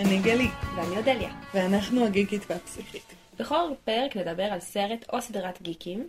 אני 0.00 0.18
גלי, 0.18 0.48
ואני 0.76 0.96
אודליה. 0.96 1.30
ואנחנו 1.54 2.04
הגיקית 2.06 2.42
והפסיכית. 2.50 3.14
בכל 3.38 3.70
פרק 3.84 4.16
נדבר 4.16 4.42
על 4.42 4.60
סרט 4.60 5.04
או 5.12 5.20
סדרת 5.20 5.62
גיקים, 5.62 6.08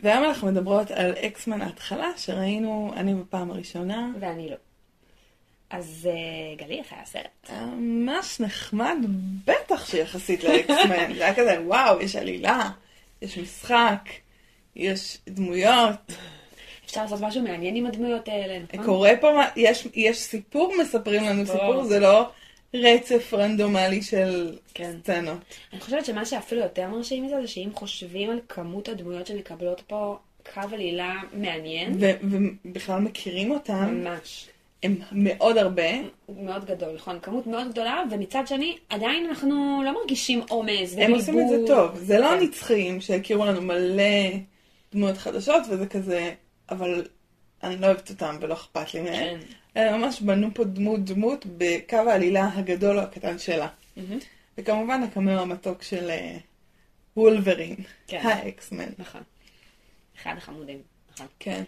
והיום 0.00 0.24
אנחנו 0.24 0.48
מדברות 0.48 0.90
על 0.90 1.12
אקסמן 1.12 1.62
ההתחלה, 1.62 2.10
שראינו 2.16 2.92
אני 2.96 3.14
בפעם 3.14 3.50
הראשונה. 3.50 4.10
ואני 4.20 4.50
לא. 4.50 4.56
אז 5.70 6.08
אה, 6.10 6.64
גלי, 6.64 6.78
איך 6.78 6.92
היה 6.92 7.02
הסרט? 7.02 7.48
היה 7.48 7.66
ממש 7.66 8.40
נחמד, 8.40 8.96
בטח 9.44 9.86
שיחסית 9.86 10.44
לאקסמן. 10.44 11.14
זה 11.14 11.24
היה 11.24 11.34
כזה, 11.34 11.60
וואו, 11.66 12.00
יש 12.00 12.16
עלילה, 12.16 12.70
יש 13.22 13.38
משחק, 13.38 14.08
יש 14.76 15.18
דמויות. 15.28 16.12
אפשר 16.84 17.02
לעשות 17.02 17.20
משהו 17.20 17.42
מעניין 17.42 17.76
עם 17.76 17.86
הדמויות 17.86 18.28
האלה, 18.28 18.58
נכון? 18.72 18.84
קורה 18.86 19.12
פה, 19.20 19.40
יש, 19.56 19.88
יש 19.94 20.18
סיפור, 20.18 20.74
מספרים 20.80 21.24
לנו. 21.24 21.46
סיפור, 21.46 21.84
זה 21.84 22.00
לא 22.00 22.30
רצף 22.84 23.34
רנדומלי 23.34 24.02
של 24.02 24.56
כן. 24.74 24.96
סצנות. 25.02 25.38
אני 25.72 25.80
חושבת 25.80 26.04
שמה 26.04 26.24
שאפילו 26.24 26.60
יותר 26.60 26.88
מרשים 26.88 27.24
מזה, 27.24 27.40
זה 27.40 27.46
שאם 27.48 27.70
חושבים 27.74 28.30
על 28.30 28.40
כמות 28.48 28.88
הדמויות 28.88 29.26
שמקבלות 29.26 29.80
פה 29.86 30.16
קו 30.54 30.60
עלילה 30.72 31.14
מעניין, 31.32 31.98
ובכלל 32.64 33.00
מכירים 33.00 33.50
אותם, 33.50 34.02
ממש. 34.04 34.48
הם 34.82 34.96
מאוד 35.12 35.58
הרבה. 35.58 35.90
הוא 36.26 36.44
מאוד 36.44 36.64
גדול, 36.64 36.94
נכון? 36.94 37.18
כמות 37.22 37.46
מאוד 37.46 37.70
גדולה, 37.70 38.02
ומצד 38.10 38.42
שני, 38.46 38.76
עדיין 38.88 39.26
אנחנו 39.26 39.82
לא 39.84 39.94
מרגישים 39.94 40.42
עומס 40.48 40.94
הם 40.98 41.12
עושים 41.12 41.40
את 41.40 41.48
זה 41.48 41.56
טוב. 41.66 41.96
זה 41.96 42.18
לא 42.18 42.28
כן. 42.28 42.42
נצחיים 42.42 43.00
שהכירו 43.00 43.46
לנו 43.46 43.62
מלא 43.62 44.04
דמויות 44.92 45.16
חדשות 45.16 45.62
וזה 45.70 45.86
כזה, 45.86 46.32
אבל 46.70 47.04
אני 47.62 47.76
לא 47.76 47.86
אוהבת 47.86 48.10
אותם 48.10 48.36
ולא 48.40 48.54
אכפת 48.54 48.94
לי 48.94 49.00
מהם. 49.00 49.14
כן. 49.14 49.38
אלא 49.76 49.96
ממש 49.96 50.20
בנו 50.20 50.48
פה 50.54 50.64
דמות 50.64 51.04
דמות 51.04 51.46
בקו 51.58 51.96
העלילה 51.96 52.50
הגדול 52.54 52.98
או 52.98 53.02
הקטן 53.02 53.38
שלה. 53.38 53.68
מהמם. 53.96 54.18
וכמובן 54.58 55.02
הקמר 55.02 55.40
המתוק 55.40 55.82
של 55.82 56.10
אה, 56.10 56.36
וולברין, 57.16 57.76
כן. 58.06 58.20
האקסמן. 58.22 58.88
נכון. 58.98 59.20
אחד 60.22 60.34
החמודים. 60.36 60.82
נכון. 61.12 61.26
כן. 61.38 61.62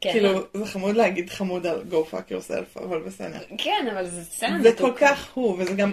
כן, 0.00 0.12
כאילו, 0.12 0.40
זה 0.54 0.66
חמוד 0.66 0.96
להגיד 0.96 1.30
חמוד 1.30 1.66
על 1.66 1.84
go 1.90 2.12
fuck 2.12 2.30
yourself, 2.30 2.82
אבל 2.82 3.02
בסדר. 3.02 3.38
כן, 3.58 3.86
אבל 3.92 4.06
זה 4.06 4.24
סצנה 4.24 4.62
זה. 4.62 4.72
כל 4.78 4.92
כך 4.96 5.32
הוא, 5.34 5.56
וזה 5.58 5.74
גם 5.74 5.92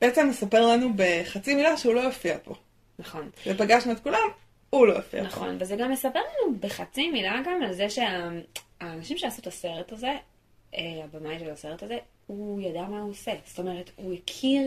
בעצם 0.00 0.28
מספר 0.28 0.66
לנו 0.66 0.88
בחצי 0.96 1.54
מילה 1.54 1.76
שהוא 1.76 1.94
לא 1.94 2.00
יופיע 2.00 2.36
פה. 2.44 2.54
נכון. 2.98 3.30
ופגשנו 3.46 3.92
את 3.92 4.00
כולם, 4.00 4.28
הוא 4.70 4.86
לא 4.86 4.92
יופיע 4.92 5.20
פה. 5.20 5.26
נכון, 5.26 5.56
וזה 5.60 5.76
גם 5.76 5.90
מספר 5.90 6.18
לנו 6.18 6.56
בחצי 6.60 7.10
מילה 7.10 7.40
גם 7.46 7.62
על 7.62 7.72
זה 7.72 7.86
שהאנשים 7.90 9.18
שעשו 9.18 9.40
את 9.40 9.46
הסרט 9.46 9.92
הזה, 9.92 10.12
הבמאי 10.76 11.38
של 11.38 11.50
הסרט 11.50 11.82
הזה, 11.82 11.96
הוא 12.26 12.60
ידע 12.60 12.82
מה 12.82 13.00
הוא 13.00 13.10
עושה. 13.10 13.32
זאת 13.46 13.58
אומרת, 13.58 13.90
הוא 13.96 14.12
הכיר 14.14 14.62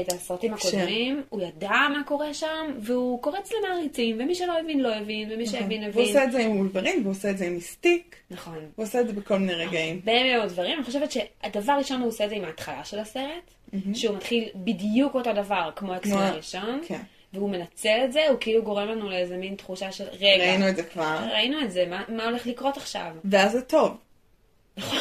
את 0.00 0.12
הסרטים 0.12 0.54
הקודמים, 0.54 1.22
הוא 1.28 1.42
ידע 1.42 1.70
מה 1.70 2.02
קורה 2.06 2.34
שם, 2.34 2.66
והוא 2.80 3.22
קורץ 3.22 3.50
למעריצים, 3.52 4.16
ומי 4.20 4.34
שלא 4.34 4.58
הבין 4.58 4.80
לא 4.80 4.94
הבין, 4.94 5.32
ומי 5.32 5.46
שהבין 5.46 5.82
הוא 5.82 5.88
הבין. 5.88 6.06
עושה 6.06 6.24
את 6.24 6.32
זה 6.32 6.38
עם 6.38 6.56
וולברין, 6.58 7.00
והוא 7.02 7.10
עושה 7.10 7.30
את 7.30 7.38
זה 7.38 7.46
עם 7.46 7.54
מיסטיק, 7.54 8.16
נכון. 8.30 8.58
הוא 8.76 8.84
עושה 8.84 9.00
את 9.00 9.06
זה 9.06 9.12
בכל 9.12 9.38
מיני 9.38 9.54
רגעים. 9.54 9.96
הרבה 10.06 10.36
מאוד 10.36 10.48
דברים. 10.48 10.76
אני 10.76 10.84
חושבת 10.84 11.12
שהדבר 11.12 11.72
ראשון 11.78 12.00
הוא 12.00 12.08
עושה 12.08 12.24
את 12.24 12.28
זה 12.30 12.36
עם 12.36 12.44
ההתחלה 12.44 12.84
של 12.84 12.98
הסרט, 12.98 13.50
שהוא 13.94 14.16
מתחיל 14.16 14.48
בדיוק 14.54 15.14
אותו 15.14 15.32
דבר 15.32 15.70
כמו 15.76 15.96
אקסמן 15.96 16.12
כמו- 16.12 16.22
הראשון, 16.22 16.80
כן. 16.86 17.00
והוא 17.32 17.50
מנצל 17.50 17.98
את 18.04 18.12
זה, 18.12 18.28
הוא 18.28 18.36
כאילו 18.40 18.62
גורם 18.62 18.88
לנו 18.88 19.10
לאיזה 19.10 19.36
מין 19.36 19.54
תחושה 19.54 19.92
של 19.92 20.04
רגע. 20.12 20.26
ראינו 20.44 20.68
את 20.68 20.76
זה 20.76 20.82
כבר. 20.82 21.18
ראינו 21.32 21.60
את 21.62 21.70
זה, 21.72 21.86
מה, 21.90 22.02
מה 22.08 22.24
הולך 22.24 22.46
לקרות 22.46 22.76
עכשיו? 22.76 23.10
ואז 23.24 23.52
זה 23.52 23.62
טוב. 23.62 23.96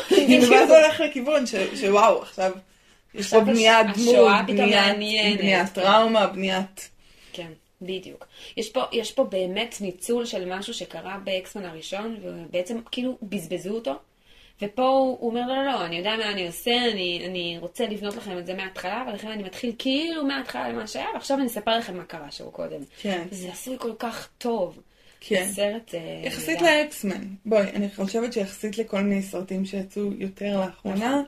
כאילו, 0.07 0.49
ואז 0.51 0.67
זה 0.69 0.77
הולך 0.83 0.99
לכיוון 0.99 1.43
שוואו, 1.75 2.21
עכשיו 2.21 2.51
יש 3.13 3.29
פה 3.33 3.39
בניית 3.39 3.87
דמות, 3.97 4.15
בניית- 4.47 5.37
טראומה, 5.73 6.27
בניית... 6.27 6.89
כן, 7.33 7.51
בדיוק. 7.81 8.25
יש 8.57 8.69
פה, 8.69 8.83
יש 8.91 9.11
פה 9.11 9.23
באמת 9.23 9.75
ניצול 9.81 10.25
של 10.25 10.55
משהו 10.57 10.73
שקרה 10.73 11.17
באקסמן 11.23 11.65
הראשון, 11.65 12.17
ובעצם 12.23 12.79
כאילו 12.91 13.17
בזבזו 13.21 13.69
אותו. 13.69 13.93
ופה 14.61 14.81
הוא, 14.87 15.17
הוא 15.19 15.29
אומר, 15.29 15.41
לא, 15.47 15.55
לא, 15.55 15.65
לא, 15.65 15.85
אני 15.85 15.95
יודע 15.97 16.15
מה 16.17 16.31
אני 16.31 16.47
עושה, 16.47 16.71
אני, 16.91 17.23
אני 17.29 17.57
רוצה 17.61 17.85
לבנות 17.85 18.15
לכם 18.15 18.37
את 18.37 18.45
זה 18.45 18.53
מההתחלה, 18.53 19.03
ולכן 19.07 19.27
אני 19.27 19.43
מתחיל 19.43 19.71
כאילו 19.77 20.23
מההתחלה 20.25 20.69
למה 20.69 20.87
שהיה, 20.87 21.07
ועכשיו 21.13 21.37
אני 21.37 21.47
אספר 21.47 21.77
לכם 21.77 21.97
מה 21.97 22.03
קרה 22.03 22.31
שם 22.31 22.49
קודם. 22.51 22.79
כן. 23.01 23.23
זה 23.31 23.51
עשוי 23.51 23.75
כל 23.79 23.91
כך 23.99 24.29
טוב. 24.37 24.79
כן. 25.27 25.47
סרט... 25.51 25.95
אה, 25.95 26.21
יחסית. 26.27 26.61
ל 26.61 26.70
X-Men. 26.70 27.23
בואי, 27.45 27.61
אני 27.69 27.89
חושבת 27.95 28.33
שיחסית 28.33 28.77
לכל 28.77 29.01
מיני 29.01 29.21
סרטים 29.21 29.65
שיצאו 29.65 30.09
יותר 30.17 30.59
לאחרונה, 30.65 31.21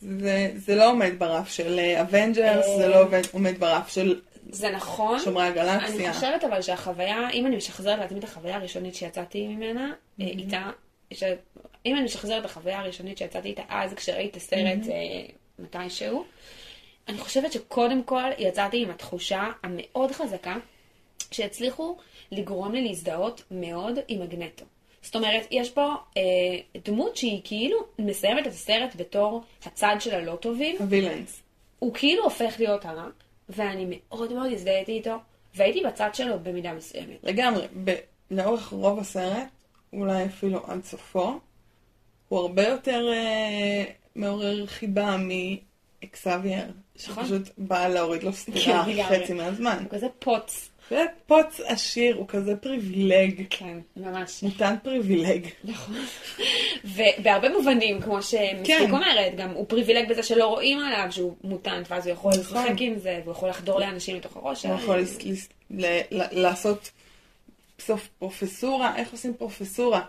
זה 0.00 0.50
זה 0.56 0.74
לא 0.74 0.90
עומד 0.90 1.12
ברף 1.18 1.48
של 1.48 1.80
Avengers, 2.00 2.66
אה. 2.66 2.76
זה 2.76 2.88
לא 2.88 3.02
עומד- 3.04 3.26
עומד 3.32 3.58
ברף 3.58 3.88
של 3.88 4.20
זה 4.50 4.70
נכון. 4.70 5.18
שומרי 5.20 5.44
הגלקסיה. 5.46 6.06
אני 6.06 6.12
חושבת 6.12 6.44
אבל 6.44 6.62
שהחוויה, 6.62 7.30
אם 7.30 7.46
אני 7.46 7.56
משחזרת 7.56 7.98
לעצמי 7.98 8.18
את 8.18 8.24
החוויה 8.24 8.56
הראשונית 8.56 8.94
שיצאתי 8.94 9.46
ממנה, 9.48 9.92
אה, 10.20 10.26
איתה, 10.26 10.70
ש... 11.12 11.22
אם 11.86 11.96
אני 11.96 12.04
משחזרת 12.04 12.40
את 12.40 12.50
החוויה 12.50 12.78
הראשונית 12.80 13.18
שיצאתי 13.18 13.48
איתה 13.48 13.62
אז, 13.68 13.94
כשראיתי 13.94 14.30
את 14.30 14.36
הסרט 14.36 14.88
אה, 14.90 15.26
מתישהו, 15.58 16.24
אני 17.08 17.18
חושבת 17.18 17.52
שקודם 17.52 18.02
כל 18.02 18.22
יצאתי 18.38 18.82
עם 18.82 18.90
התחושה 18.90 19.44
המאוד 19.62 20.12
חזקה 20.12 20.56
שהצליחו 21.34 21.96
לגרום 22.32 22.72
לי 22.72 22.88
להזדהות 22.88 23.42
מאוד 23.50 23.98
עם 24.08 24.20
מגנטו. 24.20 24.64
זאת 25.02 25.16
אומרת, 25.16 25.46
יש 25.50 25.70
פה 25.70 25.94
אה, 26.16 26.22
דמות 26.84 27.16
שהיא 27.16 27.40
כאילו 27.44 27.78
מסיימת 27.98 28.46
את 28.46 28.52
הסרט 28.52 28.96
בתור 28.96 29.42
הצד 29.64 29.96
של 30.00 30.14
הלא 30.14 30.36
טובים, 30.36 30.76
הווילאנס. 30.78 31.42
הוא 31.78 31.94
כאילו 31.94 32.24
הופך 32.24 32.54
להיות 32.58 32.84
הרע, 32.84 33.06
ואני 33.48 33.86
מאוד 33.88 34.32
מאוד 34.32 34.52
הזדהיתי 34.52 34.92
איתו, 34.92 35.16
והייתי 35.54 35.80
בצד 35.80 36.10
שלו 36.12 36.38
במידה 36.42 36.72
מסוימת. 36.72 37.16
לגמרי, 37.22 37.66
ב- 37.84 37.94
לאורך 38.30 38.68
רוב 38.68 38.98
הסרט, 38.98 39.48
אולי 39.92 40.24
אפילו 40.24 40.60
עד 40.66 40.84
סופו, 40.84 41.32
הוא 42.28 42.38
הרבה 42.38 42.68
יותר 42.68 43.12
אה, 43.12 43.84
מעורר 44.16 44.66
חיבה 44.66 45.16
מאקסאבייר, 45.18 46.64
שפשוט 46.96 47.42
בא 47.58 47.88
להוריד 47.88 48.22
לו 48.22 48.32
סטירה 48.32 48.84
כן. 48.84 49.22
חצי 49.22 49.32
מהזמן. 49.32 49.78
הוא 49.82 49.90
כזה 49.90 50.06
פוץ. 50.18 50.70
ופוץ 50.90 51.60
עשיר, 51.64 52.16
הוא 52.16 52.28
כזה 52.28 52.56
פריבילג, 52.56 53.42
כן, 53.50 53.78
ממש. 53.96 54.42
מוטנט 54.42 54.84
פריבילג. 54.84 55.46
נכון. 55.64 55.94
ובהרבה 56.84 57.48
מובנים, 57.48 58.00
כמו 58.00 58.22
שמיסטיק 58.22 58.66
כן. 58.66 58.90
אומרת, 58.90 59.36
גם 59.36 59.50
הוא 59.50 59.66
פריבילג 59.68 60.08
בזה 60.08 60.22
שלא 60.22 60.46
רואים 60.46 60.80
עליו 60.80 61.06
שהוא 61.10 61.34
מוטנט, 61.44 61.86
ואז 61.90 62.06
הוא 62.06 62.12
יכול 62.12 62.32
נכון. 62.40 62.62
לשחק 62.62 62.80
עם 62.80 62.98
זה, 62.98 63.20
והוא 63.22 63.32
יכול 63.32 63.48
לחדור 63.48 63.80
לאנשים 63.80 64.16
לתוך 64.16 64.36
הראש 64.36 64.66
הוא. 64.66 64.74
יכול 64.74 65.04
לעשות 66.10 66.90
בסוף 67.78 68.08
פרופסורה, 68.18 68.96
איך 68.96 69.12
עושים 69.12 69.34
פרופסורה? 69.34 70.00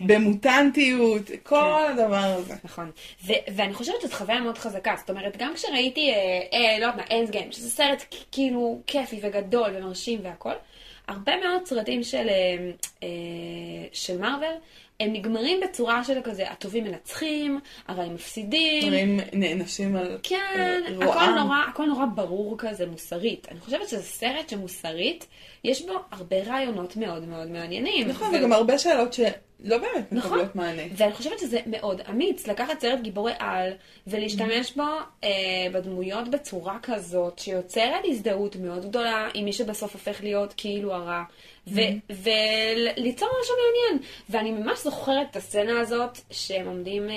במוטנטיות, 0.00 1.22
כל 1.42 1.86
הדבר 1.90 2.16
הזה. 2.16 2.54
נכון. 2.64 2.90
ו- 3.26 3.32
ואני 3.56 3.74
חושבת 3.74 4.00
שזו 4.00 4.14
חוויה 4.14 4.40
מאוד 4.40 4.58
חזקה. 4.58 4.94
זאת 4.98 5.10
אומרת, 5.10 5.36
גם 5.36 5.54
כשראיתי, 5.54 6.10
אה, 6.10 6.14
אה, 6.52 6.78
לא 6.78 6.86
יודעת 6.86 7.10
מה, 7.10 7.18
אנד 7.18 7.30
גיים, 7.30 7.52
שזה 7.52 7.70
סרט 7.70 8.04
כאילו 8.32 8.80
כיפי 8.86 9.20
וגדול 9.22 9.70
ומרשים 9.74 10.20
והכל, 10.22 10.52
הרבה 11.08 11.32
מאוד 11.36 11.66
סרטים 11.66 12.02
של, 12.02 12.28
אה, 12.28 12.70
אה, 13.02 13.08
של 13.92 14.18
מארוול, 14.18 14.54
הם 15.02 15.12
נגמרים 15.12 15.60
בצורה 15.60 16.04
של 16.04 16.18
כזה, 16.24 16.50
הטובים 16.50 16.84
מנצחים, 16.84 17.60
הרעים 17.88 18.14
מפסידים. 18.14 18.82
דברים 18.82 19.20
נענשים 19.32 19.96
על 19.96 20.18
כן, 20.22 20.36
אה, 20.56 20.78
הכל 20.94 21.04
רועם. 21.04 21.34
נורא, 21.34 21.56
הכל 21.68 21.86
נורא 21.86 22.04
ברור 22.14 22.54
כזה 22.58 22.86
מוסרית. 22.86 23.48
אני 23.50 23.60
חושבת 23.60 23.88
שזה 23.88 24.02
סרט 24.02 24.48
שמוסרית, 24.48 25.26
יש 25.64 25.86
בו 25.86 25.92
הרבה 26.10 26.36
רעיונות 26.46 26.96
מאוד 26.96 27.28
מאוד 27.28 27.50
מעניינים. 27.50 28.08
נכון, 28.08 28.34
וגם 28.34 28.52
הרבה 28.52 28.78
שאלות 28.78 29.12
שלא 29.64 29.78
באמת 29.78 30.12
נכון. 30.12 30.30
מקבלות 30.30 30.56
מענה. 30.56 30.82
ואני 30.96 31.12
חושבת 31.12 31.38
שזה 31.38 31.58
מאוד 31.66 32.00
אמיץ 32.10 32.46
לקחת 32.46 32.80
סרט 32.80 33.00
גיבורי 33.00 33.32
על 33.38 33.72
ולהשתמש 34.06 34.72
בו 34.76 34.82
אה, 35.24 35.30
בדמויות 35.72 36.28
בצורה 36.28 36.78
כזאת 36.82 37.38
שיוצרת 37.38 38.04
הזדהות 38.04 38.56
מאוד 38.56 38.86
גדולה 38.86 39.28
עם 39.34 39.44
מי 39.44 39.52
שבסוף 39.52 39.92
הופך 39.92 40.22
להיות 40.22 40.54
כאילו 40.56 40.94
הרע 40.94 41.22
ו- 41.66 41.80
וליצור 42.10 43.28
משהו 43.42 43.54
מעניין. 43.56 44.08
ואני 44.30 44.50
ממש 44.50 44.78
זוכרת 44.82 45.26
את 45.30 45.36
הסצנה 45.36 45.80
הזאת 45.80 46.18
שהם 46.30 46.66
עומדים 46.66 47.10
אה, 47.10 47.16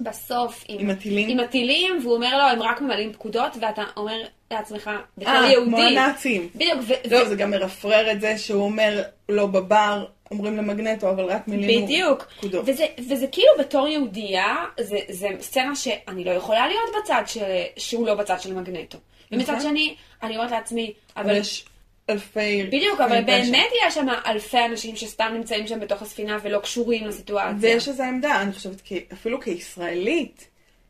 בסוף 0.00 0.64
עם, 0.68 0.80
עם 0.80 0.90
הטילים? 0.90 1.28
עם 1.28 1.40
הטילים 1.40 1.98
והוא 2.02 2.14
אומר 2.14 2.38
לו 2.38 2.44
הם 2.44 2.62
רק 2.62 2.80
ממלאים 2.80 3.12
פקודות 3.12 3.56
ואתה 3.60 3.82
אומר 3.96 4.16
לעצמך 4.50 4.90
בתור 5.18 5.32
אה, 5.32 5.50
יהודי. 5.50 5.70
כמו 5.70 5.78
הנאצים. 5.78 6.48
בדיוק. 6.54 6.80
ו- 6.88 7.10
לא, 7.10 7.24
זה 7.24 7.36
גם 7.36 7.50
מרפרר 7.50 8.10
את 8.12 8.20
זה 8.20 8.38
שהוא 8.38 8.62
אומר, 8.62 9.02
לא 9.28 9.46
בבר, 9.46 10.04
אומרים 10.30 10.56
למגנטו, 10.56 11.10
אבל 11.10 11.24
רק 11.24 11.48
מילים 11.48 11.84
בדיוק. 11.84 12.22
פקודות. 12.22 12.64
וזה, 12.68 12.86
וזה 13.08 13.26
כאילו 13.26 13.52
בתור 13.58 13.88
יהודייה, 13.88 14.56
זה, 14.80 14.98
זה 15.08 15.28
סצנה 15.40 15.76
שאני 15.76 16.24
לא 16.24 16.30
יכולה 16.30 16.68
להיות 16.68 16.90
בצד 17.02 17.22
של, 17.26 17.44
שהוא 17.76 18.06
לא 18.06 18.14
בצד 18.14 18.40
של 18.40 18.54
מגנטו. 18.54 18.98
ומצד 19.32 19.52
נכון. 19.52 19.70
שני, 19.70 19.94
אני 20.22 20.36
אומרת 20.36 20.50
לעצמי, 20.50 20.92
אבל. 21.16 21.36
יש 21.36 21.64
אלפי... 22.10 22.62
בדיוק, 22.66 23.00
אבל. 23.00 23.24
באמת 23.24 23.68
יש 23.86 23.94
שם 23.94 24.06
אלפי 24.26 24.64
אנשים 24.64 24.96
שסתם 24.96 25.30
נמצאים 25.34 25.66
שם 25.66 25.80
בתוך 25.80 26.02
הספינה 26.02 26.38
ולא 26.42 26.58
קשורים 26.58 27.06
לסיטואציה. 27.06 27.54
ויש 27.60 27.88
איזו 27.88 28.02
עמדה, 28.02 28.42
אני 28.42 28.52
חושבת, 28.52 28.82
אפילו 29.12 29.40
כישראלית, 29.40 30.48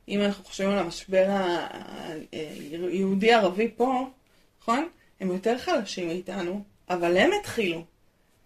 אם 0.08 0.20
אנחנו 0.22 0.44
חושבים 0.44 0.70
על 0.70 0.78
המשבר 0.78 1.26
היהודי-ערבי 2.32 3.68
פה, 3.76 4.06
נכון? 4.60 4.88
הם 5.20 5.28
יותר 5.28 5.58
חלשים 5.58 6.08
מאיתנו, 6.08 6.62
אבל 6.90 7.16
הם 7.16 7.30
התחילו. 7.40 7.84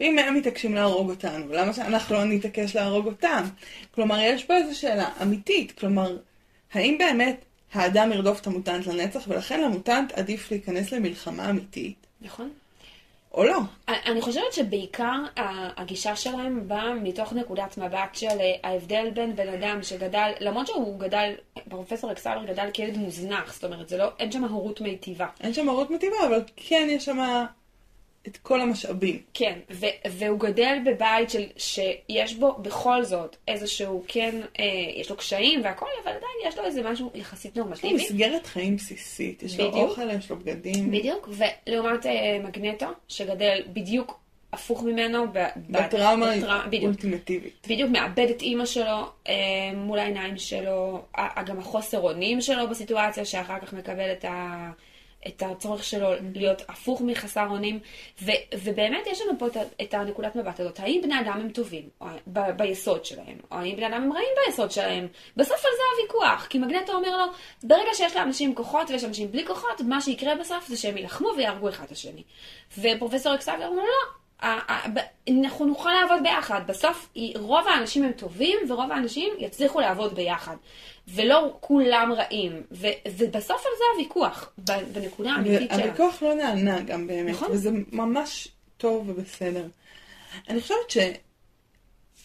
ואם 0.00 0.18
הם 0.18 0.34
מתעקשים 0.34 0.74
להרוג 0.74 1.10
אותנו, 1.10 1.52
למה 1.52 1.72
שאנחנו 1.72 2.14
לא 2.14 2.24
נתעקש 2.24 2.76
להרוג 2.76 3.06
אותם? 3.06 3.44
כלומר, 3.94 4.18
יש 4.20 4.44
פה 4.44 4.56
איזו 4.56 4.80
שאלה 4.80 5.08
אמיתית. 5.22 5.72
כלומר, 5.72 6.16
האם 6.72 6.96
באמת 6.98 7.44
האדם 7.72 8.12
ירדוף 8.12 8.40
את 8.40 8.46
המוטנט 8.46 8.86
לנצח, 8.86 9.24
ולכן 9.28 9.60
למוטנט 9.60 10.12
עדיף 10.12 10.50
להיכנס 10.50 10.92
למלחמה 10.92 11.50
אמיתית? 11.50 12.06
נכון. 12.20 12.50
או 13.34 13.44
לא. 13.44 13.58
אני 13.88 14.20
חושבת 14.20 14.52
שבעיקר 14.52 15.18
הגישה 15.76 16.16
שלהם 16.16 16.68
באה 16.68 16.94
מתוך 16.94 17.32
נקודת 17.32 17.78
מבט 17.78 18.14
של 18.14 18.26
אה, 18.26 18.54
ההבדל 18.70 19.10
בין 19.14 19.36
בן 19.36 19.48
אדם 19.48 19.82
שגדל, 19.82 20.30
למרות 20.40 20.66
שהוא 20.66 21.00
גדל, 21.00 21.32
פרופסור 21.68 22.12
אקסלר 22.12 22.44
גדל 22.44 22.68
כילד 22.72 22.96
מוזנח, 22.96 23.54
זאת 23.54 23.64
אומרת, 23.64 23.92
לא, 23.92 24.08
אין 24.18 24.32
שם 24.32 24.44
הורות 24.44 24.80
מיטיבה. 24.80 25.26
אין 25.40 25.54
שם 25.54 25.68
הורות 25.68 25.90
מיטיבה, 25.90 26.16
אבל 26.26 26.42
כן 26.56 26.88
יש 26.90 27.04
שם 27.04 27.44
את 28.26 28.36
כל 28.36 28.60
המשאבים. 28.60 29.18
כן, 29.34 29.58
ו- 29.70 29.86
והוא 30.10 30.40
גדל 30.40 30.78
בבית 30.86 31.30
של, 31.30 31.44
שיש 31.56 32.34
בו 32.34 32.52
בכל 32.52 33.04
זאת 33.04 33.36
איזשהו, 33.48 34.04
כן, 34.08 34.40
אה, 34.58 34.64
יש 34.96 35.10
לו 35.10 35.16
קשיים 35.16 35.60
והכל, 35.64 35.86
אבל 36.04 36.10
עדיין 36.10 36.48
יש 36.48 36.58
לו 36.58 36.64
איזה 36.64 36.82
משהו 36.82 37.10
יחסית 37.14 37.56
נורמטיבי. 37.56 37.86
יש 37.86 37.92
לו 37.92 37.98
מסגרת 37.98 38.46
חיים 38.46 38.76
בסיסית, 38.76 39.42
יש 39.42 39.54
בדיוק, 39.54 39.74
לו 39.74 39.80
אוכל, 39.80 40.10
יש 40.10 40.30
לו 40.30 40.36
בגדים. 40.36 40.90
בדיוק, 40.90 41.28
ולעומת 41.28 42.06
אה, 42.06 42.38
מגנטו, 42.44 42.86
שגדל 43.08 43.62
בדיוק 43.72 44.20
הפוך 44.52 44.82
ממנו. 44.82 45.24
בטראומה 45.56 46.32
אולטימטיבית. 46.82 47.66
בדיוק, 47.70 47.90
מאבד 47.90 48.26
את 48.30 48.42
אימא 48.42 48.66
שלו 48.66 49.06
אה, 49.28 49.34
מול 49.74 49.98
העיניים 49.98 50.38
שלו, 50.38 51.02
גם 51.46 51.58
החוסר 51.58 52.00
אונים 52.00 52.40
שלו 52.40 52.68
בסיטואציה, 52.68 53.24
שאחר 53.24 53.58
כך 53.60 53.72
מקבל 53.72 54.12
את 54.12 54.24
ה... 54.24 54.70
את 55.26 55.42
הצורך 55.42 55.84
שלו 55.84 56.08
להיות 56.34 56.62
הפוך 56.68 57.00
מחסר 57.00 57.46
אונים, 57.50 57.80
ו, 58.22 58.30
ובאמת 58.64 59.06
יש 59.06 59.20
לנו 59.20 59.38
פה 59.38 59.46
את, 59.46 59.56
את 59.82 59.94
הנקודת 59.94 60.36
מבט 60.36 60.60
הזאת, 60.60 60.80
האם 60.80 61.00
בני 61.02 61.20
אדם 61.20 61.40
הם 61.40 61.48
טובים 61.48 61.88
או, 62.00 62.06
ב, 62.26 62.40
ביסוד 62.56 63.04
שלהם, 63.04 63.36
או 63.50 63.56
האם 63.56 63.76
בני 63.76 63.86
אדם 63.86 64.02
הם 64.02 64.12
רעים 64.12 64.28
ביסוד 64.46 64.70
שלהם, 64.70 65.08
בסוף 65.36 65.56
על 65.56 65.72
זה 65.76 65.82
הוויכוח, 65.96 66.46
כי 66.46 66.58
מגנטו 66.58 66.92
אומר 66.92 67.16
לו, 67.16 67.32
ברגע 67.62 67.90
שיש 67.94 68.16
לאנשים 68.16 68.54
כוחות 68.54 68.90
ויש 68.90 69.04
אנשים 69.04 69.32
בלי 69.32 69.46
כוחות, 69.46 69.80
מה 69.80 70.00
שיקרה 70.00 70.34
בסוף 70.34 70.68
זה 70.68 70.76
שהם 70.76 70.96
יילחמו 70.96 71.28
ויהרגו 71.36 71.68
אחד 71.68 71.84
את 71.84 71.90
השני. 71.90 72.22
ופרופסור 72.78 73.34
אקסאגר 73.34 73.66
אומר, 73.66 73.82
לא, 73.82 74.20
אנחנו 75.28 75.66
נוכל 75.66 75.90
לעבוד 76.00 76.22
ביחד. 76.22 76.60
בסוף 76.66 77.08
רוב 77.36 77.68
האנשים 77.68 78.04
הם 78.04 78.12
טובים 78.12 78.58
ורוב 78.68 78.92
האנשים 78.92 79.32
יצליחו 79.38 79.80
לעבוד 79.80 80.14
ביחד. 80.14 80.56
ולא 81.14 81.56
כולם 81.60 82.12
רעים. 82.16 82.62
ובסוף 83.06 83.66
על 83.66 83.72
זה 83.78 83.84
הוויכוח, 83.94 84.52
בנקודה 84.92 85.30
האמיתית 85.30 85.70
שלה. 85.74 85.84
הוויכוח 85.84 86.22
לא 86.22 86.34
נענה 86.34 86.80
גם 86.80 87.06
באמת, 87.06 87.34
נכון? 87.34 87.50
וזה 87.52 87.70
ממש 87.92 88.48
טוב 88.76 89.08
ובסדר. 89.08 89.66
אני 90.48 90.60
חושבת 90.60 90.90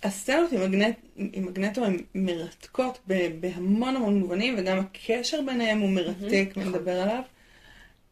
שהסצנות 0.04 0.52
עם, 0.52 0.62
מגנט, 0.62 0.96
עם 1.16 1.46
מגנטו 1.46 1.86
הן 1.86 1.98
מרתקות 2.16 3.00
בהמון 3.40 3.96
המון 3.96 4.20
מובנים, 4.20 4.56
וגם 4.58 4.80
הקשר 4.80 5.42
ביניהם 5.46 5.80
הוא 5.80 5.90
מרתק, 5.90 6.50
mm-hmm, 6.52 6.60
ונדבר 6.60 7.02
עליו. 7.02 7.22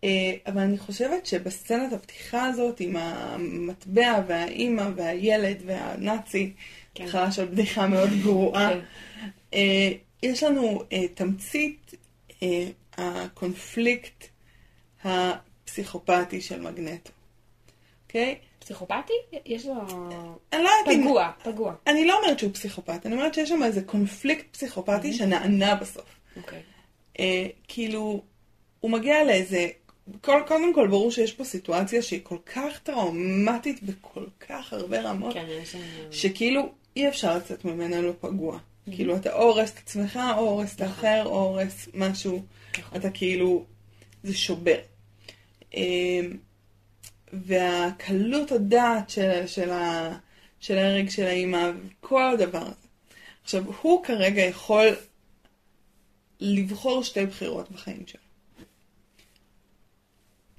אה, 0.03 0.09
אבל 0.47 0.61
אני 0.61 0.77
חושבת 0.77 1.25
שבסצנת 1.25 1.93
הפתיחה 1.93 2.45
הזאת 2.45 2.79
עם 2.79 2.95
המטבע 2.95 4.21
והאימא 4.27 4.89
והילד 4.95 5.57
והנאצי, 5.65 6.53
כן. 6.95 7.03
התחלה 7.03 7.31
של 7.31 7.45
בדיחה 7.45 7.87
מאוד 7.87 8.09
גרועה, 8.23 8.69
כן. 8.69 8.79
אה, 9.53 9.91
יש 10.23 10.43
לנו 10.43 10.83
אה, 10.91 11.07
תמצית 11.07 11.91
הקונפליקט 12.97 14.23
הפסיכופתי 15.03 16.41
של 16.41 16.61
מגנטו, 16.61 17.11
אוקיי? 18.07 18.37
פסיכופתי? 18.59 19.13
יש 19.45 19.65
לו... 19.65 19.73
אני 20.53 20.63
לא 20.63 20.69
יודעת 20.69 20.99
פגוע, 20.99 21.31
פגוע. 21.43 21.73
אני 21.87 22.05
לא 22.05 22.19
אומרת 22.19 22.39
שהוא 22.39 22.53
פסיכופת, 22.53 23.05
אני 23.05 23.15
אומרת 23.15 23.33
שיש 23.33 23.49
שם 23.49 23.63
איזה 23.63 23.81
קונפליקט 23.81 24.45
פסיכופתי 24.51 25.13
שנענה 25.13 25.75
בסוף. 25.75 26.19
אוקיי. 26.37 26.61
כאילו, 27.67 28.21
הוא 28.79 28.91
מגיע 28.91 29.23
לאיזה 29.23 29.67
כל, 30.21 30.41
קודם 30.47 30.73
כל, 30.73 30.87
ברור 30.87 31.11
שיש 31.11 31.33
פה 31.33 31.43
סיטואציה 31.43 32.01
שהיא 32.01 32.19
כל 32.23 32.37
כך 32.45 32.79
טראומטית 32.79 33.83
בכל 33.83 34.25
כך 34.39 34.73
הרבה 34.73 35.01
רמות, 35.01 35.33
כן, 35.33 35.45
שכאילו 36.11 36.71
אי 36.95 37.07
אפשר 37.07 37.37
לצאת 37.37 37.65
ממנה 37.65 38.01
לא 38.01 38.11
פגוע. 38.21 38.59
כאילו, 38.91 39.15
אתה 39.15 39.33
הורס 39.33 39.71
את 39.71 39.77
עצמך, 39.77 40.19
או 40.38 40.41
הורס 40.41 40.75
את 40.75 40.81
נכון. 40.81 41.06
האחר, 41.06 41.25
או 41.25 41.41
הורס 41.41 41.88
משהו, 41.94 42.44
נכון. 42.80 43.00
אתה 43.00 43.09
כאילו, 43.09 43.65
זה 44.24 44.38
שובר. 44.38 44.77
אמ, 45.74 46.38
והקלות 47.33 48.51
הדעת 48.51 49.09
של, 49.09 49.47
של, 49.47 49.69
ה, 49.69 50.13
של 50.59 50.77
ההרג 50.77 51.09
של 51.09 51.25
האימא, 51.25 51.71
וכל 52.01 52.24
הדבר 52.33 52.62
הזה. 52.62 52.88
עכשיו, 53.44 53.63
הוא 53.81 54.03
כרגע 54.03 54.41
יכול 54.41 54.95
לבחור 56.39 57.03
שתי 57.03 57.25
בחירות 57.25 57.71
בחיים 57.71 58.03
שלו. 58.07 58.21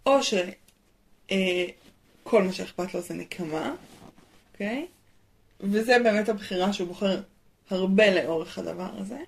או 0.06 0.22
שכל 0.22 0.46
אה, 1.30 2.42
מה 2.44 2.52
שאכפת 2.52 2.94
לו 2.94 3.00
זה 3.00 3.14
נקמה, 3.14 3.74
אוקיי? 4.52 4.86
וזה 5.60 5.96
באמת 6.04 6.28
הבחירה 6.28 6.72
שהוא 6.72 6.88
בוחר 6.88 7.20
הרבה 7.70 8.14
לאורך 8.14 8.58
הדבר 8.58 8.90
הזה, 8.98 9.18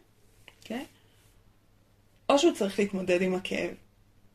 אוקיי? 0.62 0.84
או 2.28 2.38
שהוא 2.38 2.54
צריך 2.54 2.78
להתמודד 2.78 3.22
עם 3.22 3.34
הכאב, 3.34 3.70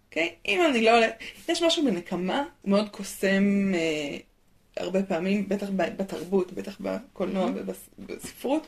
אוקיי? 0.06 0.36
אם 0.48 0.66
אני 0.70 0.82
לא... 0.82 0.92
יש 1.50 1.64
משהו 1.64 1.86
בנקמה, 1.86 2.44
מאוד 2.66 2.90
קוסם 2.90 3.72
אה, 3.74 4.18
הרבה 4.78 5.04
פעמים, 5.04 5.50
בטח 5.50 5.68
בתרבות, 5.76 6.54
בטח 6.54 6.78
בקולנוע 6.82 7.50
ובספרות, 7.56 8.68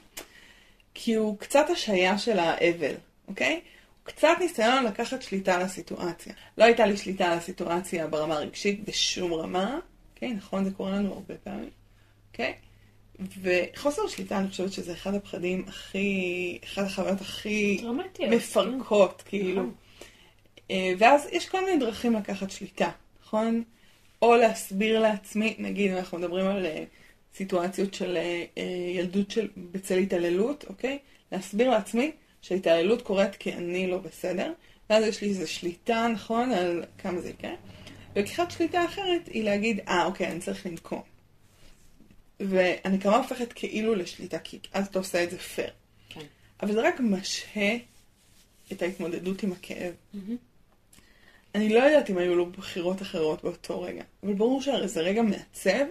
כי 0.93 1.13
הוא 1.13 1.37
קצת 1.39 1.65
השעיה 1.69 2.17
של 2.17 2.39
האבל, 2.39 2.93
אוקיי? 3.27 3.61
קצת 4.03 4.29
ניסיון 4.39 4.83
לקחת 4.83 5.21
שליטה 5.21 5.55
על 5.55 5.61
הסיטואציה. 5.61 6.33
לא 6.57 6.63
הייתה 6.63 6.85
לי 6.85 6.97
שליטה 6.97 7.31
על 7.31 7.37
הסיטואציה 7.37 8.07
ברמה 8.07 8.35
הרגשית 8.35 8.83
בשום 8.89 9.33
רמה, 9.33 9.79
אוקיי? 10.13 10.33
נכון, 10.33 10.63
זה 10.63 10.71
קורה 10.71 10.91
לנו 10.91 11.13
הרבה 11.13 11.33
פעמים, 11.43 11.69
אוקיי? 12.31 12.53
וחוסר 13.41 14.07
שליטה, 14.07 14.37
אני 14.37 14.47
חושבת 14.47 14.71
שזה 14.71 14.93
אחד 14.93 15.13
הפחדים 15.13 15.65
הכי, 15.67 16.59
אחת 16.63 16.85
החוויות 16.85 17.21
הכי 17.21 17.77
דרמטיות, 17.81 18.29
מפרקות, 18.29 19.21
כן. 19.21 19.29
כאילו. 19.29 19.61
נכון. 19.61 19.71
אה, 20.71 20.93
ואז 20.97 21.27
יש 21.31 21.49
כל 21.49 21.65
מיני 21.65 21.77
דרכים 21.77 22.13
לקחת 22.13 22.51
שליטה, 22.51 22.89
נכון? 23.23 23.63
או 24.21 24.35
להסביר 24.35 24.99
לעצמי, 24.99 25.55
נגיד 25.59 25.91
אנחנו 25.91 26.17
מדברים 26.17 26.45
על 26.45 26.65
אה, 26.65 26.83
סיטואציות 27.35 27.93
של 27.93 28.17
אה, 28.17 28.63
ילדות 28.95 29.31
של, 29.31 29.47
בצל 29.57 29.97
התעללות, 29.97 30.65
אוקיי? 30.69 30.99
להסביר 31.31 31.69
לעצמי 31.69 32.11
שההתעללות 32.41 33.01
קורית 33.01 33.35
כי 33.35 33.53
אני 33.53 33.87
לא 33.87 33.97
בסדר, 33.97 34.53
ואז 34.89 35.05
יש 35.05 35.21
לי 35.21 35.29
איזו 35.29 35.51
שליטה, 35.51 36.07
נכון, 36.13 36.51
על 36.51 36.83
כמה 36.97 37.21
זה 37.21 37.29
יקרה. 37.29 37.51
ולקיחת 38.15 38.51
שליטה 38.51 38.85
אחרת 38.85 39.27
היא 39.27 39.43
להגיד, 39.43 39.79
אה, 39.87 40.05
אוקיי, 40.05 40.27
אני 40.27 40.39
צריך 40.39 40.65
לנקום. 40.65 41.12
והנקמה 42.39 43.17
הופכת 43.17 43.53
כאילו 43.53 43.95
לשליטה, 43.95 44.39
כי 44.39 44.59
אז 44.73 44.87
אתה 44.87 44.99
עושה 44.99 45.23
את 45.23 45.31
זה 45.31 45.37
פייר. 45.37 45.69
כן. 46.09 46.25
אבל 46.61 46.73
זה 46.73 46.81
רק 46.81 46.99
משהה 46.99 47.75
את 48.71 48.81
ההתמודדות 48.81 49.43
עם 49.43 49.51
הכאב. 49.51 49.93
Mm-hmm. 50.13 50.17
אני 51.55 51.69
לא 51.69 51.79
יודעת 51.79 52.09
אם 52.09 52.17
היו 52.17 52.35
לו 52.35 52.51
בחירות 52.51 53.01
אחרות 53.01 53.43
באותו 53.43 53.81
רגע, 53.81 54.03
אבל 54.23 54.33
ברור 54.33 54.61
שהרי 54.61 54.87
זה 54.87 55.01
רגע 55.01 55.21
מעצב 55.21 55.85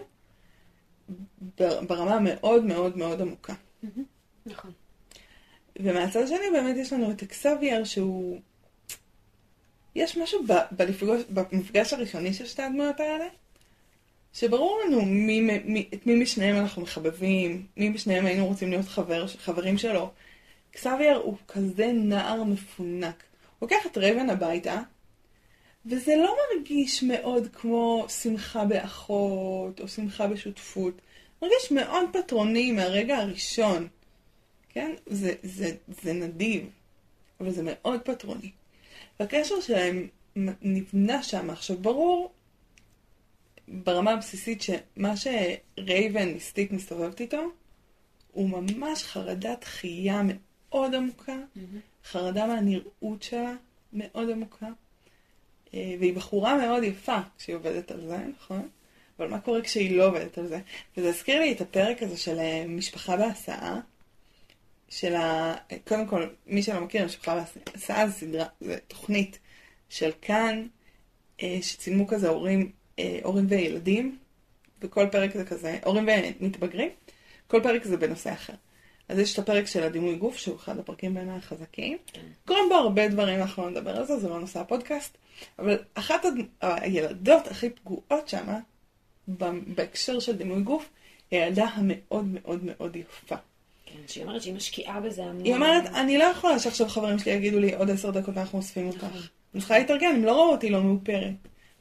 ברמה 1.59 2.19
מאוד 2.21 2.65
מאוד 2.65 2.97
מאוד 2.97 3.21
עמוקה. 3.21 3.55
Mm-hmm. 3.55 4.01
נכון. 4.47 4.73
ומהצד 5.79 6.23
השני 6.23 6.51
באמת 6.53 6.77
יש 6.77 6.93
לנו 6.93 7.11
את 7.11 7.23
אקסבייר 7.23 7.85
שהוא... 7.85 8.41
יש 9.95 10.17
משהו 10.17 10.45
בלפגוש, 10.71 11.23
במפגש 11.31 11.93
הראשוני 11.93 12.35
של 12.35 12.47
שתי 12.47 12.63
הדמויות 12.63 13.01
האלה, 13.01 13.29
שברור 14.35 14.81
לנו 14.87 15.03
מי, 15.05 15.41
מי, 15.41 15.89
את 15.95 16.07
מי 16.07 16.15
משניהם 16.15 16.57
אנחנו 16.57 16.83
מחבבים, 16.83 17.67
מי 17.77 17.89
משניהם 17.89 18.27
היינו 18.27 18.47
רוצים 18.47 18.71
להיות 18.71 18.89
חבר, 18.89 19.27
חברים 19.27 19.79
שלו. 19.79 20.11
אקסבייר 20.71 21.17
הוא 21.17 21.37
כזה 21.49 21.87
נער 21.93 22.43
מפונק. 22.45 23.23
הוא 23.59 23.69
לוקח 23.71 23.87
את 23.87 23.99
רבן 23.99 24.31
הביתה, 24.31 24.81
וזה 25.87 26.17
לא 26.17 26.37
מרגיש 26.57 27.03
מאוד 27.03 27.49
כמו 27.53 28.07
שמחה 28.23 28.65
באחות, 28.65 29.81
או 29.81 29.89
שמחה 29.89 30.27
בשותפות. 30.27 30.95
מרגיש 31.43 31.71
מאוד 31.71 32.05
פטרוני 32.13 32.73
מהרגע 32.73 33.17
הראשון. 33.17 33.89
כן? 34.69 34.95
זה, 35.07 35.35
זה, 35.43 35.75
זה 36.03 36.13
נדיב, 36.13 36.69
אבל 37.41 37.51
זה 37.51 37.63
מאוד 37.65 38.01
פטרוני. 38.05 38.51
והקשר 39.21 39.61
שלהם 39.61 40.09
נבנה 40.63 41.23
שם. 41.23 41.51
עכשיו, 41.51 41.77
ברור 41.77 42.33
ברמה 43.73 44.11
הבסיסית 44.11 44.63
שמה 44.63 45.15
שרייבן 45.17 46.29
מיסטיק 46.29 46.73
מסתובבת 46.73 47.21
איתו, 47.21 47.43
הוא 48.33 48.49
ממש 48.49 49.05
חרדת 49.05 49.65
חייה 49.65 50.23
מאוד 50.25 50.95
עמוקה, 50.95 51.37
חרדה 52.05 52.47
מהנראות 52.47 53.23
שלה 53.23 53.55
מאוד 53.93 54.31
עמוקה, 54.31 54.67
אה, 55.75 55.95
והיא 55.99 56.15
בחורה 56.15 56.57
מאוד 56.57 56.83
יפה 56.83 57.19
כשהיא 57.39 57.57
עובדת 57.57 57.91
על 57.91 58.01
זה, 58.07 58.19
נכון? 58.37 58.69
אבל 59.19 59.29
מה 59.29 59.41
קורה 59.41 59.63
כשהיא 59.63 59.97
לא 59.97 60.07
עובדת 60.07 60.39
על 60.39 60.47
זה? 60.47 60.61
וזה 60.97 61.09
הזכיר 61.09 61.41
לי 61.41 61.53
את 61.53 61.61
הפרק 61.61 62.03
הזה 62.03 62.17
של 62.17 62.39
אה, 62.39 62.65
משפחה 62.69 63.17
בהסעה, 63.17 63.81
של 64.89 65.15
ה... 65.15 65.55
קודם 65.89 66.07
כל, 66.07 66.27
מי 66.47 66.63
שלא 66.63 66.81
מכיר, 66.81 67.05
משפחה 67.05 67.45
בהסעה 67.67 68.07
זה 68.07 68.13
סדרה, 68.13 68.47
זה 68.61 68.79
תוכנית 68.89 69.39
של 69.89 70.11
כאן, 70.23 70.67
אה, 71.43 71.59
שצילמו 71.63 72.07
כזה 72.07 72.29
הורים, 72.29 72.73
הורים 73.23 73.47
וילדים, 73.49 74.19
וכל 74.81 75.07
פרק 75.13 75.37
זה 75.37 75.45
כזה, 75.45 75.79
הורים 75.85 76.09
ומתבגרים, 76.41 76.89
כל 77.47 77.61
פרק 77.63 77.85
זה 77.85 77.97
בנושא 77.97 78.33
אחר. 78.33 78.53
אז 79.09 79.19
יש 79.19 79.35
את 79.35 79.39
הפרק 79.39 79.67
של 79.67 79.83
הדימוי 79.83 80.15
גוף, 80.15 80.37
שהוא 80.37 80.57
אחד 80.57 80.79
הפרקים 80.79 81.15
בעיניי 81.15 81.37
החזקים. 81.37 81.99
כן. 82.07 82.21
קורים 82.47 82.65
בו 82.69 82.75
הרבה 82.75 83.09
דברים, 83.09 83.41
אנחנו 83.41 83.63
לא 83.63 83.71
נדבר 83.71 83.97
על 83.97 84.07
זה, 84.07 84.19
זה 84.19 84.29
לא 84.29 84.41
נושא 84.41 84.61
הפודקאסט. 84.61 85.17
אבל 85.59 85.79
אחת 85.95 86.25
הילדות 86.61 87.47
הכי 87.47 87.71
פגועות 87.71 88.29
שם, 88.29 88.47
בהקשר 89.67 90.21
של 90.21 90.37
דימוי 90.37 90.63
גוף, 90.63 90.89
היא 91.31 91.41
הילדה 91.41 91.65
המאוד 91.65 92.25
מאוד 92.25 92.61
מאוד 92.63 92.97
יפה. 92.97 93.37
כן, 93.87 93.99
שהיא 94.07 94.25
אומרת 94.25 94.43
שהיא 94.43 94.55
משקיעה 94.55 95.01
בזה 95.01 95.25
המון. 95.25 95.45
היא 95.45 95.55
אומרת, 95.55 95.87
אני 95.87 96.19
לא 96.19 96.25
יכולה 96.25 96.59
שעכשיו 96.59 96.89
חברים 96.89 97.19
שלי 97.19 97.33
יגידו 97.33 97.59
לי 97.59 97.75
עוד 97.75 97.91
עשר 97.91 98.11
דקות 98.11 98.37
ואנחנו 98.37 98.59
אוספים 98.59 98.87
אותך. 98.87 99.05
נכון. 99.05 99.21
אני 99.55 99.61
צריכה 99.61 99.79
להתארגן, 99.79 100.15
הם 100.15 100.25
לא 100.25 100.33
ראו 100.33 100.53
אותי 100.53 100.71
לא 100.71 100.83
מאופרת. 100.83 101.35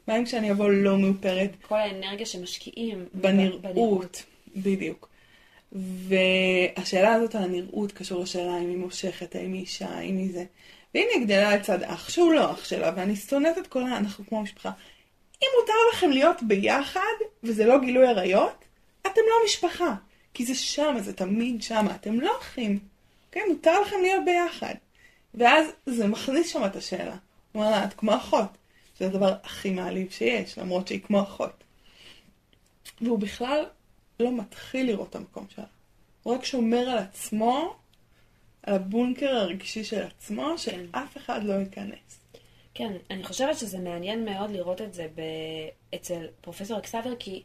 מה 0.08 0.18
אם 0.18 0.26
כשאני 0.26 0.52
אבוא 0.52 0.70
לא 0.70 0.98
מאופרת? 0.98 1.52
כל 1.68 1.76
האנרגיה 1.76 2.26
שמשקיעים. 2.26 3.06
בנראות, 3.14 4.24
בדיוק. 4.56 5.10
והשאלה 5.72 7.14
הזאת 7.14 7.36
על 7.36 7.44
הנראות 7.44 7.92
קשור 7.92 8.24
לשאלה 8.24 8.58
אם 8.58 8.70
היא 8.70 8.78
מושכת, 8.78 9.36
האם 9.36 9.54
היא 9.54 9.62
אישה, 9.62 9.90
האם 9.90 10.18
היא 10.18 10.34
זה. 10.34 10.46
והנה 10.96 11.08
היא 11.16 11.26
גדלה 11.26 11.56
לצד 11.56 11.84
אח 11.84 12.10
שהוא 12.10 12.34
לא 12.34 12.52
אח 12.52 12.66
שלה, 12.66 12.92
ואני 12.96 13.16
שונאת 13.16 13.58
את 13.58 13.68
כל 13.68 13.84
ה... 13.84 13.98
אנחנו 13.98 14.26
כמו 14.28 14.42
משפחה. 14.42 14.72
אם 15.44 15.48
מותר 15.60 15.74
לכם 15.94 16.10
להיות 16.10 16.44
ביחד, 16.44 17.16
וזה 17.44 17.66
לא 17.66 17.80
גילוי 17.80 18.08
עריות, 18.08 18.66
אתם 19.02 19.22
לא 19.30 19.46
משפחה. 19.46 19.96
כי 20.34 20.46
זה 20.46 20.56
שם, 20.56 20.96
זה 21.00 21.14
תמיד 21.14 21.62
שם, 21.62 21.86
אתם 21.96 22.20
לא 22.20 22.38
אחים. 22.42 22.80
אוקיי? 23.28 23.42
מותר 23.50 23.82
לכם 23.82 23.98
להיות 24.02 24.26
ביחד. 24.26 24.76
ואז 25.34 25.66
זה 25.86 26.08
מכניס 26.08 26.48
שם 26.48 26.66
את 26.66 26.76
השאלה. 26.76 27.16
הוא 27.52 27.64
אומר 27.64 27.72
לה, 27.72 27.84
את 27.84 27.94
כמו 27.94 28.16
אחות. 28.16 28.58
שזה 29.02 29.10
הדבר 29.10 29.34
הכי 29.44 29.70
מעליב 29.70 30.12
שיש, 30.12 30.58
למרות 30.58 30.88
שהיא 30.88 31.02
כמו 31.02 31.22
אחות. 31.22 31.64
והוא 33.02 33.20
בכלל 33.20 33.66
לא 34.20 34.32
מתחיל 34.32 34.88
לראות 34.88 35.10
את 35.10 35.16
המקום 35.16 35.46
שלה. 35.56 35.66
הוא 36.24 36.34
רק 36.34 36.46
שומר 36.46 36.90
על 36.90 36.98
עצמו, 36.98 37.76
על 38.64 38.74
הבונקר 38.74 39.36
הרגשי 39.36 39.84
של 39.84 40.02
עצמו, 40.04 40.48
כן. 40.50 40.58
שאף 40.58 41.18
אחד 41.18 41.44
לא 41.44 41.54
ייכנס. 41.54 42.20
כן, 42.74 42.94
אני 43.10 43.24
חושבת 43.24 43.58
שזה 43.58 43.80
מעניין 43.80 44.26
מאוד 44.26 44.52
לראות 44.52 44.82
את 44.82 44.94
זה 44.94 45.08
ב... 45.16 45.22
אצל 45.96 46.28
פרופסור 46.42 46.78
אקסאבר, 46.78 47.16
כי 47.20 47.44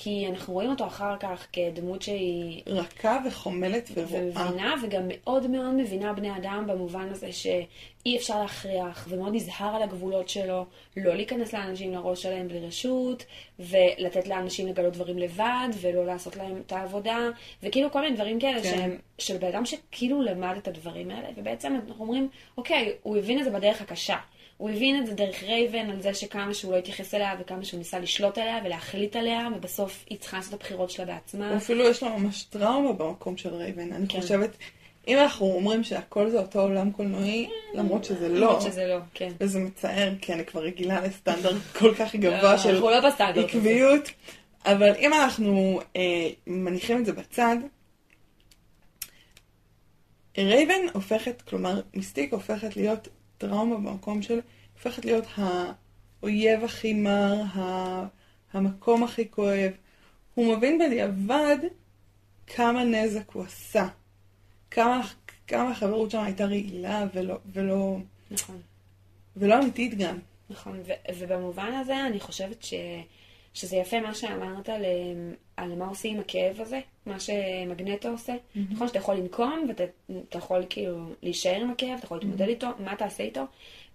כי 0.00 0.26
אנחנו 0.30 0.54
רואים 0.54 0.70
אותו 0.70 0.86
אחר 0.86 1.16
כך 1.20 1.46
כדמות 1.52 2.02
שהיא... 2.02 2.62
רכה 2.66 3.18
וחומלת 3.26 3.90
ורואה. 3.94 4.22
ומבינה, 4.22 4.74
וגם 4.82 5.02
מאוד 5.08 5.46
מאוד 5.46 5.74
מבינה 5.74 6.12
בני 6.12 6.36
אדם 6.36 6.64
במובן 6.68 7.08
הזה 7.10 7.32
שאי 7.32 8.16
אפשר 8.16 8.40
להכריח, 8.40 9.06
ומאוד 9.08 9.34
נזהר 9.34 9.76
על 9.76 9.82
הגבולות 9.82 10.28
שלו, 10.28 10.66
לא 10.96 11.14
להיכנס 11.14 11.52
לאנשים 11.52 11.92
לראש 11.92 12.22
שלהם 12.22 12.48
בלי 12.48 12.60
רשות, 12.60 13.24
ולתת 13.58 14.28
לאנשים 14.28 14.66
לגלות 14.66 14.92
דברים 14.92 15.18
לבד, 15.18 15.68
ולא 15.80 16.06
לעשות 16.06 16.36
להם 16.36 16.62
את 16.66 16.72
העבודה, 16.72 17.18
וכאילו 17.62 17.90
כל 17.90 18.00
מיני 18.00 18.16
דברים 18.16 18.40
כאלה 18.40 18.62
כן. 18.62 18.70
שהם 18.70 18.98
של 19.18 19.36
בן 19.36 19.46
אדם 19.46 19.66
שכאילו 19.66 20.22
למד 20.22 20.56
את 20.56 20.68
הדברים 20.68 21.10
האלה, 21.10 21.28
ובעצם 21.36 21.74
אנחנו 21.74 22.04
אומרים, 22.04 22.28
אוקיי, 22.56 22.92
הוא 23.02 23.16
הבין 23.16 23.38
את 23.38 23.44
זה 23.44 23.50
בדרך 23.50 23.82
הקשה. 23.82 24.16
הוא 24.58 24.70
הבין 24.70 25.02
את 25.02 25.06
זה 25.06 25.14
דרך 25.14 25.42
רייבן, 25.42 25.90
על 25.90 26.00
זה 26.00 26.14
שכמה 26.14 26.54
שהוא 26.54 26.72
לא 26.72 26.76
התייחס 26.76 27.14
אליה 27.14 27.34
וכמה 27.40 27.64
שהוא 27.64 27.78
ניסה 27.78 27.98
לשלוט 27.98 28.38
עליה 28.38 28.58
ולהחליט 28.64 29.16
עליה, 29.16 29.48
ובסוף 29.56 30.04
היא 30.10 30.18
צריכה 30.18 30.36
לעשות 30.36 30.54
את 30.54 30.60
הבחירות 30.60 30.90
שלה 30.90 31.04
בעצמה. 31.04 31.56
אפילו 31.56 31.88
יש 31.88 32.02
לו 32.02 32.18
ממש 32.18 32.42
טראומה 32.42 32.92
במקום 32.92 33.36
של 33.36 33.54
רייבן. 33.54 33.92
אני 33.92 34.08
כן. 34.08 34.20
חושבת, 34.20 34.50
אם 35.08 35.18
אנחנו 35.18 35.46
אומרים 35.46 35.84
שהכל 35.84 36.30
זה 36.30 36.38
אותו 36.38 36.60
עולם 36.60 36.90
קולנועי, 36.90 37.48
למרות 37.74 38.04
שזה 38.04 38.28
לא. 38.28 38.34
למרות 38.34 38.62
שזה 38.62 38.86
לא, 38.86 38.98
כן. 39.14 39.32
וזה 39.40 39.58
מצער, 39.58 40.12
כי 40.20 40.32
אני 40.32 40.44
כבר 40.44 40.60
רגילה 40.60 41.00
לסטנדרט 41.00 41.62
כל 41.78 41.94
כך 41.94 42.14
גבוה 42.14 42.52
לא, 42.52 42.58
של 42.58 42.80
לא 42.80 43.00
עקביות. 43.18 44.10
אבל 44.64 44.92
אם 44.98 45.12
אנחנו 45.12 45.80
אה, 45.96 46.28
מניחים 46.46 47.00
את 47.00 47.06
זה 47.06 47.12
בצד, 47.12 47.56
רייבן 50.38 50.80
הופכת, 50.92 51.42
כלומר 51.42 51.80
מיסטיק 51.94 52.32
הופכת 52.32 52.76
להיות 52.76 53.08
טראומה 53.38 53.76
במקום 53.76 54.22
של, 54.22 54.40
הופכת 54.74 55.04
להיות 55.04 55.24
האויב 55.36 56.64
הכי 56.64 56.92
מר, 56.94 57.42
המקום 58.52 59.04
הכי 59.04 59.30
כואב. 59.30 59.72
הוא 60.34 60.56
מבין 60.56 60.78
בדיעבד 60.78 61.58
כמה 62.46 62.84
נזק 62.84 63.30
הוא 63.32 63.42
עשה. 63.42 63.88
כמה, 64.70 65.08
כמה 65.46 65.70
החברות 65.70 66.10
שם 66.10 66.22
הייתה 66.22 66.44
רעילה 66.44 67.04
ולא, 67.14 67.38
ולא, 67.52 67.96
נכון. 68.30 68.60
ולא 69.36 69.58
אמיתית 69.58 69.98
גם. 69.98 70.18
נכון, 70.50 70.80
ו- 70.86 71.12
ובמובן 71.18 71.72
הזה 71.72 72.06
אני 72.06 72.20
חושבת 72.20 72.62
ש... 72.62 72.74
שזה 73.54 73.76
יפה 73.76 74.00
מה 74.00 74.14
שאמרת 74.14 74.68
על, 74.68 74.84
על 75.56 75.74
מה 75.74 75.86
עושים 75.86 76.14
עם 76.14 76.20
הכאב 76.20 76.60
הזה, 76.60 76.80
מה 77.06 77.20
שמגנטו 77.20 78.08
עושה. 78.08 78.32
Mm-hmm. 78.32 78.58
נכון 78.70 78.88
שאתה 78.88 78.98
יכול 78.98 79.14
לנקום 79.14 79.66
ואתה 79.68 80.38
יכול 80.38 80.64
כאילו 80.70 80.98
להישאר 81.22 81.60
עם 81.60 81.70
הכאב, 81.70 81.96
אתה 81.96 82.04
יכול 82.04 82.18
להתמודד 82.18 82.46
mm-hmm. 82.46 82.48
איתו, 82.48 82.66
מה 82.78 82.96
תעשה 82.96 83.22
איתו. 83.22 83.42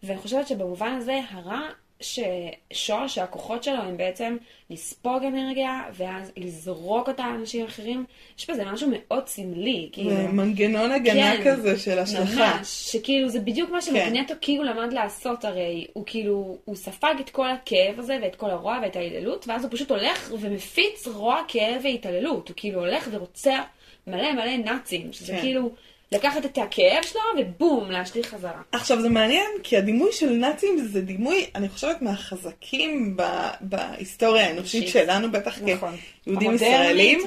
ואני 0.04 0.18
חושבת 0.20 0.48
שבמובן 0.48 0.92
הזה 0.92 1.20
הרע 1.30 1.62
ששור, 2.04 3.08
שהכוחות 3.08 3.64
שלו 3.64 3.78
הם 3.78 3.98
בעצם 3.98 4.38
לספוג 4.70 5.24
אנרגיה, 5.24 5.82
ואז 5.94 6.32
לזרוק 6.38 7.08
אותה 7.08 7.24
על 7.24 7.34
אנשים 7.34 7.66
אחרים, 7.66 8.06
יש 8.40 8.50
בזה 8.50 8.66
משהו 8.66 8.90
מאוד 8.92 9.28
סמלי. 9.28 9.90
כאילו. 9.92 10.12
מנגנון 10.34 10.92
הגנה 10.92 11.38
כן, 11.38 11.44
כזה 11.44 11.80
של 11.80 12.00
השלכה. 12.00 12.58
ממש, 12.58 12.68
שכאילו 12.68 13.30
זה 13.30 13.40
בדיוק 13.40 13.70
מה 13.70 13.82
שמגנטו 13.82 14.34
כן. 14.34 14.40
כאילו 14.42 14.64
למד 14.64 14.94
לעשות 14.94 15.46
הרי, 15.46 15.88
הוא 15.94 16.04
כאילו, 16.06 16.58
הוא 16.66 16.76
ספג 16.76 17.14
את 17.20 17.30
כל 17.30 17.50
הכאב 17.50 18.00
הזה, 18.00 18.18
ואת 18.22 18.36
כל 18.36 18.50
הרוע 18.50 18.80
ואת 18.82 18.96
ההתעללות, 18.96 19.48
ואז 19.48 19.64
הוא 19.64 19.72
פשוט 19.72 19.92
הולך 19.92 20.34
ומפיץ 20.40 21.08
רוע, 21.08 21.42
כאב 21.48 21.82
והתעללות. 21.84 22.48
הוא 22.48 22.56
כאילו 22.58 22.80
הולך 22.80 23.08
ורוצה 23.12 23.62
מלא 24.08 24.34
מלא 24.34 24.58
נאצים, 24.58 25.14
שזה 25.14 25.34
כן. 25.34 25.42
כאילו... 25.42 25.72
לקחת 26.14 26.46
את 26.46 26.58
הכאב 26.58 27.04
שלו 27.04 27.22
ובום, 27.40 27.92
להשליך 27.92 28.28
חזרה. 28.34 28.62
עכשיו 28.72 29.02
זה 29.02 29.10
מעניין, 29.10 29.52
כי 29.64 29.78
הדימוי 29.78 30.12
של 30.12 30.30
נאצים 30.30 30.78
זה 30.78 31.02
דימוי, 31.02 31.46
אני 31.56 31.70
חושבת, 31.70 32.02
מהחזקים 32.02 33.18
ב- 33.18 33.50
בהיסטוריה 33.62 34.48
האנושית 34.48 34.88
שלנו, 34.88 35.32
בטח 35.32 35.62
נכון. 35.62 35.96
כיהודים 36.24 36.56
ישראלים. 36.56 37.20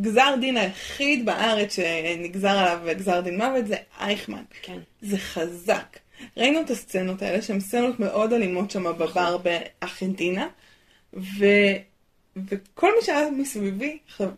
גזר 0.00 0.34
דין 0.40 0.56
היחיד 0.56 1.26
בארץ 1.26 1.76
שנגזר 1.76 2.58
עליו 2.58 2.96
גזר 2.96 3.20
דין 3.20 3.36
מוות 3.36 3.66
זה 3.66 3.76
אייכמן. 4.00 4.42
כן. 4.62 4.78
זה 5.02 5.18
חזק. 5.18 5.98
ראינו 6.36 6.60
את 6.60 6.70
הסצנות 6.70 7.22
האלה 7.22 7.42
שהן 7.42 7.60
סצנות 7.60 8.00
מאוד 8.00 8.32
אלימות 8.32 8.70
שם 8.70 8.84
בבר 8.84 9.38
בארגנטינה, 9.38 10.48
ו... 11.14 11.44
וכל 12.36 12.92
מי 12.96 13.04
שהיה 13.04 13.30
מסביבי, 13.30 13.98
עכשיו, 14.06 14.28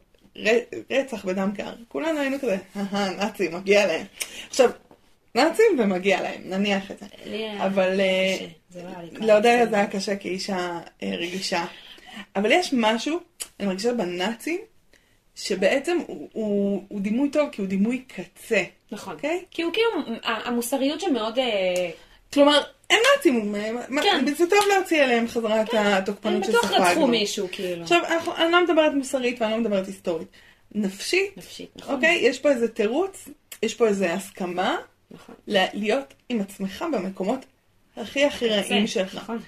רצח 0.91 1.25
בדם 1.25 1.51
קר. 1.57 1.73
כולנו 1.89 2.21
היינו 2.21 2.37
כזה, 2.39 2.57
אהה, 2.77 3.11
נאצים, 3.11 3.55
מגיע 3.55 3.87
להם. 3.87 4.07
עכשיו, 4.49 4.71
נאצים 5.35 5.67
ומגיע 5.79 6.23
להם, 6.23 6.41
נניח 6.45 6.91
את 6.91 6.99
זה. 6.99 7.07
אבל 7.59 8.01
אה, 8.01 8.37
לא 8.75 9.27
לאודליה 9.27 9.67
זה 9.67 9.77
היה 9.77 9.87
קשה 9.87 10.17
כאישה 10.17 10.79
אה, 11.03 11.17
רגישה. 11.19 11.65
אבל 12.37 12.53
יש 12.53 12.71
משהו, 12.73 13.21
אני 13.61 13.69
מרגישה 13.69 13.93
בנאצים, 13.93 14.61
שבעצם 15.35 15.99
הוא, 16.07 16.29
הוא, 16.33 16.85
הוא 16.89 17.01
דימוי 17.01 17.31
טוב 17.31 17.49
כי 17.53 17.61
הוא 17.61 17.69
דימוי 17.69 18.05
קצה. 18.07 18.63
נכון. 18.93 19.13
Okay? 19.13 19.17
אוקיי? 19.17 19.45
כי 19.51 19.63
הוא 19.63 19.73
כאילו, 19.73 20.19
המוסריות 20.23 21.01
שמאוד... 21.01 21.39
אה, 21.39 21.91
כלומר, 22.33 22.63
הם 22.91 22.99
נאצים, 23.17 23.55
כן. 24.03 24.35
זה 24.35 24.51
טוב 24.51 24.59
להוציא 24.75 25.03
עליהם 25.03 25.29
חזרה 25.29 25.63
את 25.63 25.69
כן. 25.69 25.87
התוקפנות 25.87 26.45
שספגנו. 26.45 26.63
הם 26.63 26.69
בטוח 26.69 26.89
רצחו 26.89 27.07
מישהו, 27.07 27.49
כאילו. 27.53 27.83
עכשיו, 27.83 28.01
אני 28.37 28.53
לא 28.53 28.65
מדברת 28.65 28.93
מוסרית 28.95 29.41
ואני 29.41 29.53
לא 29.53 29.59
מדברת 29.59 29.87
היסטורית. 29.87 30.29
נפשית, 30.75 31.37
נפשית, 31.37 31.71
נכון. 31.77 31.95
אוקיי? 31.95 32.19
יש 32.23 32.39
פה 32.39 32.51
איזה 32.51 32.69
תירוץ, 32.69 33.29
יש 33.63 33.75
פה 33.75 33.87
איזה 33.87 34.15
הסכמה, 34.15 34.77
נכון. 35.11 35.35
להיות 35.49 36.15
עם 36.29 36.41
עצמך 36.41 36.85
במקומות 36.93 37.45
הכי 37.97 38.25
הכי 38.25 38.49
רעים 38.49 38.87
שלך. 38.87 39.15
נכון. 39.15 39.39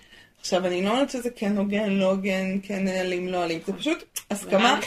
עכשיו, 0.40 0.66
אני 0.66 0.82
לא 0.82 0.90
אומרת 0.90 1.10
שזה 1.10 1.30
כן 1.30 1.56
הוגן, 1.56 1.90
לא 1.90 2.10
הוגן, 2.10 2.58
כן 2.62 2.88
אלים, 2.88 3.28
לא 3.28 3.44
אלים, 3.44 3.60
זה 3.66 3.72
פשוט 3.72 4.20
הסכמה, 4.30 4.80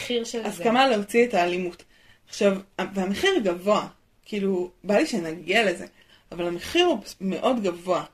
הסכמה 0.44 0.88
להוציא 0.88 1.26
את 1.26 1.34
האלימות. 1.34 1.82
עכשיו, 2.28 2.56
והמחיר 2.94 3.38
גבוה, 3.38 3.86
כאילו, 4.24 4.70
בא 4.84 4.96
לי 4.96 5.06
שנגיע 5.06 5.70
לזה, 5.70 5.86
אבל 6.34 6.46
המחיר 6.46 6.86
הוא 6.86 6.98
מאוד 7.20 7.62
גבוה. 7.62 8.04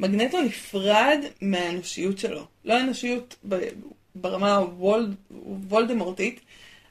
מגנטו 0.00 0.40
נפרד 0.40 1.18
מהאנושיות 1.40 2.18
שלו. 2.18 2.44
לא 2.64 2.74
האנושיות 2.74 3.36
ברמה 4.14 4.56
הוולד, 4.56 5.14
וולדמורטית, 5.68 6.40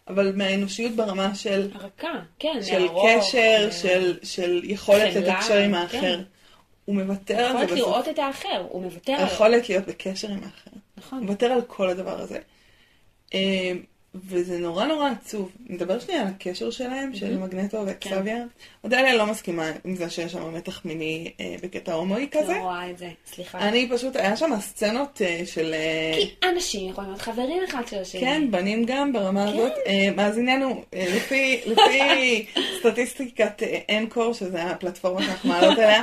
אבל 0.07 0.35
מהאנושיות 0.35 0.91
ברמה 0.91 1.35
של, 1.35 1.69
הרכה, 1.73 2.19
כן, 2.39 2.59
של 2.61 2.88
ארוך, 2.88 3.07
קשר, 3.19 3.38
אה, 3.38 3.71
של, 3.71 4.17
של 4.23 4.61
יכולת 4.63 5.15
לתקשר 5.15 5.57
עם 5.57 5.71
כן. 5.71 5.73
האחר. 5.73 6.21
הוא 6.85 6.95
מוותר 6.95 7.38
על 7.38 7.57
זה 7.57 7.63
יכולת 7.63 7.65
בסוף. 7.65 7.77
לראות 7.79 8.07
את 8.07 8.19
האחר, 8.19 8.65
הוא 8.69 8.81
מוותר 8.81 9.13
על... 9.13 9.19
היכולת 9.19 9.69
להיות 9.69 9.85
בקשר 9.85 10.27
עם 10.27 10.43
האחר. 10.43 10.71
נכון. 10.97 11.19
הוא 11.19 11.25
מוותר 11.25 11.45
על 11.45 11.61
כל 11.67 11.89
הדבר 11.89 12.19
הזה. 12.19 12.39
וזה 14.15 14.57
נורא 14.57 14.85
נורא 14.85 15.09
עצוב. 15.09 15.51
נדבר 15.69 15.99
שנייה 15.99 16.21
על 16.21 16.27
הקשר 16.27 16.69
שלהם, 16.69 17.15
של 17.15 17.37
מגנטו 17.37 17.83
ואקסביה. 17.85 18.43
אודליה 18.83 19.15
לא 19.15 19.25
מסכימה 19.25 19.71
עם 19.85 19.95
זה 19.95 20.09
שיש 20.09 20.31
שם 20.31 20.53
מתח 20.53 20.85
מיני 20.85 21.31
אה, 21.39 21.55
בקטע 21.63 21.93
הומואי 21.93 22.27
כזה. 22.31 22.53
לא 22.53 22.59
רואה 22.61 22.89
את 22.89 22.97
זה, 22.97 23.09
סליחה. 23.33 23.57
אני 23.57 23.89
פשוט, 23.91 24.15
היה 24.15 24.37
שם 24.37 24.51
סצנות 24.59 25.21
אה, 25.25 25.41
של... 25.45 25.73
אה, 25.73 26.11
כי 26.15 26.47
אנשים 26.49 26.89
יכולים 26.89 27.09
להיות 27.09 27.21
חברים 27.21 27.63
אחד 27.69 27.87
של 27.87 27.97
השני. 27.97 28.21
כן, 28.21 28.51
בנים 28.51 28.85
גם 28.85 29.13
ברמה 29.13 29.45
כן. 29.45 29.53
הזאת. 29.53 29.73
מאזיננו, 30.15 30.83
לפי, 30.93 31.61
לפי 31.65 32.45
סטטיסטיקת 32.79 33.63
אנקור, 33.97 34.33
שזה 34.33 34.63
הפלטפורמה 34.63 35.23
שאנחנו 35.23 35.49
מעלות 35.49 35.77
עליה, 35.77 36.01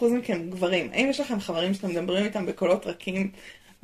60% 0.00 0.04
מכם 0.04 0.50
גברים. 0.50 0.90
האם 0.92 1.10
יש 1.10 1.20
לכם 1.20 1.40
חברים 1.40 1.74
שאתם 1.74 1.90
מדברים 1.90 2.24
איתם 2.24 2.46
בקולות 2.46 2.86
רכים 2.86 3.30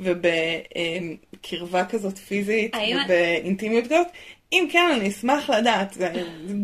ובקרבה 0.00 1.85
כזאת 1.85 2.19
פיזית 2.19 2.75
האם- 2.75 2.97
ובאינטימיות 3.04 3.85
כזאת? 3.85 4.07
אם 4.52 4.69
כן, 4.73 4.90
אני 4.97 5.09
אשמח 5.09 5.50
לדעת. 5.50 5.92
זה 5.92 6.12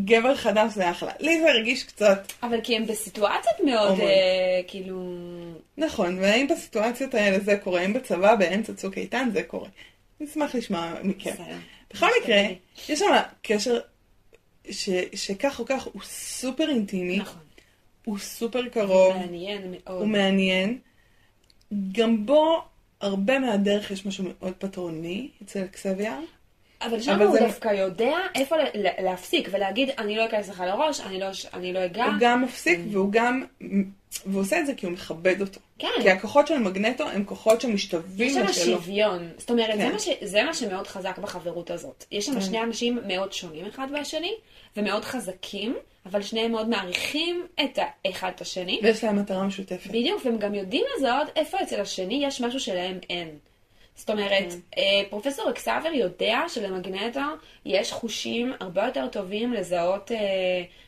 גבר 0.04 0.34
חדש 0.36 0.72
זה 0.74 0.90
אחלה. 0.90 1.12
לי 1.20 1.40
זה 1.40 1.50
הרגיש 1.50 1.82
קצת 1.84 2.32
אבל 2.42 2.60
כי 2.62 2.76
הם 2.76 2.86
בסיטואציות 2.86 3.54
מאוד. 3.64 4.00
אה, 4.00 4.06
כאילו... 4.66 5.14
נכון, 5.78 6.18
והאם 6.18 6.48
בסיטואציות 6.48 7.14
האלה 7.14 7.38
זה 7.40 7.56
קורה? 7.56 7.80
האם 7.80 7.92
בצבא 7.92 8.34
באמצע 8.34 8.72
צוק 8.74 8.98
איתן 8.98 9.28
זה 9.32 9.42
קורה? 9.42 9.68
אני 10.20 10.28
אשמח 10.28 10.54
לשמוע 10.54 10.92
מכם. 11.02 11.34
בכל. 11.94 12.06
מקרה, 12.22 12.42
יש 12.88 12.98
שם 12.98 13.06
קשר 13.42 13.78
ש, 14.70 14.90
שכך 15.14 15.60
או 15.60 15.64
כך 15.66 15.86
הוא 15.92 16.02
סופר 16.04 16.68
אינטימי, 16.70 17.18
נכון. 17.18 17.40
הוא 18.04 18.18
סופר 18.18 18.68
קרוב, 18.68 19.16
מעניין 19.16 19.62
מאוד. 19.70 20.00
הוא 20.00 20.08
מעניין. 20.08 20.78
גם 21.92 22.26
בו 22.26 22.62
הרבה 23.00 23.38
מהדרך 23.38 23.90
יש 23.90 24.06
משהו 24.06 24.24
מאוד 24.40 24.52
פטרוני 24.58 25.28
אצל 25.42 25.64
אקסביה. 25.64 26.18
אבל 26.82 27.00
שם 27.00 27.22
הוא 27.22 27.32
זה- 27.32 27.38
דווקא 27.40 27.68
יודע 27.68 28.16
איפה 28.34 28.56
להפסיק 29.02 29.48
ולהגיד, 29.52 29.90
אני 29.98 30.16
לא 30.16 30.26
אכנס 30.26 30.48
לך 30.48 30.60
לראש, 30.60 31.00
אני 31.00 31.20
לא- 31.20 31.26
אני 31.54 31.72
לא 31.72 31.84
אגע. 31.84 32.04
הוא 32.04 32.14
גם 32.20 32.42
מפסיק 32.42 32.80
והוא 32.92 33.12
גם, 33.12 33.44
והוא 34.26 34.40
עושה 34.42 34.58
את 34.60 34.66
זה 34.66 34.74
כי 34.74 34.86
הוא 34.86 34.92
מכבד 34.92 35.40
אותו. 35.40 35.60
כן. 35.78 35.88
כי 36.02 36.10
הכוחות 36.10 36.46
של 36.46 36.58
מגנטו 36.58 37.08
הם 37.08 37.24
כוחות 37.24 37.60
שמשתווים 37.60 38.28
יש 38.28 38.34
שם 38.34 38.44
לשלו. 38.44 38.64
שוויון. 38.76 39.28
זאת 39.38 39.50
אומרת, 39.50 39.76
זה 39.76 39.82
כן. 39.82 39.92
מה 39.92 39.98
ש- 39.98 40.08
זה 40.22 40.42
מה 40.42 40.54
שמאוד 40.54 40.86
חזק 40.86 41.18
בחברות 41.18 41.70
הזאת. 41.70 42.04
יש 42.10 42.26
שם 42.26 42.40
שני 42.40 42.62
אנשים 42.62 42.98
מאוד 43.06 43.32
שונים 43.32 43.66
אחד 43.66 43.92
מהשני, 43.92 44.32
ומאוד 44.76 45.04
חזקים, 45.04 45.76
אבל 46.10 46.22
שניהם 46.22 46.52
מאוד 46.52 46.68
מעריכים 46.68 47.46
את 47.64 47.78
האחד 48.04 48.30
את 48.34 48.40
השני. 48.40 48.80
ויש 48.82 49.04
להם 49.04 49.16
מטרה 49.16 49.46
משותפת. 49.46 49.90
בדיוק, 49.90 50.24
והם 50.24 50.38
גם 50.38 50.54
יודעים 50.54 50.84
לזהות 50.96 51.28
איפה 51.36 51.58
אצל 51.62 51.80
השני 51.80 52.24
יש 52.26 52.40
משהו 52.40 52.60
שלהם 52.60 52.98
אין. 53.10 53.28
זאת 53.96 54.10
אומרת, 54.10 54.52
כן. 54.52 54.58
אה, 54.78 55.02
פרופסור 55.10 55.50
אקסאבר 55.50 55.88
יודע 55.94 56.40
שלמגנטו 56.48 57.20
יש 57.64 57.92
חושים 57.92 58.52
הרבה 58.60 58.84
יותר 58.86 59.06
טובים 59.08 59.52
לזהות 59.52 60.12
אה, 60.12 60.16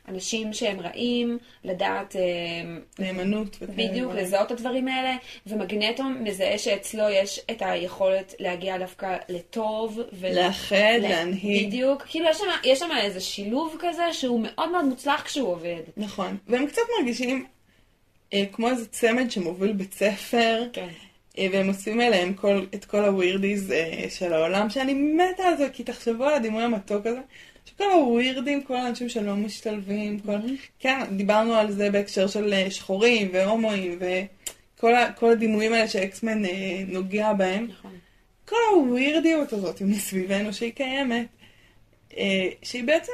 אנשים 0.09 0.53
שהם 0.53 0.81
רעים, 0.81 1.39
לדעת 1.65 2.17
אה, 2.17 2.23
נאמנות. 2.99 3.57
בדיוק. 3.63 4.13
לזהות 4.15 4.47
את 4.47 4.57
הדברים 4.57 4.89
האלה, 4.89 5.17
ומגנטו 5.47 6.05
מזהה 6.05 6.59
שאצלו 6.59 7.09
יש 7.09 7.41
את 7.51 7.63
היכולת 7.63 8.35
להגיע 8.39 8.79
דווקא 8.79 9.17
לטוב. 9.29 10.01
ול- 10.13 10.33
לאחד, 10.39 10.77
ל- 10.99 11.03
להנהיג. 11.03 11.67
בדיוק, 11.67 12.03
כאילו 12.03 12.27
יש 12.31 12.37
שם, 12.39 12.45
יש 12.65 12.79
שם 12.79 12.89
איזה 13.01 13.21
שילוב 13.21 13.77
כזה 13.81 14.13
שהוא 14.13 14.41
מאוד 14.43 14.71
מאוד 14.71 14.85
מוצלח 14.85 15.23
כשהוא 15.23 15.49
עובד. 15.49 15.83
נכון. 15.97 16.37
והם 16.47 16.67
קצת 16.67 16.83
מרגישים 16.99 17.47
כמו 18.53 18.69
איזה 18.69 18.89
צמד 18.89 19.31
שמוביל 19.31 19.73
בית 19.73 19.93
ספר, 19.95 20.63
כן. 20.73 20.89
אה, 21.39 21.47
והם 21.53 21.69
אוספים 21.69 22.01
אליהם 22.01 22.35
כל, 22.35 22.65
את 22.75 22.85
כל 22.85 23.05
הווירדיז 23.05 23.73
אה, 23.73 24.05
של 24.11 24.33
העולם, 24.33 24.71
שאני 24.71 24.95
מתה 24.95 25.43
על 25.43 25.57
זה, 25.57 25.69
כי 25.73 25.85
תחשבו 25.85 26.25
על 26.25 26.35
הדימוי 26.35 26.63
המתוק 26.63 27.07
הזה, 27.07 27.21
שכל 27.65 27.91
הווירדים, 27.91 28.63
כל 28.63 28.77
האנשים 28.77 29.09
שלא 29.09 29.37
משתלבים, 29.37 30.21
כל... 30.21 30.37
כן, 30.79 31.01
דיברנו 31.17 31.55
על 31.55 31.73
זה 31.73 31.91
בהקשר 31.91 32.27
של 32.27 32.53
אה, 32.53 32.71
שחורים 32.71 33.29
והומואים, 33.33 33.99
וכל 33.99 34.95
ה, 34.95 35.13
כל 35.13 35.31
הדימויים 35.31 35.73
האלה 35.73 35.89
שאקסמן 35.89 36.43
נוגע 36.89 37.33
בהם. 37.33 37.67
נכון. 37.71 37.93
כל 38.45 38.57
הווירדיות 38.75 39.53
הזאת 39.53 39.83
מסביבנו 39.83 40.53
שהיא 40.53 40.73
קיימת, 40.73 41.27
שהיא 42.63 42.85
בעצם 42.85 43.13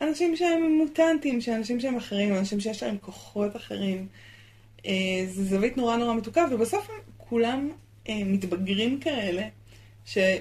אנשים 0.00 0.36
שהם 0.36 0.72
מוטנטים, 0.72 1.40
שאנשים 1.40 1.80
שהם 1.80 1.96
אחרים, 1.96 2.34
אנשים 2.34 2.60
שיש 2.60 2.82
להם 2.82 2.96
כוחות 3.00 3.56
אחרים. 3.56 4.06
זו 5.26 5.42
זווית 5.42 5.76
נורא 5.76 5.96
נורא 5.96 6.14
מתוקה, 6.14 6.46
ובסוף 6.50 6.88
כולם 7.28 7.70
אה, 8.08 8.22
מתבגרים 8.24 9.00
כאלה, 9.00 9.42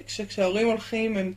שכשההורים 0.08 0.68
הולכים 0.68 1.18
הם 1.18 1.34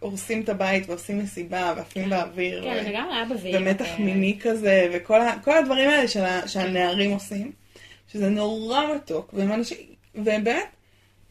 הורסים 0.00 0.40
את 0.40 0.48
הבית 0.48 0.88
ועושים 0.88 1.18
מסיבה 1.18 1.74
ועפים 1.76 2.10
באוויר. 2.10 2.64
כן, 2.64 2.84
ו- 2.86 2.88
לגמרי 2.88 3.14
היה 3.14 3.24
בביר. 3.24 3.60
ומתח 3.60 3.88
מיני 3.98 4.38
כזה, 4.40 4.90
וכל 4.92 5.20
ה, 5.20 5.34
כל 5.44 5.58
הדברים 5.58 5.90
האלה 5.90 6.08
של 6.08 6.24
ה, 6.24 6.48
שהנערים 6.48 7.10
עושים, 7.10 7.52
שזה 8.12 8.28
נורא 8.28 8.80
מתוק, 8.96 9.30
והם 9.32 9.52
אנשים, 9.52 9.76
והם 10.14 10.44
באמת, 10.44 10.66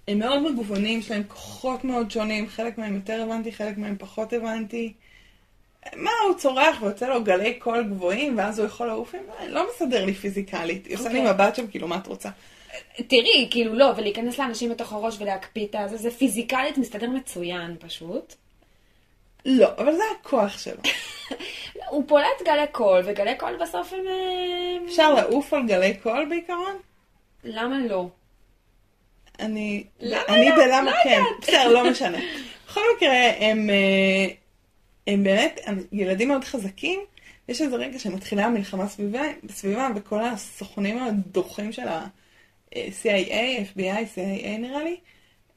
הם 0.08 0.20
מאוד 0.20 0.52
מגוונים, 0.52 1.00
יש 1.00 1.12
להם 1.12 1.24
כוחות 1.28 1.84
מאוד 1.84 2.12
שונים, 2.12 2.48
חלק 2.48 2.78
מהם 2.78 2.96
יותר 2.96 3.24
הבנתי, 3.24 3.52
חלק 3.52 3.78
מהם 3.78 3.96
פחות 4.00 4.34
הבנתי. 4.34 4.94
מה, 5.96 6.12
הוא 6.28 6.38
צורח 6.38 6.82
ויוצא 6.82 7.08
לו 7.08 7.24
גלי 7.24 7.54
קול 7.54 7.84
גבוהים, 7.84 8.38
ואז 8.38 8.60
הוא 8.60 8.66
יכול 8.68 8.88
לעוף 8.88 9.16
עם? 9.16 9.50
לא 9.50 9.66
מסדר 9.70 10.06
לי 10.06 10.14
פיזיקלית. 10.14 10.86
היא 10.86 10.96
עושה 10.96 11.10
לי 11.10 11.20
אוקיי. 11.20 11.34
מבט 11.34 11.56
שם, 11.56 11.68
כאילו, 11.68 11.88
מה 11.88 11.98
את 11.98 12.08
רוצה? 12.08 12.30
תראי, 13.08 13.48
כאילו 13.52 13.74
לא, 13.74 13.92
ולהיכנס 13.98 14.40
לאנשים 14.40 14.70
בתוך 14.70 14.94
הראש 14.94 15.18
ולהקפיא 15.20 15.66
את 15.66 15.76
הזה, 15.76 15.98
זה 15.98 16.12
פיזיקלית 16.12 16.78
מסתדר 16.78 17.10
מצוין 17.10 17.76
פשוט. 17.80 18.34
לא, 19.46 19.70
אבל 19.78 19.96
זה 19.96 20.04
הכוח 20.20 20.58
שלו. 20.58 20.82
הוא 21.90 22.04
פולט 22.08 22.42
גלי 22.46 22.68
קול, 22.72 23.02
וגלי 23.06 23.36
קול 23.38 23.58
בסוף 23.62 23.94
הם... 23.94 24.08
אה, 24.08 24.86
אפשר 24.86 25.14
לעוף 25.14 25.54
על 25.54 25.68
גלי 25.68 25.98
קול 25.98 26.26
בעיקרון? 26.30 26.76
למה 27.44 27.80
לא? 27.80 28.08
אני, 29.40 29.84
למה 30.00 30.24
אני 30.30 30.50
לא? 30.50 30.56
בלמה 30.56 30.82
לא 30.82 30.92
כן. 31.04 31.22
בסדר, 31.42 31.68
לא 31.68 31.92
משנה. 31.92 32.18
בכל 32.68 32.82
מקרה, 32.98 33.32
הם, 33.40 33.70
אה, 33.70 34.34
הם 35.08 35.24
באמת, 35.24 35.60
הם 35.66 35.84
ילדים 35.92 36.28
מאוד 36.28 36.44
חזקים. 36.44 37.00
יש 37.50 37.62
איזה 37.62 37.76
רגע 37.76 38.00
שמתחילה 38.00 38.46
המלחמה 38.46 38.88
סביבם, 39.50 39.92
וכל 39.96 40.24
הסוכנים 40.24 41.04
הדוחים 41.04 41.72
של 41.72 41.88
ה-CIA, 42.78 43.78
FBI, 43.78 44.16
CIA 44.16 44.48
נראה 44.60 44.84
לי, 44.84 44.98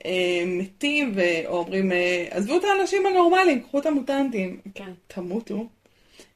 אה, 0.05 0.43
מתים 0.47 1.13
ואומרים, 1.15 1.93
אה, 1.93 2.27
עזבו 2.31 2.57
את 2.57 2.65
האנשים 2.65 3.07
הנורמליים, 3.07 3.61
קחו 3.61 3.79
את 3.79 3.87
המוטנטים. 3.87 4.61
כן, 4.75 4.93
תמותו. 5.07 5.67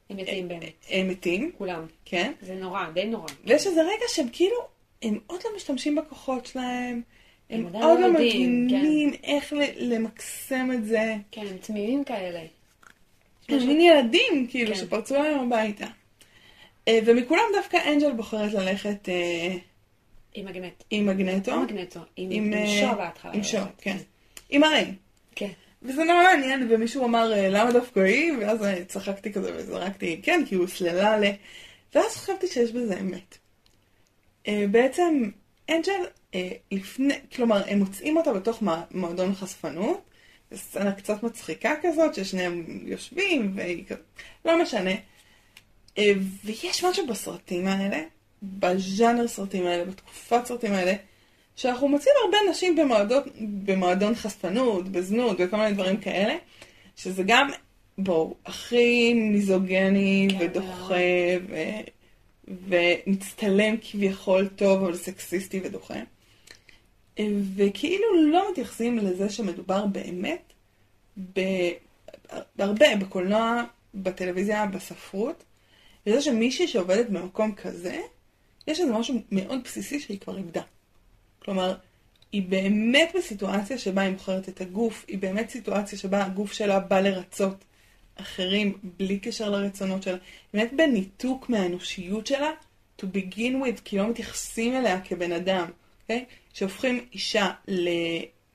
הם 0.09 0.17
מתים 0.17 0.47
באמת. 0.47 0.85
הם 0.89 1.07
מתים, 1.09 1.51
כולם. 1.57 1.85
כן. 2.05 2.31
זה 2.41 2.55
נורא, 2.55 2.85
די 2.93 3.05
נורא. 3.05 3.27
ויש 3.45 3.67
איזה 3.67 3.81
רגע 3.81 4.05
שהם 4.07 4.27
כאילו, 4.31 4.57
הם 5.01 5.19
עוד 5.27 5.41
לא 5.45 5.51
משתמשים 5.55 5.95
בכוחות 5.95 6.45
שלהם, 6.45 7.01
הם 7.49 7.65
הם 7.65 7.75
עוד 7.83 7.99
לא 7.99 8.13
מבינים 8.13 9.13
איך 9.23 9.53
ל- 9.53 9.93
למקסם 9.93 10.69
את 10.73 10.85
זה. 10.85 11.15
כן, 11.31 11.41
הם 11.41 11.57
תמימים 11.57 12.03
כאלה. 12.03 12.39
הם 13.49 13.67
מין 13.67 13.81
ילדים, 13.81 14.47
כאילו, 14.49 14.73
כן. 14.75 14.79
שפרצו 14.79 15.15
להם 15.15 15.39
הביתה. 15.39 15.85
אה, 16.87 16.99
ומכולם 17.05 17.43
דווקא 17.55 17.77
אנג'ל 17.87 18.11
בוחרת 18.11 18.53
ללכת 18.53 19.09
אה, 19.09 19.55
עם 20.35 20.45
מגנט. 20.45 20.83
עם 20.89 21.05
מגנטו. 21.05 21.51
לא 21.51 21.63
מגנטו, 21.63 21.99
עם 22.15 22.31
עם, 22.31 22.43
עם 22.43 22.53
אה, 22.53 22.67
שו 22.67 22.97
בהתחלה. 22.97 23.31
עם 23.31 23.43
שו, 23.43 23.57
ללכת. 23.57 23.69
כן. 23.77 23.97
עם 24.49 24.63
הריין. 24.63 24.95
כן. 25.35 25.49
וזה 25.81 26.03
נורא 26.03 26.23
מעניין, 26.23 26.67
ומישהו 26.69 27.05
אמר, 27.05 27.33
אה, 27.33 27.49
למה 27.49 27.71
דווקא 27.71 27.99
היא? 27.99 28.31
ואז 28.39 28.63
אה, 28.63 28.85
צחקתי 28.85 29.33
כזה 29.33 29.51
וזרקתי, 29.55 30.19
כן, 30.23 30.43
כי 30.47 30.55
הוא 30.55 30.67
סללה 30.67 31.19
ל... 31.19 31.23
ואז 31.95 32.15
חשבתי 32.15 32.47
שיש 32.47 32.71
בזה 32.71 32.99
אמת. 32.99 33.37
בעצם, 34.71 35.29
אנג'ל, 35.69 36.05
לפני, 36.71 37.13
כלומר, 37.35 37.63
הם 37.67 37.79
מוצאים 37.79 38.17
אותה 38.17 38.33
בתוך 38.33 38.63
מועדון 38.91 39.35
חשפנות, 39.35 40.01
זו 40.51 40.57
סצנה 40.57 40.91
קצת 40.91 41.23
מצחיקה 41.23 41.73
כזאת, 41.81 42.15
ששניהם 42.15 42.81
יושבים, 42.85 43.51
והיא 43.55 43.85
לא 44.45 44.61
משנה. 44.61 44.91
ויש 46.43 46.83
משהו 46.83 47.07
בסרטים 47.07 47.67
האלה, 47.67 48.01
בז'אנר 48.59 49.27
סרטים 49.27 49.65
האלה, 49.67 49.85
בתקופת 49.85 50.45
סרטים 50.45 50.73
האלה, 50.73 50.93
שאנחנו 51.55 51.87
מוצאים 51.87 52.13
הרבה 52.25 52.37
נשים 52.49 52.75
במועדון, 52.75 53.23
במועדון 53.39 54.15
חשפנות, 54.15 54.89
בזנות, 54.89 55.37
וכל 55.39 55.57
מיני 55.57 55.73
דברים 55.73 55.97
כאלה, 55.97 56.35
שזה 56.95 57.23
גם, 57.25 57.49
בואו, 57.97 58.35
הכי 58.45 59.13
מיזוגני 59.13 60.27
כן, 60.31 60.37
ודוחה, 60.39 60.95
ו... 61.49 61.55
ומצטלם 62.47 63.75
כביכול 63.81 64.47
טוב, 64.47 64.83
אבל 64.83 64.95
סקסיסטי 64.95 65.61
ודוחה. 65.63 65.99
וכאילו 67.55 68.31
לא 68.31 68.51
מתייחסים 68.51 68.97
לזה 68.97 69.29
שמדובר 69.29 69.85
באמת 69.85 70.53
הרבה, 72.59 72.95
בקולנוע, 72.99 73.63
בטלוויזיה, 73.95 74.65
בספרות, 74.65 75.43
וזה 76.07 76.21
שמישהי 76.21 76.67
שעובדת 76.67 77.09
במקום 77.09 77.55
כזה, 77.55 77.99
יש 78.67 78.79
איזה 78.79 78.93
משהו 78.93 79.15
מאוד 79.31 79.63
בסיסי 79.63 79.99
שהיא 79.99 80.19
כבר 80.19 80.37
איבדה. 80.37 80.61
כלומר, 81.39 81.75
היא 82.31 82.43
באמת 82.49 83.11
בסיטואציה 83.15 83.77
שבה 83.77 84.01
היא 84.01 84.11
מוכרת 84.11 84.49
את 84.49 84.61
הגוף, 84.61 85.05
היא 85.07 85.17
באמת 85.17 85.49
סיטואציה 85.49 85.97
שבה 85.99 86.25
הגוף 86.25 86.53
שלה 86.53 86.79
בא 86.79 86.99
לרצות 86.99 87.65
אחרים 88.15 88.77
בלי 88.83 89.19
קשר 89.19 89.49
לרצונות 89.49 90.03
שלה. 90.03 90.13
היא 90.13 90.21
באמת 90.53 90.73
בניתוק 90.73 91.49
מהאנושיות 91.49 92.27
שלה, 92.27 92.51
to 93.01 93.03
begin 93.03 93.53
with, 93.63 93.81
כי 93.83 93.97
לא 93.97 94.09
מתייחסים 94.09 94.75
אליה 94.75 95.01
כבן 95.01 95.31
אדם, 95.31 95.65
אוקיי? 96.01 96.25
Okay? 96.29 96.33
שהופכים 96.53 97.05
אישה 97.13 97.51
ל... 97.67 97.89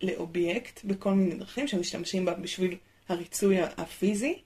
לאובייקט 0.03 0.85
בכל 0.85 1.13
מיני 1.13 1.35
דרכים 1.35 1.69
שמשתמשים 1.69 2.25
בה 2.25 2.35
בשביל 2.35 2.77
הריצוי 3.09 3.61
הפיזי, 3.61 4.39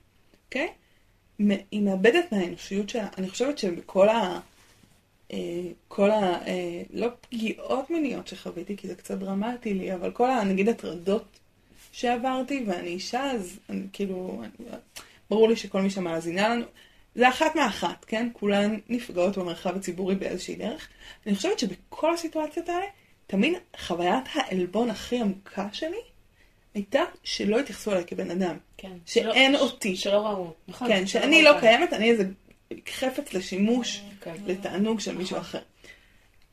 אוקיי? 0.45 0.67
Okay? 0.67 1.53
היא 1.71 1.81
מאבדת 1.81 2.31
מהאנושיות 2.31 2.89
שלה. 2.89 3.07
אני 3.17 3.29
חושבת 3.29 3.57
שבכל 3.57 4.09
ה... 4.09 4.39
אה, 5.33 5.37
כל 5.87 6.11
ה... 6.11 6.47
אה, 6.47 6.81
לא 6.93 7.07
פגיעות 7.21 7.89
מיניות 7.89 8.27
שחוויתי, 8.27 8.77
כי 8.77 8.87
זה 8.87 8.95
קצת 8.95 9.17
דרמטי 9.17 9.73
לי, 9.73 9.93
אבל 9.93 10.11
כל 10.11 10.31
ה... 10.31 10.43
נגיד 10.43 10.69
הטרדות 10.69 11.39
שעברתי, 11.91 12.63
ואני 12.67 12.87
אישה, 12.87 13.31
אז 13.31 13.59
אני, 13.69 13.81
כאילו, 13.93 14.41
אני, 14.43 14.67
ברור 15.29 15.49
לי 15.49 15.55
שכל 15.55 15.81
מי 15.81 15.89
שמאזינה 15.89 16.49
לנו, 16.49 16.65
זה 17.15 17.29
אחת 17.29 17.55
מאחת, 17.55 18.05
כן? 18.05 18.29
כולן 18.33 18.77
נפגעות 18.89 19.37
במרחב 19.37 19.75
הציבורי 19.75 20.15
באיזושהי 20.15 20.55
דרך. 20.55 20.87
אני 21.27 21.35
חושבת 21.35 21.59
שבכל 21.59 22.13
הסיטואציות 22.13 22.69
האלה, 22.69 22.85
תמיד 23.27 23.53
חוויית 23.79 24.23
העלבון 24.33 24.89
הכי 24.89 25.21
עמוקה 25.21 25.67
שלי 25.73 26.01
הייתה 26.73 27.01
שלא 27.23 27.59
התייחסו 27.59 27.91
אליי 27.91 28.03
כבן 28.07 28.31
אדם. 28.31 28.57
כן. 28.77 28.97
שאין 29.05 29.55
שלא, 29.55 29.61
אותי. 29.61 29.95
שלא 29.95 30.25
ראו. 30.27 30.53
נכון. 30.67 30.87
כן, 30.87 31.07
שאני 31.07 31.43
לא 31.43 31.49
אותה. 31.49 31.59
קיימת, 31.59 31.93
אני 31.93 32.11
איזה 32.11 32.23
חפץ 32.89 33.33
לשימוש, 33.33 34.01
כן. 34.21 34.35
לתענוג 34.45 34.99
של 34.99 35.17
מישהו 35.17 35.37
נכון. 35.37 35.49
אחר. 35.49 35.61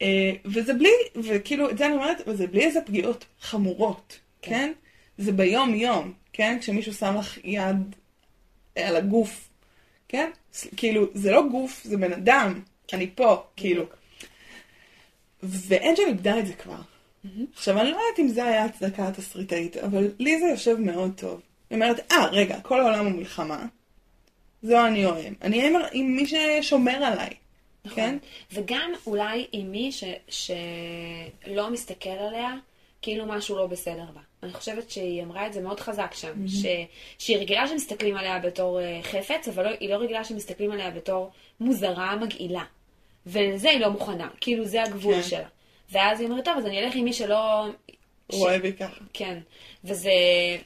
אה, 0.02 0.32
וזה 0.44 0.74
בלי, 0.74 1.22
וכאילו, 1.24 1.70
את 1.70 1.78
זה 1.78 1.86
אני 1.86 1.94
אומרת, 1.94 2.22
וזה 2.26 2.46
בלי 2.46 2.64
איזה 2.64 2.80
פגיעות 2.80 3.24
חמורות, 3.40 4.18
כן. 4.42 4.50
כן? 4.50 4.72
זה 5.18 5.32
ביום-יום, 5.32 6.12
כן? 6.32 6.58
כשמישהו 6.60 6.94
שם 6.94 7.16
לך 7.18 7.38
יד 7.44 7.94
על 8.76 8.96
הגוף, 8.96 9.48
כן? 10.08 10.30
כאילו, 10.76 11.06
זה 11.14 11.30
לא 11.30 11.48
גוף, 11.48 11.80
זה 11.84 11.96
בן 11.96 12.12
אדם, 12.12 12.60
אני 12.92 13.10
פה, 13.14 13.42
כאילו. 13.56 13.84
ואנג'ל 15.42 16.06
איבדה 16.06 16.38
את 16.38 16.46
זה 16.46 16.54
כבר. 16.54 16.80
עכשיו, 17.52 17.80
אני 17.80 17.90
לא 17.90 17.96
יודעת 17.96 18.18
אם 18.18 18.28
זה 18.28 18.44
היה 18.44 18.64
הצדקה 18.64 19.08
התסריטאית, 19.08 19.76
אבל 19.76 20.10
לי 20.18 20.40
זה 20.40 20.46
יושב 20.46 20.76
מאוד 20.78 21.12
טוב. 21.16 21.40
היא 21.70 21.76
אומרת, 21.76 22.12
אה, 22.12 22.26
רגע, 22.26 22.60
כל 22.60 22.80
העולם 22.80 23.06
הוא 23.06 23.12
מלחמה, 23.12 23.66
זו 24.62 24.86
אני 24.86 25.06
אוהב. 25.06 25.34
אני 25.42 25.58
אהיה 25.60 25.78
עם- 25.92 26.16
מי 26.16 26.24
ששומר 26.26 26.92
עליי, 27.04 27.30
נכון. 27.84 27.96
כן? 27.96 28.18
וגם 28.52 28.92
אולי 29.06 29.46
עם 29.52 29.70
מי 29.72 29.92
ש, 29.92 30.04
שלא 30.28 31.70
מסתכל 31.70 32.10
עליה, 32.10 32.50
כאילו 33.02 33.26
משהו 33.26 33.56
לא 33.56 33.66
בסדר 33.66 34.04
בה. 34.14 34.20
אני 34.42 34.52
חושבת 34.52 34.90
שהיא 34.90 35.22
אמרה 35.22 35.46
את 35.46 35.52
זה 35.52 35.60
מאוד 35.60 35.80
חזק 35.80 36.14
שם, 36.14 36.48
ש, 36.48 36.64
שהיא 37.18 37.36
רגילה 37.38 37.68
שמסתכלים 37.68 38.16
עליה 38.16 38.38
בתור 38.38 38.80
אה, 38.80 39.00
חפץ, 39.02 39.48
אבל 39.48 39.64
לא, 39.64 39.70
היא 39.80 39.88
לא 39.90 39.94
רגילה 39.94 40.24
שמסתכלים 40.24 40.70
עליה 40.72 40.90
בתור 40.90 41.30
מוזרה 41.60 42.16
מגעילה. 42.16 42.64
ולזה 43.26 43.70
היא 43.70 43.80
לא 43.80 43.88
מוכנה, 43.90 44.28
כאילו 44.40 44.64
זה 44.64 44.82
הגבול 44.82 45.14
כן. 45.14 45.22
שלה. 45.22 45.48
ואז 45.92 46.20
היא 46.20 46.28
אומרת, 46.28 46.44
טוב, 46.44 46.54
אז 46.58 46.66
אני 46.66 46.84
אלך 46.84 46.94
עם 46.96 47.04
מי 47.04 47.12
שלא... 47.12 47.66
ש- 48.32 48.34
רואה 48.34 48.58
בי 48.58 48.72
ככה. 48.72 49.00
כן, 49.12 49.38
וזה, 49.84 50.10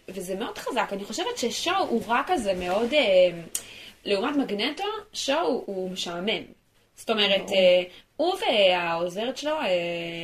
וזה 0.09 0.35
מאוד 0.35 0.59
חזק. 0.59 0.88
אני 0.92 1.04
חושבת 1.04 1.38
ששואו 1.38 1.87
הוא 1.88 2.02
רק 2.06 2.26
כזה 2.30 2.54
מאוד, 2.54 2.94
אה, 2.94 3.28
לעומת 4.07 4.37
מגנטו, 4.37 4.85
שואו 5.12 5.62
הוא 5.66 5.90
משעמם. 5.90 6.42
זאת 6.97 7.11
אומרת. 7.11 7.51
אה, 7.53 7.83
הוא 8.16 8.35
והעוזרת 8.40 9.37
שלו, 9.37 9.53
אה, 9.53 9.66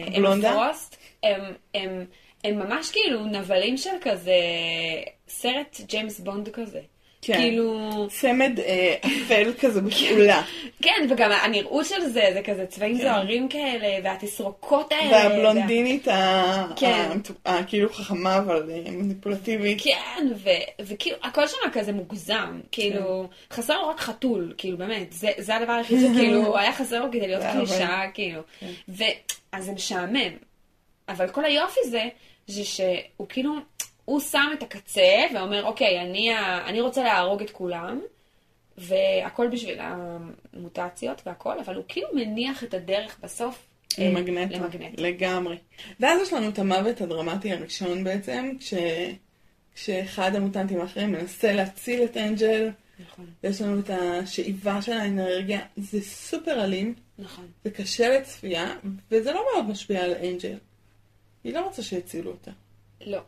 אמה 0.06 0.16
הבלונדה? 0.16 0.52
פרוסט, 0.52 0.96
הם, 1.22 1.40
הם, 1.74 2.04
הם 2.44 2.58
ממש 2.58 2.90
כאילו 2.90 3.24
נבלים 3.24 3.76
של 3.76 3.90
כזה 4.00 4.36
סרט 5.28 5.80
ג'יימס 5.86 6.20
בונד 6.20 6.48
כזה. 6.48 6.80
כן. 7.24 7.34
כאילו, 7.38 7.78
צמד 8.10 8.60
אה, 8.60 8.94
אפל 9.06 9.52
כזה 9.60 9.80
בפעולה. 9.80 10.42
כן, 10.82 11.06
וגם 11.10 11.30
הנראות 11.32 11.86
של 11.86 12.00
זה, 12.00 12.30
זה 12.32 12.40
כזה 12.44 12.66
צבעים 12.66 12.96
כן. 12.98 13.02
זוהרים 13.02 13.48
כאלה, 13.48 13.88
והתסרוקות 14.04 14.92
האלה. 14.92 15.10
וה- 15.16 15.30
והבלונדינית 15.30 16.08
ה- 16.08 16.66
כן. 16.76 17.08
ה- 17.46 17.58
הכאילו 17.58 17.92
חכמה 17.92 18.38
אבל 18.38 18.70
אה, 18.70 18.90
מניפולטיבית. 18.90 19.78
כן, 19.84 20.26
ו- 20.36 20.48
וכאילו, 20.86 21.16
הכל 21.22 21.46
שם 21.46 21.56
כזה 21.72 21.92
מוגזם, 21.92 22.60
כאילו, 22.72 23.26
כן. 23.48 23.54
חסר 23.56 23.82
לו 23.82 23.88
רק 23.88 24.00
חתול, 24.00 24.54
כאילו, 24.58 24.78
באמת, 24.78 25.12
זה, 25.12 25.28
זה 25.38 25.56
הדבר 25.56 25.72
היחיד 25.72 25.98
שכאילו, 26.00 26.56
היה 26.58 26.72
חסר 26.72 27.04
לו 27.04 27.10
כדי 27.12 27.26
להיות 27.26 27.42
זה 27.42 27.48
כן. 27.48 27.58
קלישאה, 27.58 28.02
כאילו. 28.14 28.40
ו... 28.88 29.04
אז 29.52 29.64
זה 29.64 29.72
משעמם. 29.72 30.32
אבל 31.08 31.28
כל 31.28 31.44
היופי 31.44 31.80
זה, 31.90 32.02
זה 32.46 32.64
שהוא 32.64 33.26
כאילו, 33.28 33.52
הוא 34.04 34.20
שם 34.20 34.50
את 34.58 34.62
הקצה 34.62 35.24
ואומר, 35.34 35.64
אוקיי, 35.64 36.00
אני, 36.00 36.32
ה- 36.32 36.66
אני 36.68 36.80
רוצה 36.80 37.02
להרוג 37.02 37.42
את 37.42 37.50
כולם, 37.50 38.00
והכל 38.78 39.48
בשביל 39.48 39.78
המוטציות 39.80 41.22
והכל, 41.26 41.58
אבל 41.58 41.74
הוא 41.74 41.84
כאילו 41.88 42.08
מניח 42.14 42.64
את 42.64 42.74
הדרך 42.74 43.18
בסוף. 43.22 43.62
אה, 43.98 44.08
למגנטו. 44.10 44.54
למגנטו. 44.54 45.02
לגמרי. 45.02 45.56
ואז 46.00 46.20
יש 46.22 46.32
לנו 46.32 46.48
את 46.48 46.58
המוות 46.58 47.00
הדרמטי 47.00 47.52
הראשון 47.52 48.04
בעצם, 48.04 48.52
כש... 48.58 48.74
כשאחד 49.74 50.34
המוטנטים 50.34 50.80
האחרים 50.80 51.12
מנסה 51.12 51.52
להציל 51.52 52.04
את 52.04 52.16
אנג'ל, 52.16 52.70
נכון, 52.98 53.26
ויש 53.44 53.60
לנו 53.62 53.80
את 53.80 53.90
השאיבה 53.90 54.82
של 54.82 54.92
האנרגיה, 54.92 55.60
זה 55.76 56.00
סופר 56.00 56.64
אלים, 56.64 56.94
נכון. 57.18 57.46
זה 57.64 57.70
קשה 57.70 58.18
לצפייה, 58.18 58.74
וזה 59.10 59.32
לא 59.32 59.44
מאוד 59.54 59.68
משפיע 59.68 60.04
על 60.04 60.12
אנג'ל. 60.14 60.56
היא 61.44 61.54
לא 61.54 61.60
רוצה 61.60 61.82
שיצילו 61.82 62.30
אותה. 62.30 62.50
לא. 63.00 63.20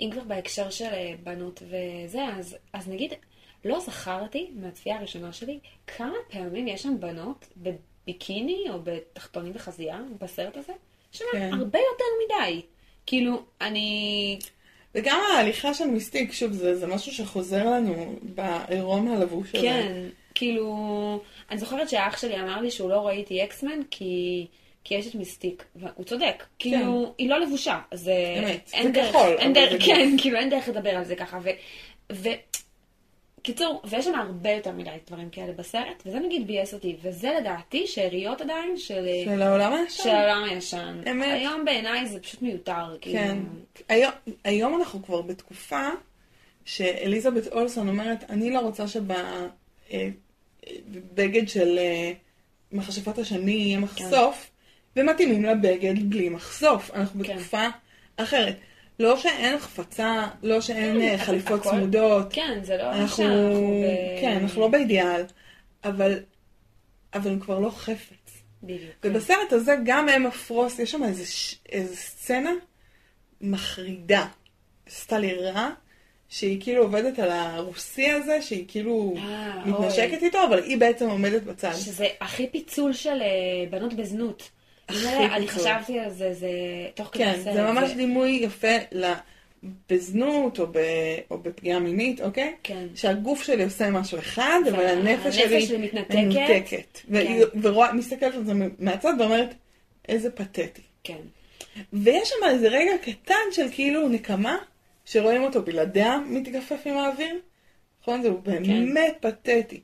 אם 0.00 0.08
כבר 0.12 0.22
בהקשר 0.22 0.70
של 0.70 0.84
אה, 0.84 1.14
בנות 1.22 1.62
וזה, 1.62 2.24
אז, 2.24 2.56
אז 2.72 2.88
נגיד, 2.88 3.12
לא 3.64 3.80
זכרתי 3.80 4.50
מהצפייה 4.54 4.96
הראשונה 4.96 5.32
שלי 5.32 5.58
כמה 5.86 6.16
פעמים 6.30 6.68
יש 6.68 6.82
שם 6.82 7.00
בנות 7.00 7.46
בביקיני 7.56 8.64
או 8.70 8.78
בתחתונים 8.82 9.52
וחזייה 9.54 10.00
בסרט 10.20 10.56
הזה, 10.56 10.72
שם 11.12 11.24
כן. 11.32 11.50
הרבה 11.52 11.78
יותר 11.78 12.04
מדי. 12.24 12.62
כאילו, 13.06 13.42
אני... 13.60 14.38
וגם 14.94 15.20
ההליכה 15.32 15.74
של 15.74 15.84
מיסטיק, 15.84 16.32
שוב, 16.32 16.52
זה, 16.52 16.76
זה 16.76 16.86
משהו 16.86 17.12
שחוזר 17.12 17.64
לנו 17.64 18.16
בעירום 18.22 19.12
הלבוש 19.12 19.54
הזה. 19.54 19.62
כן, 19.62 20.08
כאילו... 20.34 21.20
אני 21.50 21.58
זוכרת 21.58 21.88
שהאח 21.88 22.18
שלי 22.18 22.40
אמר 22.40 22.60
לי 22.60 22.70
שהוא 22.70 22.90
לא 22.90 22.96
רואה 22.96 23.12
איתי 23.12 23.44
אקסמן 23.44 23.80
כי... 23.90 24.46
כי 24.84 25.00
את 25.00 25.14
מיסטיק, 25.14 25.64
והוא 25.76 26.04
צודק, 26.04 26.44
כאילו, 26.58 27.14
היא 27.18 27.30
לא 27.30 27.40
לבושה, 27.40 27.80
אז 27.90 28.08
אה, 28.08 28.38
אמת, 28.38 28.70
אין 28.72 28.86
זה 28.86 28.92
דרך, 28.92 29.10
כחול, 29.10 29.36
אין 29.38 29.52
דרך, 29.52 29.72
זה 29.72 29.78
כן, 29.86 30.16
כאילו 30.18 30.38
אין 30.38 30.50
דרך 30.50 30.68
לדבר 30.68 30.90
על 30.90 31.04
זה 31.04 31.16
ככה, 31.16 31.38
ו... 31.42 31.48
ו... 32.12 32.28
קיצור, 33.42 33.82
ויש 33.84 34.04
שם 34.04 34.14
הרבה 34.14 34.50
יותר 34.50 34.72
מדי 34.72 34.90
דברים 35.06 35.30
כאלה 35.30 35.52
בסרט, 35.52 36.02
וזה 36.06 36.18
נגיד 36.18 36.46
ביאס 36.46 36.74
אותי, 36.74 36.96
וזה 37.02 37.30
לדעתי 37.40 37.86
שאריות 37.86 38.40
עדיין 38.40 38.76
של, 38.76 39.06
של 39.24 39.42
העולם 39.42 39.72
הישן. 39.72 40.02
של 40.02 40.10
העולם 40.10 40.44
הישן. 40.44 41.00
אמת. 41.10 41.32
היום 41.32 41.64
בעיניי 41.64 42.06
זה 42.06 42.20
פשוט 42.20 42.42
מיותר, 42.42 42.96
כאילו. 43.00 43.18
כן. 43.18 43.38
היום, 43.88 44.12
היום 44.44 44.80
אנחנו 44.80 45.02
כבר 45.02 45.22
בתקופה 45.22 45.88
שאליזבת 46.64 47.46
אולסון 47.46 47.88
אומרת, 47.88 48.30
אני 48.30 48.50
לא 48.50 48.58
רוצה 48.58 48.84
שבבגד 48.88 49.48
של 51.48 51.78
אה, 51.78 52.12
מכשפת 52.72 53.18
השני 53.18 53.52
יהיה 53.52 53.78
מחשוף, 53.78 54.50
ומתאימים 54.96 55.44
לה 55.44 55.54
בגד 55.54 56.10
בלי 56.10 56.28
מחשוף. 56.28 56.90
אנחנו 56.94 57.24
כן. 57.24 57.32
בתקופה 57.34 57.66
אחרת. 58.16 58.56
לא 58.98 59.18
שאין 59.18 59.54
החפצה, 59.54 60.26
לא 60.42 60.60
שאין 60.60 61.00
אה, 61.00 61.18
כן, 61.18 61.24
חליפות 61.24 61.60
הכל- 61.60 61.70
צמודות. 61.70 62.26
כן, 62.32 62.58
זה 62.62 62.76
לא 62.76 62.92
אנחנו. 62.92 63.24
כן, 64.20 64.38
אנחנו 64.42 64.60
לא 64.60 64.68
באידיאל, 64.68 65.22
אבל, 65.84 66.18
אבל 67.14 67.30
הם 67.30 67.40
כבר 67.40 67.58
לא 67.58 67.70
חפץ. 67.70 68.42
בדיוק. 68.62 68.80
כן. 69.02 69.08
ובסרט 69.10 69.52
הזה 69.52 69.76
גם 69.84 70.08
אמה 70.08 70.30
פרוס, 70.30 70.78
יש 70.78 70.90
שם 70.90 71.02
איזה 71.72 71.94
סצנה 71.96 72.50
מחרידה. 73.40 74.26
עשתה 74.86 75.18
לי 75.18 75.34
רע, 75.34 75.68
שהיא 76.28 76.60
כאילו 76.60 76.82
עובדת 76.82 77.18
על 77.18 77.30
הרוסי 77.30 78.10
הזה, 78.10 78.42
שהיא 78.42 78.64
כאילו 78.68 79.14
אה, 79.18 79.62
מתנשקת. 79.66 80.22
איתו, 80.22 80.38
אבל 80.48 80.62
היא 80.62 80.78
בעצם 80.78 81.08
עומדת 81.08 81.42
בצד. 81.42 81.72
שזה 81.74 82.06
הכי 82.20 82.46
פיצול 82.46 82.92
של 82.92 83.22
אה, 83.22 83.26
בנות 83.70 83.94
בזנות. 83.94 84.50
זה, 84.90 85.18
אני. 85.18 85.48
חשבתי 85.48 85.98
על 85.98 86.10
זה, 86.10 86.34
זה 86.34 86.48
תוך 86.94 87.08
כדי 87.12 87.24
כן, 87.24 87.30
הסרט. 87.40 87.54
זה 87.54 87.62
ממש 87.62 87.90
דימוי 87.92 88.30
יפה. 88.30 88.68
בזנות 89.90 90.58
או, 90.58 90.66
ב... 90.66 90.78
או 91.30 91.38
בפגיעה 91.38 91.78
מינית, 91.78 92.20
אוקיי? 92.20 92.54
כן. 92.62 92.86
שהגוף 92.94 93.42
שלי 93.42 93.64
עושה 93.64 93.90
משהו 93.90 94.18
אחד, 94.18 94.60
אבל 94.70 94.86
הנפש 94.86 95.36
שלי 95.36 95.66
שלי 95.66 95.78
מתנתקת. 95.78 96.14
מנותקת. 96.14 97.00
כן. 97.12 97.38
ורואה, 97.62 97.92
מסתכלת 97.92 98.34
על 98.34 98.44
זה 98.44 98.52
מהצד 98.78 99.12
ואומרת, 99.18 99.54
איזה 100.08 100.30
פתטי. 100.30 100.82
כן. 101.04 101.18
ויש 101.92 102.28
שם 102.28 102.48
איזה 102.50 102.68
רגע 102.68 102.92
קטן 103.02 103.52
של 103.52 103.66
כאילו 103.72 104.08
נקמה, 104.08 104.56
שרואים 105.04 105.42
אותו 105.42 105.62
בלעדיה 105.62 106.18
מתגפף 106.26 106.80
עם 106.84 106.96
האוויר, 106.96 107.38
נכון? 108.02 108.22
זה 108.22 108.30
באמת 108.30 109.16
פתטי. 109.20 109.80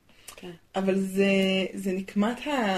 אבל 0.77 0.99
זה, 0.99 1.27
זה 1.75 1.93
נקמת 1.93 2.47
ה... 2.47 2.77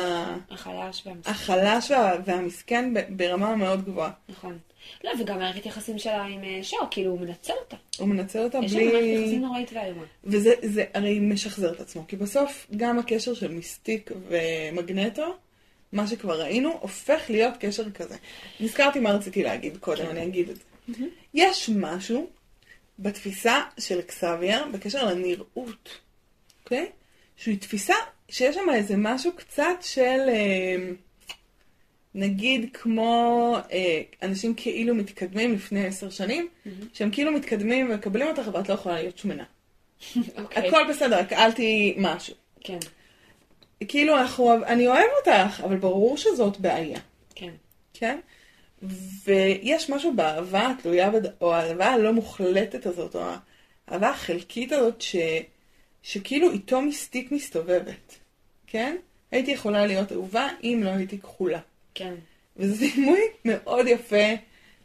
החלש 0.51 1.07
והמסכן. 1.07 1.31
החלש 1.31 1.91
וה, 1.91 2.13
והמסכן 2.25 2.95
ברמה 3.09 3.57
מאוד 3.57 3.85
גבוהה. 3.85 4.11
נכון. 4.29 4.59
לא, 5.05 5.11
וגם 5.21 5.39
מערכת 5.39 5.67
יחסים 5.67 5.99
שלה 5.99 6.23
עם 6.23 6.45
אה, 6.45 6.59
שור, 6.63 6.81
כאילו 6.91 7.11
הוא 7.11 7.21
מנצל 7.21 7.53
אותה. 7.61 7.77
הוא 7.99 8.09
מנצל 8.09 8.45
אותה 8.45 8.59
יש 8.63 8.73
שם 8.73 8.79
מערכת 8.79 8.93
בלי... 8.93 9.23
יחסים 9.25 9.41
נוראית 9.41 9.71
ואיומה. 9.73 10.03
וזה 10.25 10.55
זה 10.63 10.85
הרי 10.95 11.21
משחזר 11.21 11.73
את 11.73 11.81
עצמו, 11.81 12.05
כי 12.09 12.17
בסוף 12.17 12.67
גם 12.77 12.99
הקשר 12.99 13.35
של 13.35 13.53
מיסטיק 13.53 14.11
ומגנטו, 14.29 15.37
מה 15.93 16.07
שכבר 16.07 16.41
ראינו, 16.43 16.79
הופך 16.81 17.23
להיות 17.29 17.55
קשר 17.61 17.91
כזה. 17.91 18.17
נזכרתי 18.61 19.01
מה 19.01 19.11
רציתי 19.13 19.43
להגיד 19.43 19.77
קודם, 19.77 20.05
כן. 20.05 20.11
אני 20.11 20.25
אגיד 20.25 20.49
את 20.49 20.57
זה. 20.57 21.05
יש 21.35 21.71
משהו 21.75 22.27
בתפיסה 22.99 23.61
של 23.79 23.99
אקסבייר 23.99 24.65
בקשר 24.73 25.07
לנראות, 25.07 25.99
אוקיי? 26.65 26.91
שהיא 27.43 27.59
תפיסה 27.59 27.95
שיש 28.29 28.55
שם 28.55 28.71
איזה 28.75 28.95
משהו 28.97 29.33
קצת 29.37 29.65
של, 29.81 30.21
אה, 30.29 30.77
נגיד 32.15 32.69
כמו 32.73 33.57
אה, 33.73 34.03
אנשים 34.23 34.55
כאילו 34.55 34.95
מתקדמים 34.95 35.55
לפני 35.55 35.87
עשר 35.87 36.11
שנים, 36.11 36.49
שהם 36.93 37.11
כאילו 37.11 37.33
מתקדמים 37.33 37.91
ומקבלים 37.91 38.27
אותך 38.27 38.49
ואת 38.53 38.69
לא 38.69 38.75
יכולה 38.75 38.95
להיות 38.95 39.19
שמנה. 39.19 39.45
אוקיי. 40.39 40.69
הכל 40.69 40.83
בסדר, 40.89 41.19
רק 41.19 41.33
אל 41.33 41.53
תהיי 41.53 41.95
משהו. 41.99 42.35
כן, 42.61 42.79
כאילו, 43.89 44.19
אנחנו, 44.19 44.55
אני 44.67 44.89
אוהב 44.89 45.09
אותך, 45.19 45.61
אבל 45.65 45.77
ברור 45.77 46.17
שזאת 46.17 46.61
בעיה, 46.61 46.99
כן. 47.35 47.53
כן? 47.95 48.19
ויש 49.25 49.91
משהו 49.91 50.17
באהבה 50.17 50.71
התלויה, 50.71 51.11
בד... 51.11 51.43
או 51.43 51.55
האהבה 51.55 51.87
הלא 51.87 52.13
מוחלטת 52.13 52.87
הזאת, 52.87 53.17
או 53.17 53.21
האהבה 53.89 54.11
החלקית 54.11 54.73
הזאת, 54.73 55.01
ש... 55.01 55.17
שכאילו 56.03 56.53
איתו 56.53 56.81
מיסטיק 56.81 57.33
מסתובבת, 57.33 58.19
כן? 58.67 58.97
הייתי 59.31 59.51
יכולה 59.51 59.87
להיות 59.87 60.13
אהובה 60.13 60.49
אם 60.63 60.81
לא 60.85 60.91
הייתי 60.91 61.19
כחולה. 61.19 61.61
כן. 61.95 62.15
וזה 62.57 62.87
דימוי 62.95 63.21
מאוד 63.45 63.87
יפה 63.87 64.27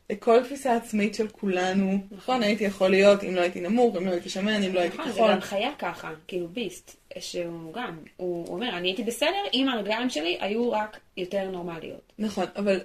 לכל 0.10 0.44
תפיסה 0.44 0.76
עצמית 0.76 1.16
של 1.16 1.28
כולנו. 1.28 1.98
נכון, 2.12 2.44
הייתי 2.44 2.64
יכול 2.64 2.90
להיות 2.90 3.24
אם 3.24 3.36
לא 3.36 3.42
הייתי 3.42 3.62
נמוך, 3.62 3.96
אם 3.96 4.06
לא 4.06 4.12
הייתי 4.12 4.30
שמן, 4.30 4.64
אם 4.64 4.74
לא 4.74 4.80
הייתי 4.80 4.98
נכון, 4.98 5.12
זה 5.12 5.18
כחול. 5.18 5.32
גם 5.32 5.42
חיה 5.42 5.70
ככה, 5.80 6.12
כאילו 6.28 6.48
ביסט, 6.48 6.96
שהוא 7.20 7.74
גם, 7.74 7.98
הוא 8.18 8.48
אומר, 8.48 8.78
אני 8.78 8.88
הייתי 8.88 9.04
בסדר 9.04 9.44
אם 9.54 9.70
הרגליים 9.70 10.10
שלי 10.10 10.38
היו 10.40 10.72
רק 10.72 11.00
יותר 11.18 11.50
נורמליות. 11.52 12.14
נכון, 12.20 12.46
אבל 12.56 12.80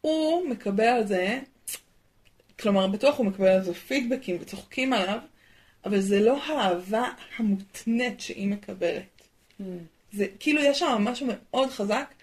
הוא 0.00 0.48
מקבל 0.48 0.84
על 0.84 1.06
זה, 1.06 1.38
כלומר, 2.60 2.86
בטוח 2.86 3.18
הוא 3.18 3.26
מקבל 3.26 3.48
על 3.48 3.62
זה 3.62 3.74
פידבקים 3.74 4.36
וצוחקים 4.40 4.92
עליו, 4.92 5.18
אבל 5.84 6.00
זה 6.00 6.20
לא 6.20 6.42
האהבה 6.44 7.08
המותנית 7.36 8.20
שהיא 8.20 8.48
מקבלת. 8.48 9.22
זה 10.12 10.26
כאילו 10.40 10.62
יש 10.62 10.78
שם 10.78 10.96
משהו 11.00 11.26
מאוד 11.30 11.70
חזק 11.70 12.14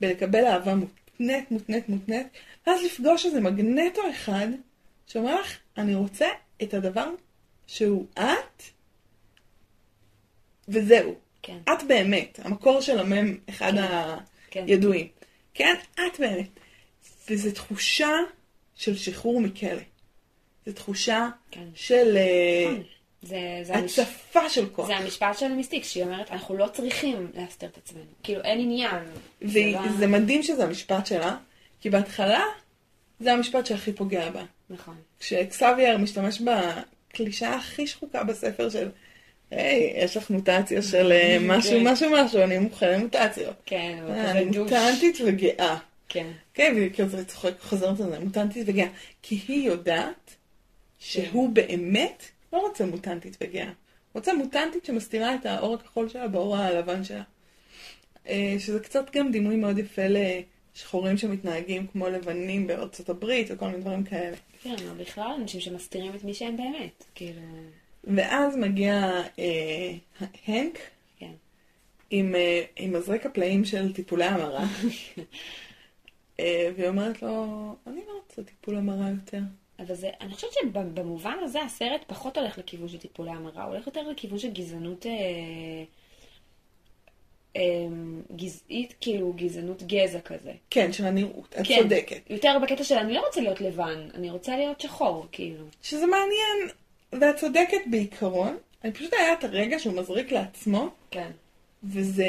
בלקבל 0.00 0.44
אהבה 0.44 0.74
מותנית, 0.74 1.50
מותנית, 1.50 1.88
מותנית, 1.88 2.26
ואז 2.66 2.82
לפגוש 2.84 3.26
איזה 3.26 3.40
מגנטו 3.40 4.02
אחד 4.10 4.46
שאומר 5.06 5.40
לך, 5.40 5.58
אני 5.78 5.94
רוצה 5.94 6.26
את 6.62 6.74
הדבר 6.74 7.10
שהוא 7.66 8.06
את, 8.14 8.62
וזהו. 10.68 11.14
כן. 11.42 11.58
את 11.64 11.82
באמת, 11.88 12.40
המקור 12.42 12.80
של 12.80 12.98
המם, 12.98 13.36
אחד 13.48 13.72
כן. 14.50 14.64
הידועים. 14.66 15.08
כן, 15.54 15.74
את 15.94 16.20
באמת. 16.20 16.48
וזו 17.30 17.52
תחושה 17.52 18.12
של 18.74 18.96
שחרור 18.96 19.40
מכלא. 19.40 19.82
זו 20.66 20.72
תחושה 20.72 21.28
כן. 21.50 21.68
של 21.74 22.16
אה, 22.16 22.76
זה, 23.24 23.38
זה, 23.62 23.74
המש... 23.74 23.98
הצפה 23.98 24.48
של 24.48 24.68
כוח. 24.68 24.86
זה 24.86 24.96
המשפט 24.96 25.38
של 25.38 25.48
מיסטיק, 25.48 25.84
שהיא 25.84 26.04
אומרת, 26.04 26.30
אנחנו 26.30 26.56
לא 26.56 26.66
צריכים 26.72 27.30
להסתיר 27.34 27.68
את 27.68 27.76
עצמנו. 27.76 28.04
כאילו, 28.22 28.42
אין 28.42 28.60
עניין. 28.60 29.02
וזה 29.42 29.60
לא- 30.00 30.06
מדהים 30.06 30.42
שזה 30.42 30.64
המשפט 30.64 31.06
שלה, 31.06 31.36
כי 31.80 31.90
בהתחלה 31.90 32.42
זה 33.20 33.32
המשפט 33.32 33.66
שהכי 33.66 33.92
פוגע 33.92 34.30
בה. 34.30 34.42
נכון. 34.70 34.94
כשאקסבייר 35.20 35.98
משתמש 35.98 36.40
בקלישה 36.40 37.54
הכי 37.54 37.86
שחוקה 37.86 38.24
בספר 38.24 38.70
של, 38.70 38.88
היי, 39.50 39.92
יש 39.96 40.16
לך 40.16 40.30
מוטציה 40.30 40.82
של 40.82 41.12
אה, 41.12 41.36
משהו, 41.40 41.70
כן. 41.80 41.88
משהו, 41.88 42.10
משהו, 42.12 42.42
אני 42.42 42.58
מוכן 42.58 42.90
למוטציות. 42.92 43.54
כן, 43.66 43.98
אבל 44.02 44.10
אה, 44.12 44.22
כזה 44.22 44.30
אני 44.30 44.44
דוש. 44.44 44.56
מוטנטית 44.56 45.18
וגאה. 45.26 45.76
כן. 46.08 46.26
כן, 46.54 46.72
והיא 46.76 46.90
כזה 46.96 47.24
צוחק, 47.24 47.60
חוזרת 47.60 48.00
על 48.00 48.10
זה, 48.10 48.18
מוטנטית 48.18 48.64
וגאה. 48.68 48.86
כי 49.22 49.40
היא 49.48 49.66
יודעת 49.66 50.34
שהוא 50.98 51.48
באמת 51.48 52.22
לא 52.54 52.58
רוצה 52.58 52.86
מוטנטית 52.86 53.36
וגאה. 53.40 53.70
רוצה 54.14 54.34
מוטנטית 54.34 54.84
שמסתירה 54.84 55.34
את 55.34 55.46
האור 55.46 55.74
הכחול 55.74 56.08
שלה 56.08 56.28
באור 56.28 56.56
הלבן 56.56 57.04
שלה. 57.04 57.22
אה, 58.28 58.56
שזה 58.58 58.80
קצת 58.80 59.16
גם 59.16 59.32
דימוי 59.32 59.56
מאוד 59.56 59.78
יפה 59.78 60.02
לשחורים 60.08 61.16
שמתנהגים 61.16 61.86
כמו 61.86 62.08
לבנים 62.08 62.66
בארצות 62.66 63.08
הברית 63.08 63.46
וכל 63.50 63.66
מיני 63.66 63.80
דברים 63.80 64.04
כאלה. 64.04 64.36
כן, 64.62 64.74
אבל 64.88 65.04
בכלל 65.04 65.34
אנשים 65.40 65.60
שמסתירים 65.60 66.14
את 66.14 66.24
מי 66.24 66.34
שהם 66.34 66.56
באמת. 66.56 67.04
כאילו, 67.14 67.40
ואז 68.04 68.56
מגיע 68.56 69.22
אה, 69.38 69.92
הנק 70.46 70.78
כן. 71.18 71.32
עם, 72.10 72.34
אה, 72.34 72.64
עם 72.76 72.92
מזרק 72.92 73.26
הפלאים 73.26 73.64
של 73.64 73.92
טיפולי 73.92 74.24
המרה. 74.24 74.64
אה, 76.40 76.70
והיא 76.76 76.88
אומרת 76.88 77.22
לו, 77.22 77.46
אני 77.86 78.00
לא 78.08 78.12
רוצה 78.24 78.42
טיפול 78.42 78.76
המרה 78.76 79.10
יותר. 79.10 79.40
אבל 79.78 79.94
זה, 79.94 80.10
אני 80.20 80.34
חושבת 80.34 80.50
שבמובן 80.52 81.36
הזה 81.42 81.62
הסרט 81.62 82.00
פחות 82.06 82.38
הולך 82.38 82.58
לכיוון 82.58 82.88
של 82.88 82.98
טיפולי 82.98 83.30
המרה, 83.30 83.64
הוא 83.64 83.72
הולך 83.72 83.86
יותר 83.86 84.08
לכיוון 84.08 84.38
של 84.38 84.50
גזענות 84.50 85.06
אה, 85.06 85.12
אה, 87.56 87.62
גזעית, 88.36 88.94
כאילו 89.00 89.32
גזענות 89.32 89.82
גזע 89.82 90.20
כזה. 90.20 90.52
כן, 90.70 90.92
של 90.92 91.04
הנראות, 91.04 91.54
את 91.60 91.66
כן. 91.66 91.82
צודקת. 91.82 92.30
יותר 92.30 92.58
בקטע 92.62 92.84
של 92.84 92.94
אני 92.94 93.12
לא 93.12 93.26
רוצה 93.26 93.40
להיות 93.40 93.60
לבן, 93.60 94.08
אני 94.14 94.30
רוצה 94.30 94.56
להיות 94.56 94.80
שחור, 94.80 95.26
כאילו. 95.32 95.64
שזה 95.82 96.06
מעניין, 96.06 96.68
ואת 97.12 97.36
צודקת 97.36 97.80
בעיקרון. 97.86 98.56
אני 98.84 98.92
פשוט 98.92 99.14
היה 99.14 99.32
את 99.32 99.44
הרגע 99.44 99.78
שהוא 99.78 99.94
מזריק 99.94 100.32
לעצמו, 100.32 100.88
כן, 101.10 101.30
וזה 101.84 102.26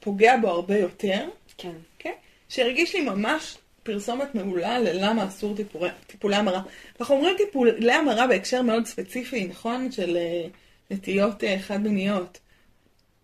פוגע 0.00 0.36
בו 0.36 0.48
הרבה 0.48 0.78
יותר, 0.78 1.28
כן, 1.58 1.74
כן? 1.98 2.12
שהרגיש 2.48 2.94
לי 2.94 3.00
ממש 3.00 3.56
פרסומת 3.84 4.34
מעולה 4.34 4.78
ללמה 4.78 5.28
אסור 5.28 5.56
טיפולי, 5.56 5.88
טיפולי 6.06 6.36
המרה. 6.36 6.62
אנחנו 7.00 7.14
אומרים 7.14 7.36
טיפולי 7.36 7.92
המרה 7.92 8.26
בהקשר 8.26 8.62
מאוד 8.62 8.86
ספציפי, 8.86 9.46
נכון? 9.46 9.92
של 9.92 10.16
אה, 10.16 10.46
נטיות 10.90 11.44
אה, 11.44 11.58
חד-מיניות. 11.58 12.38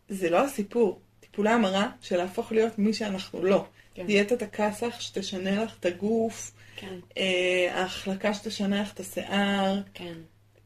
זה 0.09 0.31
לא 0.31 0.45
הסיפור. 0.45 1.01
טיפולי 1.21 1.51
המרה 1.51 1.89
של 2.03 2.17
להפוך 2.17 2.53
להיות 2.53 2.79
מי 2.79 2.95
שאנחנו 2.95 3.45
לא. 3.45 3.65
כן. 3.95 4.07
דיאטת 4.07 4.43
הכסח 4.43 5.01
שתשנה 5.01 5.65
לך 5.65 5.77
את 5.81 5.87
הגוף, 5.87 6.53
כן, 6.77 6.99
אה, 7.19 7.69
ההחלקה 7.71 8.35
שתשנה 8.35 8.83
לך 8.83 8.93
את 8.93 9.01
השיער, 9.01 9.81
כן, 9.95 10.15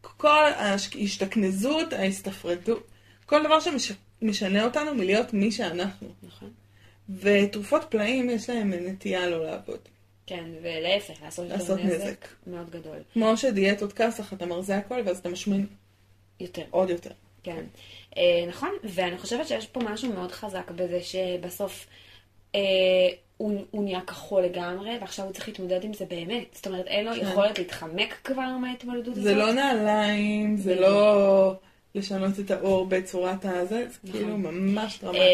כל 0.02 0.44
ההשתכנזות, 0.56 1.92
ההסתפרדות, 1.92 2.86
כל 3.26 3.42
דבר 3.44 3.58
שמשנה 3.60 4.64
אותנו 4.64 4.94
מלהיות 4.94 5.34
מי 5.34 5.52
שאנחנו. 5.52 6.08
נכון. 6.22 6.50
ותרופות 7.08 7.82
פלאים 7.88 8.30
יש 8.30 8.50
להם 8.50 8.72
נטייה 8.72 9.26
לא 9.26 9.46
לעבוד. 9.46 9.78
כן, 10.26 10.44
ולהפך, 10.62 11.22
לעשות 11.22 11.48
לעשות 11.48 11.80
נזק 11.80 11.94
נזק. 11.94 12.26
מאוד 12.46 12.70
גדול. 12.70 12.96
כמו 13.12 13.36
שדיאטות 13.36 13.92
כסח, 13.92 14.32
אתה 14.32 14.46
מרזה 14.46 14.76
הכל 14.76 15.00
ואז 15.04 15.18
אתה 15.18 15.28
משמין 15.28 15.66
יותר. 16.40 16.62
עוד 16.70 16.90
יותר. 16.90 17.10
כן. 17.42 17.64
אה, 18.16 18.44
נכון, 18.48 18.70
ואני 18.84 19.18
חושבת 19.18 19.48
שיש 19.48 19.66
פה 19.66 19.80
משהו 19.80 20.12
מאוד 20.12 20.32
חזק 20.32 20.70
בזה 20.70 21.02
שבסוף 21.02 21.86
אה, 22.54 22.60
הוא, 23.36 23.60
הוא 23.70 23.84
נהיה 23.84 24.00
כחול 24.00 24.42
לגמרי, 24.42 24.98
ועכשיו 25.00 25.24
הוא 25.24 25.32
צריך 25.32 25.48
להתמודד 25.48 25.84
עם 25.84 25.92
זה 25.92 26.04
באמת. 26.04 26.54
זאת 26.54 26.66
אומרת, 26.66 26.86
אין 26.86 27.04
לו 27.04 27.12
כן. 27.14 27.20
יכולת 27.20 27.58
להתחמק 27.58 28.14
כבר 28.24 28.56
מההתמודדות 28.60 29.12
הזאת. 29.12 29.24
זה 29.24 29.34
לא 29.34 29.52
נעליים, 29.52 30.56
זה. 30.56 30.80
לא 30.80 31.54
לשנות 31.94 32.40
את 32.40 32.50
האור 32.50 32.86
בצורת 32.86 33.44
הזה, 33.44 33.68
זה 33.68 34.08
נכון. 34.08 34.20
כאילו 34.20 34.38
ממש 34.38 34.98
דרמטי. 35.02 35.18
אה, 35.18 35.24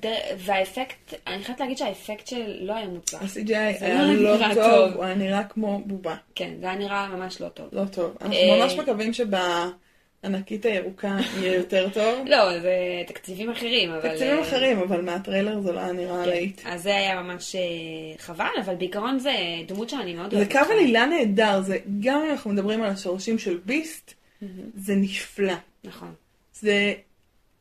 דר- 0.00 0.36
והאפקט, 0.38 1.14
אני 1.26 1.44
חייבת 1.44 1.60
להגיד 1.60 1.78
שהאפקט 1.78 2.26
של 2.26 2.56
לא 2.60 2.72
היה 2.74 2.86
מוצלח. 2.88 3.22
ה-CGI 3.22 3.78
זה 3.78 3.86
היה 3.86 4.02
לא 4.12 4.38
לא 4.38 4.54
טוב, 4.54 4.64
טוב. 4.64 4.92
הוא 4.94 5.04
היה 5.04 5.14
נראה 5.14 5.44
כמו 5.44 5.80
בובה. 5.86 6.16
כן, 6.34 6.50
זה 6.60 6.66
היה 6.66 6.78
נראה 6.78 7.08
ממש 7.08 7.40
לא 7.40 7.48
טוב. 7.48 7.66
לא 7.72 7.84
טוב. 7.84 8.16
אנחנו 8.20 8.36
אה, 8.36 8.58
ממש 8.60 8.74
מקווים 8.74 9.12
שבענקית 9.12 10.66
הירוקה 10.66 11.16
יהיה 11.40 11.54
יותר 11.54 11.88
טוב. 11.94 12.26
לא, 12.26 12.60
זה 12.60 12.72
תקציבים 13.06 13.50
אחרים, 13.50 13.90
אבל... 13.90 14.08
תקציבים 14.08 14.36
אה, 14.38 14.42
אחרים, 14.42 14.78
אבל 14.78 15.00
מהטריילר 15.00 15.60
זה 15.60 15.72
לא 15.72 15.80
היה 15.80 15.92
נראה 15.92 16.22
כן. 16.24 16.28
להיט. 16.28 16.60
אז 16.64 16.82
זה 16.82 16.96
היה 16.96 17.22
ממש 17.22 17.56
אה, 17.56 17.60
חבל, 18.18 18.46
אבל 18.64 18.74
בעיקרון 18.74 19.18
זה 19.18 19.32
דמות 19.66 19.90
שאני 19.90 20.14
מאוד 20.14 20.30
זה 20.30 20.36
אוהבת. 20.36 20.52
קו 20.52 20.72
עלילה 20.72 21.06
נהדר, 21.06 21.60
זה 21.60 21.78
גם 22.00 22.20
אם 22.24 22.30
אנחנו 22.30 22.50
מדברים 22.50 22.82
על 22.82 22.90
השורשים 22.90 23.38
של 23.38 23.58
ביסט, 23.64 24.14
זה 24.76 24.94
נפלא. 24.96 25.52
נכון. 25.86 26.14
זה, 26.52 26.94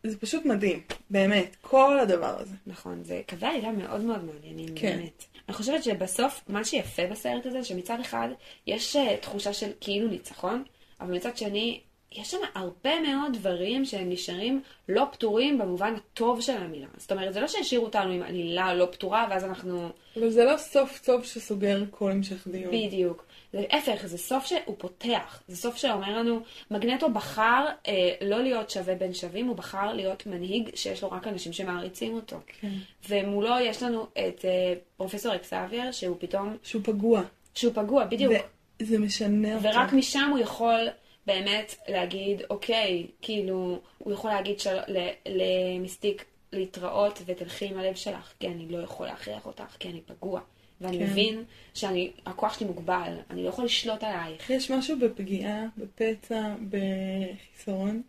זה 0.03 0.17
פשוט 0.17 0.45
מדהים, 0.45 0.81
באמת, 1.09 1.55
כל 1.61 1.99
הדבר 1.99 2.39
הזה. 2.39 2.55
נכון, 2.67 3.03
זה 3.03 3.21
קווי 3.29 3.47
עלילה 3.49 3.71
מאוד 3.71 4.01
מאוד 4.01 4.23
מעניינים, 4.23 4.75
כן. 4.75 4.97
באמת. 4.97 5.23
אני 5.49 5.55
חושבת 5.55 5.83
שבסוף, 5.83 6.41
מה 6.47 6.65
שיפה 6.65 7.07
בסרט 7.11 7.45
הזה, 7.45 7.63
שמצד 7.63 7.97
אחד 8.01 8.29
יש 8.67 8.95
אה, 8.95 9.17
תחושה 9.21 9.53
של 9.53 9.71
כאילו 9.81 10.07
ניצחון, 10.07 10.63
אבל 11.01 11.15
מצד 11.15 11.37
שני, 11.37 11.81
יש 12.11 12.31
שם 12.31 12.37
הרבה 12.55 12.99
מאוד 12.99 13.33
דברים 13.33 13.85
שהם 13.85 14.09
נשארים 14.09 14.61
לא 14.89 15.07
פתורים 15.11 15.57
במובן 15.57 15.95
הטוב 15.95 16.41
של 16.41 16.57
המילה. 16.57 16.87
זאת 16.97 17.11
אומרת, 17.11 17.33
זה 17.33 17.39
לא 17.39 17.47
שהשאירו 17.47 17.85
אותנו 17.85 18.11
עם 18.11 18.21
עלילה 18.21 18.73
לא 18.73 18.87
פתורה, 18.91 19.27
ואז 19.29 19.43
אנחנו... 19.43 19.89
אבל 20.17 20.29
זה 20.29 20.43
לא 20.43 20.57
סוף 20.57 20.99
טוב 21.05 21.23
שסוגר 21.23 21.83
כל 21.91 22.11
המשך 22.11 22.47
דיון. 22.47 22.71
בדיוק. 22.71 23.25
להפך, 23.53 24.05
זה 24.05 24.17
סוף 24.17 24.45
שהוא 24.45 24.75
פותח. 24.77 25.41
זה 25.47 25.57
סוף 25.57 25.77
שאומר 25.77 26.19
לנו, 26.19 26.39
מגנטו 26.71 27.09
בחר 27.09 27.65
אה, 27.87 28.13
לא 28.21 28.43
להיות 28.43 28.69
שווה 28.69 28.95
בין 28.95 29.13
שווים, 29.13 29.47
הוא 29.47 29.55
בחר 29.55 29.93
להיות 29.93 30.25
מנהיג 30.25 30.75
שיש 30.75 31.03
לו 31.03 31.11
רק 31.11 31.27
אנשים 31.27 31.53
שמעריצים 31.53 32.15
אותו. 32.15 32.37
כן. 32.61 32.71
ומולו 33.09 33.55
יש 33.61 33.83
לנו 33.83 34.03
את 34.03 34.45
אה, 34.45 34.73
פרופסור 34.97 35.35
אקסאבייר, 35.35 35.91
שהוא 35.91 36.17
פתאום, 36.19 36.57
שהוא 36.63 36.81
פגוע. 36.85 37.21
שהוא 37.53 37.73
פגוע, 37.73 38.05
בדיוק. 38.05 38.33
וזה 38.81 38.99
משנה 38.99 39.55
אותו. 39.55 39.67
ורק 39.67 39.93
משם 39.93 40.29
הוא 40.31 40.39
יכול 40.39 40.87
באמת 41.27 41.75
להגיד, 41.87 42.41
אוקיי, 42.49 43.07
כאילו, 43.21 43.79
הוא 43.97 44.13
יכול 44.13 44.31
להגיד 44.31 44.59
של... 44.59 44.77
ל... 44.87 45.09
למיסטיק 45.25 46.25
להתראות 46.51 47.21
ותלכי 47.25 47.65
עם 47.65 47.79
הלב 47.79 47.95
שלך, 47.95 48.33
כי 48.39 48.47
אני 48.47 48.67
לא 48.69 48.77
יכול 48.77 49.07
להכריח 49.07 49.45
אותך, 49.45 49.75
כי 49.79 49.89
אני 49.89 50.01
פגוע. 50.01 50.41
ואני 50.81 50.99
כן. 50.99 51.05
מבין 51.05 51.43
שהכוח 51.73 52.59
שלי 52.59 52.67
מוגבל, 52.67 53.17
אני 53.29 53.43
לא 53.43 53.49
יכול 53.49 53.65
לשלוט 53.65 54.03
עלייך. 54.03 54.49
יש 54.49 54.71
משהו 54.71 54.99
בפגיעה, 54.99 55.65
בפצע, 55.77 56.55
בחיסרון, 56.69 58.01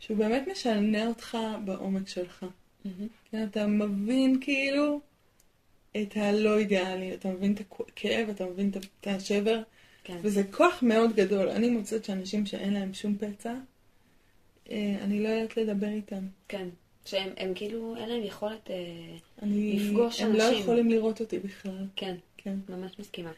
שהוא 0.00 0.16
באמת 0.16 0.48
משנה 0.52 1.06
אותך 1.06 1.38
בעומק 1.64 2.08
שלך. 2.08 2.46
כן, 3.30 3.44
אתה 3.50 3.66
מבין 3.66 4.38
כאילו 4.40 5.00
את 5.96 6.16
הלא 6.16 6.58
אידיאלי, 6.58 7.14
אתה 7.14 7.28
מבין 7.28 7.52
את 7.54 7.60
הכאב, 7.60 8.28
אתה 8.28 8.44
מבין 8.46 8.70
את- 8.70 8.76
את 9.00 9.06
השבר, 9.06 9.62
כן. 10.04 10.16
וזה 10.22 10.42
כוח 10.50 10.82
מאוד 10.82 11.12
גדול. 11.16 11.48
אני 11.48 11.70
מוצאת 11.70 12.04
שאנשים 12.04 12.46
שאין 12.46 12.72
להם 12.74 12.94
שום 12.94 13.16
פצע, 13.18 13.54
אה, 14.70 14.96
אני 15.00 15.22
לא 15.22 15.28
יודעת 15.28 15.56
לדבר 15.56 15.88
איתם. 15.88 16.26
כן. 16.48 16.68
שהם 17.06 17.28
הם 17.36 17.52
כאילו, 17.54 17.96
אין 17.96 18.08
להם 18.08 18.22
יכולת... 18.22 18.70
אה, 18.70 18.76
אני, 19.42 19.78
לפגוש 19.80 20.20
הם 20.20 20.32
לא 20.32 20.48
אנשים. 20.48 20.62
יכולים 20.62 20.90
לראות 20.90 21.20
אותי 21.20 21.38
בכלל. 21.38 21.86
כן, 21.96 22.14
כן. 22.36 22.54
ממש 22.68 22.92
מסכימה. 22.98 23.30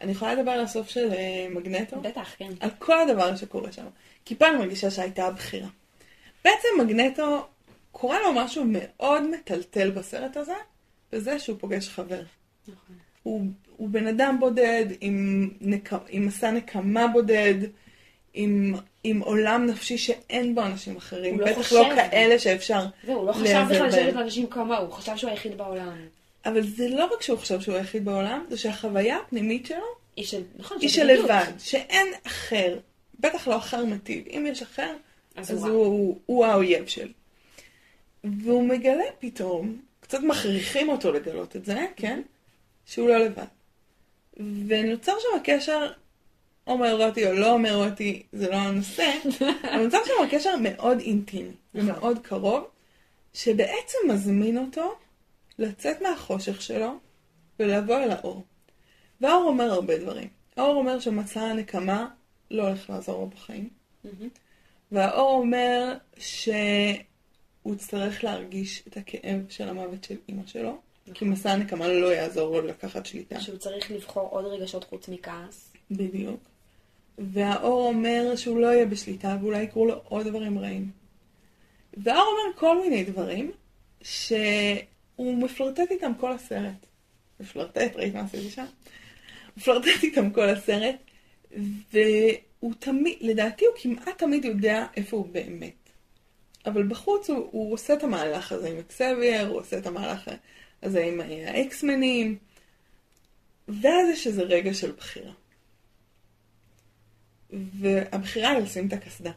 אני 0.00 0.12
יכולה 0.12 0.34
לדבר 0.34 0.50
על 0.50 0.60
הסוף 0.60 0.88
של 0.88 1.12
אה, 1.12 1.46
מגנטו? 1.50 2.00
בטח, 2.00 2.34
כן. 2.36 2.52
על 2.60 2.70
כל 2.78 2.98
הדבר 2.98 3.36
שקורה 3.36 3.72
שם. 3.72 3.86
כי 4.24 4.34
אני 4.42 4.56
מרגישה 4.56 4.90
שהייתה 4.90 5.26
הבחירה. 5.26 5.68
בעצם 6.44 6.68
מגנטו, 6.80 7.46
קורה 7.92 8.22
לו 8.22 8.32
משהו 8.32 8.64
מאוד 8.68 9.30
מטלטל 9.30 9.90
בסרט 9.90 10.36
הזה, 10.36 10.54
בזה 11.12 11.38
שהוא 11.38 11.58
פוגש 11.60 11.88
חבר. 11.88 12.22
נכון. 12.68 12.96
הוא, 13.22 13.46
הוא 13.76 13.88
בן 13.88 14.06
אדם 14.06 14.36
בודד, 14.40 14.86
עם, 15.00 15.50
נק... 15.60 15.90
עם 16.08 16.26
מסע 16.26 16.50
נקמה 16.50 17.08
בודד, 17.08 17.54
עם, 18.34 18.74
עם 19.04 19.20
עולם 19.20 19.66
נפשי 19.66 19.98
שאין 19.98 20.54
בו 20.54 20.62
אנשים 20.62 20.96
אחרים. 20.96 21.34
הוא 21.34 21.40
לא 21.40 21.46
בטח 21.46 21.58
חושב. 21.58 21.76
לא 21.76 21.94
כאלה 21.94 22.38
שאפשר 22.38 22.80
זהו, 23.06 23.18
הוא 23.18 23.26
לא 23.26 23.32
חשב 23.32 23.64
בכלל. 23.70 23.86
לשבת 23.86 24.14
לאנשים 24.14 24.46
כמוהו, 24.46 24.80
הוא 24.80 24.92
חשב 24.92 25.16
שהוא 25.16 25.30
היחיד 25.30 25.58
בעולם. 25.58 25.96
אבל 26.46 26.66
זה 26.66 26.88
לא 26.88 27.04
רק 27.04 27.22
שהוא 27.22 27.38
חושב 27.38 27.60
שהוא 27.60 27.74
היחיד 27.74 28.04
בעולם, 28.04 28.44
זה 28.50 28.56
שהחוויה 28.56 29.16
הפנימית 29.16 29.66
שלו 29.66 30.00
של, 30.24 30.42
נכון, 30.56 30.78
היא 30.80 30.88
של 30.88 31.06
בדידות. 31.06 31.24
לבד, 31.24 31.52
שאין 31.58 32.06
אחר, 32.26 32.78
בטח 33.20 33.48
לא 33.48 33.56
אחר 33.56 33.84
מטיב. 33.84 34.24
אם 34.28 34.46
יש 34.48 34.62
אחר, 34.62 34.94
אז 35.36 35.52
אז 35.52 35.64
הוא 35.64 35.70
הוא, 35.70 35.86
הוא, 35.86 36.18
הוא 36.26 36.46
האויב 36.46 36.86
שלי. 36.86 37.12
והוא 38.24 38.68
מגלה 38.68 39.04
פתאום, 39.18 39.78
קצת 40.00 40.20
מכריחים 40.20 40.88
אותו 40.88 41.12
לגלות 41.12 41.56
את 41.56 41.64
זה, 41.64 41.86
כן? 41.96 42.22
שהוא 42.86 43.08
לא 43.08 43.18
לבד. 43.18 43.44
ונוצר 44.66 45.12
שם 45.18 45.38
קשר 45.44 45.92
הומואירוטי 46.64 47.26
או 47.26 47.32
לא 47.32 47.50
הומואירוטי, 47.50 48.22
זה 48.32 48.50
לא 48.50 48.54
הנושא, 48.54 49.12
נוצר 49.82 49.98
שם 50.04 50.28
קשר 50.30 50.54
מאוד 50.62 51.00
אינטימי 51.00 51.52
ומאוד 51.74 52.18
קרוב, 52.18 52.64
שבעצם 53.34 53.98
מזמין 54.08 54.58
אותו 54.58 54.94
לצאת 55.58 56.02
מהחושך 56.02 56.62
שלו 56.62 56.98
ולבוא 57.60 57.96
אל 57.96 58.10
האור. 58.10 58.44
והאור 59.20 59.48
אומר 59.48 59.72
הרבה 59.72 59.98
דברים. 59.98 60.28
האור 60.56 60.76
אומר 60.76 61.00
שמסע 61.00 61.40
הנקמה 61.40 62.08
לא 62.50 62.68
הולך 62.68 62.90
לעזור 62.90 63.20
לו 63.20 63.26
בחיים. 63.26 63.68
והאור 64.92 65.40
אומר 65.40 65.94
שהוא 66.18 67.74
יצטרך 67.74 68.24
להרגיש 68.24 68.82
את 68.88 68.96
הכאב 68.96 69.40
של 69.48 69.68
המוות 69.68 70.04
של 70.04 70.16
אימא 70.28 70.46
שלו, 70.46 70.80
כי 71.14 71.24
מסע 71.24 71.50
הנקמה 71.50 71.88
לא 71.88 72.14
יעזור 72.14 72.60
לו 72.60 72.66
לקחת 72.66 73.06
שליטה. 73.06 73.40
שהוא 73.40 73.58
צריך 73.58 73.90
לבחור 73.90 74.28
עוד 74.28 74.44
רגשות 74.44 74.84
חוץ 74.84 75.08
מכעס. 75.08 75.69
בדיוק. 75.90 76.40
והאור 77.18 77.88
אומר 77.88 78.36
שהוא 78.36 78.60
לא 78.60 78.66
יהיה 78.66 78.86
בשליטה 78.86 79.36
ואולי 79.40 79.62
יקרו 79.62 79.86
לו 79.86 80.00
עוד 80.04 80.28
דברים 80.28 80.58
רעים. 80.58 80.90
והאור 81.96 82.22
אומר 82.22 82.56
כל 82.58 82.80
מיני 82.82 83.04
דברים 83.04 83.50
שהוא 84.02 85.34
מפלרטט 85.36 85.90
איתם 85.90 86.12
כל 86.20 86.32
הסרט. 86.32 86.86
מפלרטט, 87.40 87.96
ראית 87.96 88.14
מה 88.14 88.20
עשיתי 88.20 88.50
שם? 88.50 88.64
מפלרטט 89.56 90.02
איתם 90.02 90.30
כל 90.30 90.48
הסרט, 90.48 90.96
והוא 91.92 92.72
תמיד, 92.78 93.16
לדעתי 93.20 93.64
הוא 93.64 93.74
כמעט 93.82 94.18
תמיד 94.18 94.44
יודע 94.44 94.86
איפה 94.96 95.16
הוא 95.16 95.26
באמת. 95.26 95.74
אבל 96.66 96.82
בחוץ 96.82 97.30
הוא, 97.30 97.48
הוא 97.50 97.72
עושה 97.72 97.94
את 97.94 98.04
המהלך 98.04 98.52
הזה 98.52 98.68
עם 98.68 98.78
אקסבייר, 98.78 99.48
הוא 99.48 99.60
עושה 99.60 99.78
את 99.78 99.86
המהלך 99.86 100.30
הזה 100.82 101.04
עם 101.04 101.20
האקסמנים, 101.20 102.38
ואז 103.68 104.08
יש 104.12 104.26
איזה 104.26 104.42
רגע 104.42 104.74
של 104.74 104.92
בחירה. 104.92 105.32
והבחירה 107.52 108.50
היא 108.50 108.62
לשים 108.62 108.88
את 108.88 108.92
הקסדה. 108.92 109.30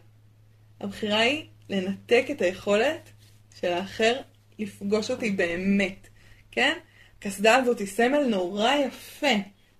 הבחירה 0.79 1.19
היא 1.19 1.45
לנתק 1.69 2.25
את 2.31 2.41
היכולת 2.41 3.09
של 3.59 3.71
האחר 3.73 4.21
לפגוש 4.59 5.11
אותי 5.11 5.31
באמת, 5.31 6.07
כן? 6.51 6.73
הקסדה 7.19 7.55
הזאת 7.55 7.79
היא 7.79 7.87
סמל 7.87 8.23
נורא 8.23 8.73
יפה. 8.75 9.27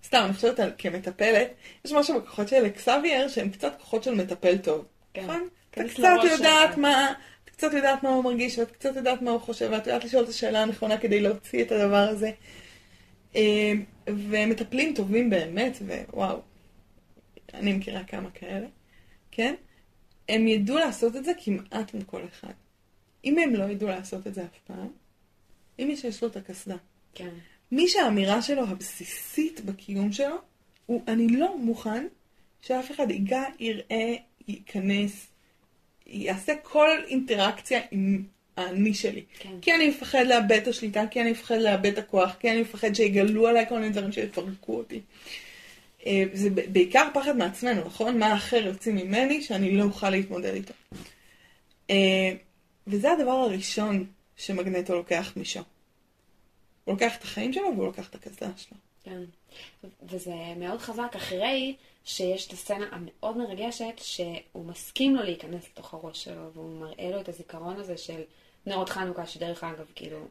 סתם, 0.04 0.22
אני 0.24 0.34
חושבת 0.34 0.60
על 0.60 0.72
כמטפלת, 0.78 1.48
יש 1.84 1.92
משהו 1.92 2.20
בכוחות 2.20 2.48
של 2.48 2.66
אקסבייר 2.66 3.28
שהם 3.28 3.50
קצת 3.50 3.74
כוחות 3.78 4.02
של 4.02 4.14
מטפל 4.14 4.58
טוב, 4.58 4.84
כן. 5.14 5.22
נכון? 5.22 5.48
אתה 5.70 5.84
קצת 5.84 5.98
לראש 5.98 6.30
יודעת. 6.30 6.78
מה, 6.78 7.12
אתה 7.44 7.50
קצת 7.50 7.72
יודעת 7.72 8.02
מה 8.02 8.08
הוא 8.08 8.24
מרגיש, 8.24 8.58
ואת 8.58 8.70
קצת 8.70 8.96
יודעת 8.96 9.22
מה 9.22 9.30
הוא 9.30 9.40
חושב, 9.40 9.68
ואת 9.72 9.86
יודעת 9.86 10.04
לשאול 10.04 10.24
את 10.24 10.28
השאלה 10.28 10.62
הנכונה 10.62 10.98
כדי 10.98 11.20
להוציא 11.20 11.62
את 11.62 11.72
הדבר 11.72 12.08
הזה. 12.08 12.30
אה, 13.36 13.72
ומטפלים 14.06 14.94
טובים 14.94 15.30
באמת, 15.30 15.78
ווואו, 16.12 16.40
אני 17.54 17.72
מכירה 17.72 18.04
כמה 18.04 18.30
כאלה, 18.30 18.66
כן? 19.30 19.54
הם 20.28 20.48
ידעו 20.48 20.78
לעשות 20.78 21.16
את 21.16 21.24
זה 21.24 21.32
כמעט 21.44 21.94
עם 21.94 22.02
כל 22.02 22.24
אחד. 22.24 22.52
אם 23.24 23.38
הם 23.38 23.54
לא 23.54 23.64
ידעו 23.64 23.88
לעשות 23.88 24.26
את 24.26 24.34
זה 24.34 24.44
אף 24.44 24.58
פעם, 24.66 24.88
אם 25.78 25.88
מי 25.88 25.96
שיש 25.96 26.22
לו 26.22 26.28
את 26.28 26.36
הקסדה, 26.36 26.76
כן. 27.14 27.34
מי 27.72 27.88
שהאמירה 27.88 28.42
שלו 28.42 28.62
הבסיסית 28.62 29.60
בקיום 29.60 30.12
שלו, 30.12 30.36
הוא 30.86 31.02
אני 31.08 31.28
לא 31.28 31.58
מוכן 31.58 32.06
שאף 32.62 32.90
אחד 32.90 33.10
ייגע, 33.10 33.42
יראה, 33.58 34.14
ייכנס, 34.48 35.26
יעשה 36.06 36.56
כל 36.62 36.88
אינטראקציה 37.06 37.80
עם 37.90 38.22
האני 38.56 38.94
שלי. 38.94 39.24
כן. 39.38 39.60
כי 39.62 39.74
אני 39.74 39.88
מפחד 39.88 40.24
לאבד 40.26 40.52
את 40.52 40.68
השליטה, 40.68 41.04
כי 41.10 41.20
אני 41.20 41.30
מפחד 41.30 41.58
לאבד 41.58 41.86
את 41.86 41.98
הכוח, 41.98 42.36
כי 42.40 42.50
אני 42.50 42.60
מפחד 42.60 42.94
שיגלו 42.94 43.46
עליי 43.46 43.68
כל 43.68 43.78
מיני 43.78 43.92
דברים 43.92 44.12
שיפרקו 44.12 44.76
אותי. 44.76 45.00
אה, 46.06 46.24
זה 46.32 46.50
בעיקר 46.50 47.08
פחד 47.14 47.36
מעצמנו, 47.36 47.84
נכון? 47.84 48.18
מה 48.18 48.26
האחר 48.26 48.56
יוצא 48.56 48.90
ממני 48.90 49.42
שאני 49.42 49.76
לא 49.76 49.84
אוכל 49.84 50.10
להתמודד 50.10 50.54
איתו. 50.54 50.74
אה, 51.90 52.32
וזה 52.86 53.12
הדבר 53.12 53.30
הראשון 53.30 54.06
שמגנטו 54.36 54.94
לוקח 54.94 55.32
משם. 55.36 55.62
הוא 56.84 56.92
לוקח 56.92 57.16
את 57.16 57.22
החיים 57.22 57.52
שלו 57.52 57.72
והוא 57.74 57.86
לוקח 57.86 58.08
את 58.08 58.14
הקסדה 58.14 58.50
שלו. 58.56 58.76
כן. 59.04 59.20
וזה 60.02 60.34
מאוד 60.56 60.80
חזק 60.80 61.16
אחרי 61.16 61.74
שיש 62.04 62.46
את 62.46 62.52
הסצנה 62.52 62.86
המאוד 62.92 63.36
מרגשת 63.36 63.94
שהוא 63.96 64.64
מסכים 64.64 65.16
לו 65.16 65.22
להיכנס 65.22 65.64
לתוך 65.64 65.94
הראש 65.94 66.24
שלו 66.24 66.50
והוא 66.54 66.80
מראה 66.80 67.10
לו 67.10 67.20
את 67.20 67.28
הזיכרון 67.28 67.76
הזה 67.76 67.96
של 67.96 68.20
נרות 68.66 68.88
חנוכה, 68.88 69.26
שדרך 69.26 69.64
אגב, 69.64 69.86
כאילו... 69.94 70.26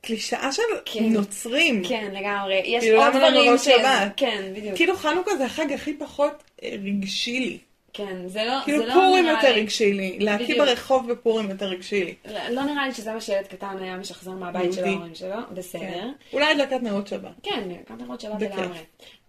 קלישאה 0.00 0.52
של 0.52 0.62
כן. 0.84 1.04
נוצרים. 1.04 1.82
כן, 1.88 2.10
לגמרי. 2.14 2.62
יש 2.64 2.84
כאילו, 2.84 3.04
עוד 3.04 3.14
לא 3.14 3.18
דברים 3.30 3.58
ש... 3.58 3.68
כן, 4.16 4.52
בדיוק. 4.56 4.76
כאילו 4.76 4.96
חנוכה 4.96 5.36
זה 5.36 5.44
החג 5.44 5.72
הכי 5.72 5.94
פחות 5.94 6.32
אה, 6.62 6.70
רגשי 6.84 7.40
לי. 7.40 7.58
כן, 7.92 8.26
זה 8.28 8.44
לא... 8.44 8.54
כאילו 8.64 8.78
זה 8.78 8.86
לא 8.86 8.94
פורים 8.94 9.24
נראה 9.24 9.36
יותר 9.36 9.54
לי- 9.54 9.60
רגשי 9.60 9.92
לי. 9.92 10.18
להקיא. 10.18 10.58
ברחוב 10.58 11.12
בפורים 11.12 11.50
יותר 11.50 11.66
רגשי 11.66 12.04
לי. 12.04 12.14
לא 12.50 12.62
נראה 12.62 12.86
לי 12.88 12.94
שזה 12.94 13.12
מה 13.12 13.20
שילד 13.20 13.46
קטן 13.46 13.76
היה 13.80 13.96
משחזר 13.96 14.30
מהבית 14.30 14.72
של. 14.72 14.84
ההורים 14.84 15.14
שלו, 15.14 15.36
בסדר. 15.54 15.80
כן. 15.80 16.08
אולי 16.32 16.44
הדלקת 16.52 16.82
נרות 16.82 17.06
שבת. 17.08 17.30
כן, 17.42 17.68
גם 17.90 17.98
נרות 17.98 18.20
שבת. 18.20 18.42
לגמרי. 18.42 18.78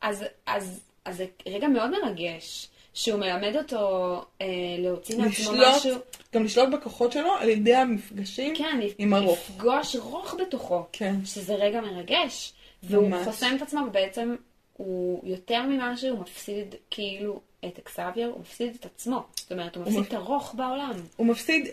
אז, 0.02 0.26
אז, 0.46 0.80
אז 1.06 1.18
זה 1.18 1.26
רגע 1.48 1.68
מאוד 1.68 1.92
מרגש, 2.04 2.68
שהוא 2.94 3.20
מלמד 3.20 3.56
אותו 3.56 4.16
אה, 4.42 4.46
להוציא 4.78 5.18
מעצמו 5.18 5.52
משהו. 5.58 5.96
גם 6.36 6.44
לשלוט 6.44 6.70
בכוחות 6.70 7.12
שלו 7.12 7.32
על 7.40 7.50
ידי 7.50 7.76
המפגשים 7.76 8.56
כן, 8.56 8.80
עם 8.98 9.14
הרוך. 9.14 9.40
לפגוש 9.50 9.96
רוך 9.96 10.36
בתוכו. 10.42 10.84
כן. 10.92 11.16
שזה 11.26 11.56
רגע 11.56 11.82
מרגש. 11.82 12.54
והוא 12.84 13.10
ממש. 13.10 13.28
חוסם 13.28 13.54
את 13.58 13.62
עצמו 13.62 13.80
ובעצם 13.88 14.36
הוא 14.74 15.22
יותר 15.24 15.62
ממה 15.62 15.98
שהוא 15.98 16.20
מפסיד 16.20 16.76
כאילו 16.90 17.40
את 17.66 17.78
אקסבייר, 17.80 18.28
הוא 18.28 18.40
מפסיד 18.40 18.76
את 18.80 18.86
עצמו. 18.86 19.24
זאת 19.36 19.52
אומרת, 19.52 19.76
הוא 19.76 19.84
הוא 19.84 19.92
מפסיד 19.92 20.02
מפ- 20.02 20.08
את 20.08 20.28
הרוך 20.28 20.54
בעולם. 20.58 20.94
הוא 21.16 21.28
מפסיד 21.28 21.68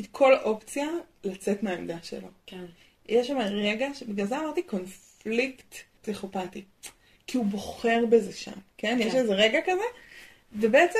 את 0.00 0.06
כל 0.10 0.36
אופציה 0.44 0.86
לצאת 1.24 1.62
מהעמדה 1.62 1.96
שלו. 2.02 2.28
כן. 2.46 2.64
יש 3.08 3.26
שם 3.26 3.38
רגע, 3.38 3.88
שבגלל 3.94 4.26
זה 4.26 4.38
אמרתי 4.38 4.62
קונפליקט 4.62 5.74
פסיכופתי. 6.02 6.64
כי 7.26 7.38
הוא 7.38 7.46
בוחר 7.46 8.04
בזה 8.10 8.32
שם, 8.32 8.52
כן? 8.78 8.98
יש 9.00 9.12
כן. 9.12 9.18
איזה 9.18 9.34
רגע 9.34 9.58
כזה, 9.66 9.82
ובעצם 10.52 10.98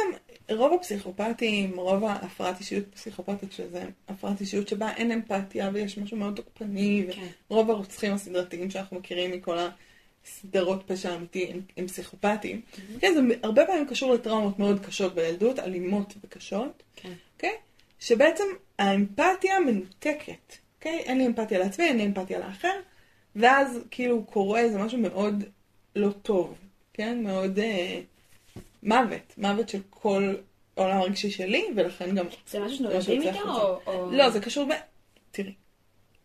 רוב 0.51 0.73
הפסיכופטים, 0.73 1.77
רוב 1.77 2.05
ההפרעת 2.05 2.61
אישיות 2.61 2.85
פסיכופתית, 2.95 3.53
שזה 3.53 3.85
הפרעת 4.09 4.41
אישיות 4.41 4.69
שבה 4.69 4.93
אין 4.97 5.13
אמפתיה 5.13 5.71
ויש 5.73 5.99
משהו 5.99 6.17
מאוד 6.17 6.37
תוקפני, 6.37 7.07
כן. 7.13 7.27
ורוב 7.51 7.71
הרוצחים 7.71 8.13
הסדרתיים 8.13 8.71
שאנחנו 8.71 8.99
מכירים 8.99 9.31
מכל 9.31 9.59
הסדרות 10.27 10.83
פשע 10.87 11.15
אמיתי 11.15 11.47
הם, 11.47 11.61
הם 11.77 11.87
פסיכופטים. 11.87 12.61
כן, 13.01 13.15
זה 13.15 13.21
הרבה 13.43 13.67
פעמים 13.67 13.87
קשור 13.87 14.15
לטראומות 14.15 14.59
מאוד 14.59 14.87
קשות 14.87 15.15
בילדות, 15.15 15.59
אלימות 15.59 16.15
וקשות. 16.25 16.83
כן. 16.97 17.13
אוקיי? 17.35 17.55
שבעצם 18.01 18.45
האמפתיה 18.79 19.61
מנותקת, 19.61 20.57
אוקיי? 20.79 20.99
אין 20.99 21.19
לי 21.19 21.27
אמפתיה 21.27 21.59
לעצמי, 21.59 21.85
אין 21.85 21.97
לי 21.97 22.07
אמפתיה 22.07 22.39
לאחר, 22.39 22.81
ואז 23.37 23.79
כאילו 23.91 24.25
קורה 24.25 24.61
איזה 24.61 24.79
משהו 24.79 24.99
מאוד 24.99 25.45
לא 25.97 26.11
טוב, 26.23 26.55
כן? 26.93 27.23
מאוד 27.23 27.59
אה, 27.59 28.01
מוות, 28.83 29.35
מוות 29.39 29.69
של 29.69 29.81
כל 29.91 30.35
העולם 30.77 31.01
הרגשי 31.01 31.31
שלי, 31.31 31.67
ולכן 31.77 32.15
גם... 32.15 32.27
זה 32.47 32.61
משהו 32.61 32.85
מה 32.85 33.03
שנולדים 33.03 33.23
איתו. 33.23 33.63
או... 33.63 33.81
או... 33.87 34.11
לא, 34.11 34.31
זה 34.31 34.41
קשור 34.41 34.65
ב... 34.65 34.73
תראי, 35.31 35.55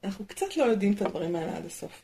אנחנו 0.04 0.26
קצת 0.26 0.58
לא 0.58 0.64
יודעים 0.64 0.94
את 0.94 1.02
הדברים 1.02 1.36
האלה 1.36 1.58
עד 1.58 1.66
הסוף, 1.66 2.02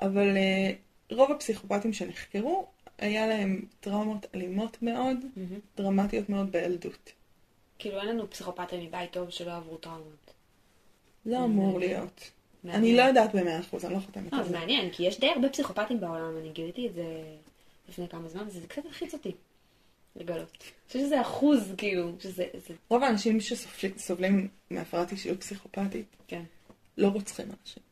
אבל 0.00 0.36
אה, 0.36 0.72
רוב 1.10 1.30
הפסיכופטים 1.30 1.92
שנחקרו, 1.92 2.66
היה 2.98 3.26
להם 3.26 3.64
טראומות 3.80 4.26
אלימות 4.34 4.82
מאוד, 4.82 5.16
מהמם. 5.36 5.58
דרמטיות 5.76 6.28
מאוד 6.28 6.52
בילדות. 6.52 7.12
כאילו, 7.78 8.00
אין 8.00 8.08
לנו 8.08 8.30
פסיכופטים 8.30 8.86
מבית 8.86 9.12
טוב 9.12 9.30
שלא 9.30 9.52
עברו 9.56 9.76
טראומות. 9.76 10.34
לא 11.26 11.44
אמור 11.44 11.78
להיות. 11.78 12.30
אני. 12.64 12.96
לא 12.96 13.02
יודעת 13.02 13.34
במאה 13.34 13.60
אחוז, 13.60 13.84
אני 13.84 13.94
לא 13.94 13.98
חותמת 14.00 14.32
אה, 14.32 14.38
על 14.38 14.44
זה 14.44 14.50
זה. 14.50 14.58
מעניין, 14.58 14.90
כי 14.92 15.02
יש 15.02 15.20
די 15.20 15.28
הרבה 15.28 15.48
פסיכופטים 15.48 16.00
בעולם, 16.00 16.36
אני 16.40 16.48
גיליתי 16.52 16.86
את 16.86 16.94
זה 16.94 17.04
לפני 17.88 18.08
כמה 18.08 18.28
זמן, 18.28 18.44
וזה 18.46 18.66
קצת 18.66 18.84
מלחיץ 18.84 19.14
אותי 19.14 19.32
לגלות. 20.16 20.56
אני 20.60 20.68
חושבת 20.86 21.02
שזה 21.02 21.20
אחוז, 21.20 21.74
כאילו, 21.76 22.12
שזה... 22.20 22.44
זה... 22.66 22.74
רוב 22.88 23.02
האנשים 23.02 23.38
שסובלים 23.40 24.48
מהפרעת 24.70 25.12
אישיות 25.12 25.40
פסיכופתית 25.40 26.06
כן. 26.28 26.42
לא 26.98 27.08
רוצחים 27.08 27.46
אנשים. 27.60 27.82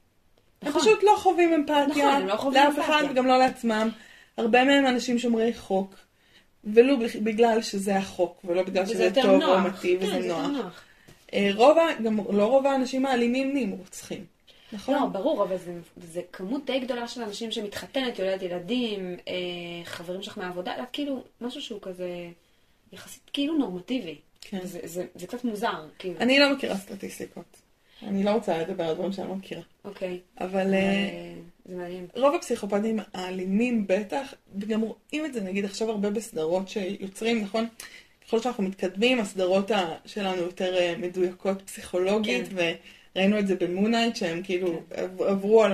הם 0.62 0.68
נכון. 0.68 0.80
פשוט 0.80 1.02
לא 1.02 1.14
חווים 1.18 1.52
אמפתיה 1.52 1.86
נכון, 1.86 2.04
הם 2.04 2.26
לא 2.26 2.36
חווים 2.36 2.64
לאף 2.64 2.78
אחד. 2.78 3.02
וגם 3.10 3.26
לא 3.26 3.38
לעצמם. 3.38 3.88
הרבה 4.36 4.64
מהם 4.64 4.86
אנשים 4.86 5.18
שומרי 5.18 5.54
חוק, 5.54 5.94
ולו 6.64 6.94
בגלל 7.22 7.62
שזה 7.62 7.96
החוק, 7.96 8.40
ולא 8.44 8.62
בגלל 8.62 8.86
שזה 8.86 9.10
טוב 9.14 9.26
נוח. 9.26 9.64
או 9.64 9.68
מתאים 9.68 10.00
כן, 10.00 10.06
וזה 10.06 10.28
נוח. 10.28 10.46
נוח. 10.46 10.82
אה, 11.34 11.50
רוב, 11.54 11.76
גם 12.04 12.18
לא 12.30 12.46
רוב 12.46 12.66
האנשים 12.66 13.06
האלימים 13.06 13.52
נהיים 13.52 13.70
רוצחים. 13.70 14.37
נכון? 14.72 14.94
לא, 14.94 15.06
ברור, 15.06 15.44
אבל 15.44 15.56
זה, 15.56 15.72
זה 15.96 16.20
כמות 16.32 16.66
די 16.66 16.80
גדולה 16.80 17.08
של 17.08 17.22
אנשים 17.22 17.50
שמתחתנת, 17.50 18.18
יולדת 18.18 18.42
ילדים, 18.42 19.16
אה, 19.28 19.34
חברים 19.84 20.22
שלך 20.22 20.38
מהעבודה, 20.38 20.82
את 20.82 20.88
כאילו, 20.92 21.24
משהו 21.40 21.60
שהוא 21.62 21.78
כזה 21.82 22.08
יחסית 22.92 23.30
כאילו 23.32 23.54
נורמטיבי. 23.54 24.18
כן. 24.40 24.58
זה, 24.62 24.80
זה, 24.84 25.06
זה 25.14 25.26
קצת 25.26 25.44
מוזר, 25.44 25.86
כאילו. 25.98 26.20
אני 26.20 26.38
לא 26.38 26.52
מכירה 26.52 26.76
סטטיסטיקות. 26.76 27.56
אני 28.02 28.24
לא 28.24 28.30
רוצה 28.30 28.58
לדבר 28.58 28.84
על 28.84 28.94
דברים 28.94 29.12
שאני 29.12 29.28
לא 29.28 29.34
מכירה. 29.34 29.62
אוקיי. 29.84 30.20
אבל... 30.40 30.74
אה, 30.74 30.78
אה, 30.78 31.34
זה 31.64 31.76
מעניין. 31.76 32.06
רוב 32.16 32.34
הפסיכופטים 32.34 32.98
האלימים 33.14 33.86
בטח, 33.86 34.34
וגם 34.56 34.80
רואים 34.80 35.24
את 35.24 35.34
זה 35.34 35.40
נגיד 35.40 35.64
עכשיו 35.64 35.90
הרבה 35.90 36.10
בסדרות 36.10 36.68
שיוצרים, 36.68 37.42
נכון? 37.42 37.66
ככל 38.26 38.40
שאנחנו 38.40 38.62
מתקדמים, 38.62 39.20
הסדרות 39.20 39.70
שלנו 40.06 40.42
יותר 40.42 40.76
אה, 40.76 40.94
מדויקות 40.98 41.62
פסיכולוגית, 41.62 42.48
כן. 42.48 42.74
וראינו 43.18 43.38
את 43.38 43.46
זה 43.46 43.54
במונייט, 43.54 44.16
שהם 44.16 44.42
כאילו 44.42 44.82
עב- 44.90 45.22
עברו 45.22 45.64
על 45.64 45.72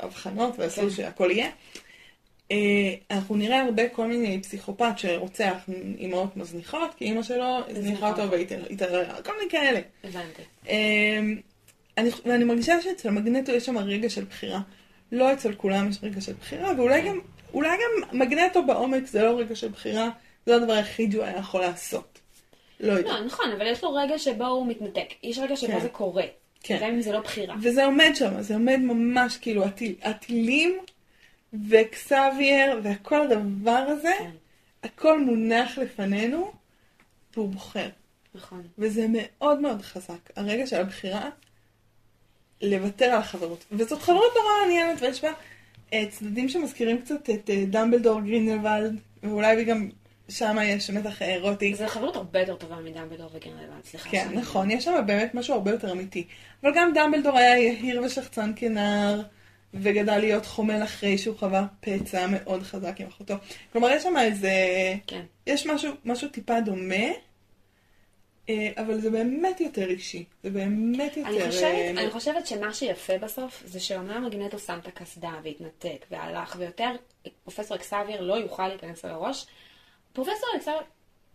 ההבחנות 0.00 0.58
ועשו 0.58 0.80
כן. 0.80 0.90
שהכל 0.90 1.30
יהיה. 1.30 1.50
אה, 2.52 2.94
אנחנו 3.10 3.36
נראה 3.36 3.62
הרבה 3.62 3.88
כל 3.88 4.06
מיני 4.06 4.42
פסיכופת 4.42 4.92
שרוצח 4.96 5.68
אימהות 5.98 6.36
מזניחות, 6.36 6.94
כי 6.96 7.04
אימא 7.04 7.22
שלו 7.22 7.58
הזניחה 7.68 8.10
אותו. 8.10 8.30
והתעללה, 8.30 9.22
כל 9.22 9.32
מיני 9.38 9.50
כאלה. 9.50 9.80
הבנתי. 10.04 10.42
אמ, 10.68 11.36
אני, 11.98 12.10
ואני 12.24 12.44
מרגישה 12.44 12.80
שאצל 12.82 13.10
מגנטו 13.10 13.52
יש 13.52 13.66
שם 13.66 13.78
רגע 13.78 14.10
של 14.10 14.24
בחירה. 14.24 14.60
לא 15.12 15.32
אצל 15.32 15.54
כולם 15.54 15.90
יש 15.90 15.96
רגע 16.02 16.20
של 16.20 16.32
בחירה, 16.32 16.72
ואולי 16.76 17.08
גם, 17.08 17.20
אולי 17.54 17.68
גם 17.68 18.18
מגנטו 18.18 18.66
בעומק 18.66 19.06
זה 19.06 19.22
לא 19.22 19.38
רגע 19.38 19.56
של 19.56 19.68
בחירה, 19.68 20.08
זה 20.46 20.56
הדבר 20.56 20.72
היחיד 20.72 21.12
שהוא 21.12 21.24
היה 21.24 21.36
יכול 21.36 21.60
לעשות. 21.60 22.18
לא. 22.80 22.94
לא, 22.98 23.24
נכון, 23.24 23.52
אבל 23.56 23.66
יש 23.66 23.84
לו 23.84 23.94
רגע 23.94 24.18
שבו 24.18 24.46
הוא 24.46 24.66
מתנתק. 24.66 25.06
יש 25.22 25.38
רגע 25.38 25.56
שבו 25.56 25.72
כן. 25.72 25.80
זה 25.80 25.88
קורה. 25.88 26.24
כן. 26.66 26.78
גם 26.82 26.90
אם 26.90 27.00
זה 27.00 27.12
לא 27.12 27.20
בחירה. 27.20 27.54
וזה 27.62 27.84
עומד 27.84 28.10
שם, 28.14 28.42
זה 28.42 28.54
עומד 28.54 28.76
ממש 28.76 29.36
כאילו 29.36 29.64
הטיל, 29.64 29.94
הטילים 30.02 30.78
וקסבייר 31.68 32.80
וכל 32.82 33.22
הדבר 33.22 33.84
הזה, 33.88 34.12
כן. 34.18 34.30
הכל 34.82 35.20
מונח 35.20 35.78
לפנינו, 35.78 36.52
והוא 37.34 37.48
בוחר. 37.48 37.88
נכון. 38.34 38.62
וזה 38.78 39.06
מאוד 39.10 39.60
מאוד 39.60 39.82
חזק. 39.82 40.30
הרגע 40.36 40.66
של 40.66 40.80
הבחירה, 40.80 41.30
לוותר 42.62 43.04
על 43.04 43.18
החברות. 43.18 43.64
וזאת 43.72 44.02
חברות 44.02 44.32
נורא 44.36 44.52
מעניינת, 44.60 45.02
ויש 45.02 45.24
בה 45.24 45.30
אה, 45.92 46.04
צדדים 46.10 46.48
שמזכירים 46.48 47.02
קצת 47.02 47.30
את 47.30 47.50
אה, 47.50 47.64
דמבלדור 47.66 48.20
גרינלוולד, 48.20 49.00
ואולי 49.22 49.64
גם 49.64 49.88
שם 50.28 50.56
יש 50.64 50.90
מתח 50.90 51.22
אה, 51.22 51.34
אירוטי. 51.34 51.74
זו 51.74 51.88
חברות 51.88 52.16
הרבה 52.16 52.40
יותר 52.40 52.56
טובה 52.56 52.76
מדמבלדור 52.76 53.30
וגרנלבן, 53.34 53.82
סליחה. 53.84 54.10
כן, 54.10 54.24
שאני- 54.24 54.36
נכון, 54.36 54.70
יש 54.70 54.84
שם 54.84 55.02
באמת 55.06 55.34
משהו 55.34 55.54
הרבה 55.54 55.70
יותר 55.70 55.92
אמיתי. 55.92 56.26
אבל 56.62 56.72
גם 56.74 56.92
דמבלדור 56.94 57.38
היה 57.38 57.58
יהיר 57.58 58.02
ושחצן 58.02 58.52
כנער, 58.56 59.20
וגדל 59.74 60.18
להיות 60.18 60.46
חומל 60.46 60.82
אחרי 60.84 61.18
שהוא 61.18 61.36
חווה 61.36 61.66
פצע 61.80 62.26
מאוד 62.26 62.62
חזק 62.62 63.00
עם 63.00 63.06
אחותו. 63.06 63.34
כלומר, 63.72 63.90
יש 63.90 64.02
שם 64.02 64.16
איזה... 64.16 64.50
כן. 65.06 65.22
יש 65.46 65.66
משהו, 65.66 65.92
משהו 66.04 66.28
טיפה 66.28 66.60
דומה, 66.60 67.04
אה, 68.48 68.70
אבל 68.76 69.00
זה 69.00 69.10
באמת 69.10 69.60
יותר 69.60 69.90
אישי. 69.90 70.24
זה 70.42 70.50
באמת 70.50 71.16
יותר... 71.16 71.28
אני 71.28 71.40
אה, 71.42 71.46
חושבת, 71.46 71.98
אני 71.98 72.10
חושבת 72.10 72.46
שמה 72.46 72.74
שיפה 72.74 73.18
בסוף 73.18 73.62
זה 73.66 73.80
שאומנם 73.80 74.24
מגנטו 74.24 74.58
שם 74.58 74.78
את 74.82 74.86
הקסדה 74.88 75.30
והתנתק 75.44 76.06
והלך 76.10 76.56
ויותר 76.58 76.90
פרופסור 77.44 77.76
אקסאביר 77.76 78.20
לא 78.20 78.34
יוכל 78.34 78.68
להיכנס 78.68 79.04
לו 79.04 79.10
לראש. 79.10 79.46
פרופסור 80.14 80.48
אקסאביר 80.56 80.80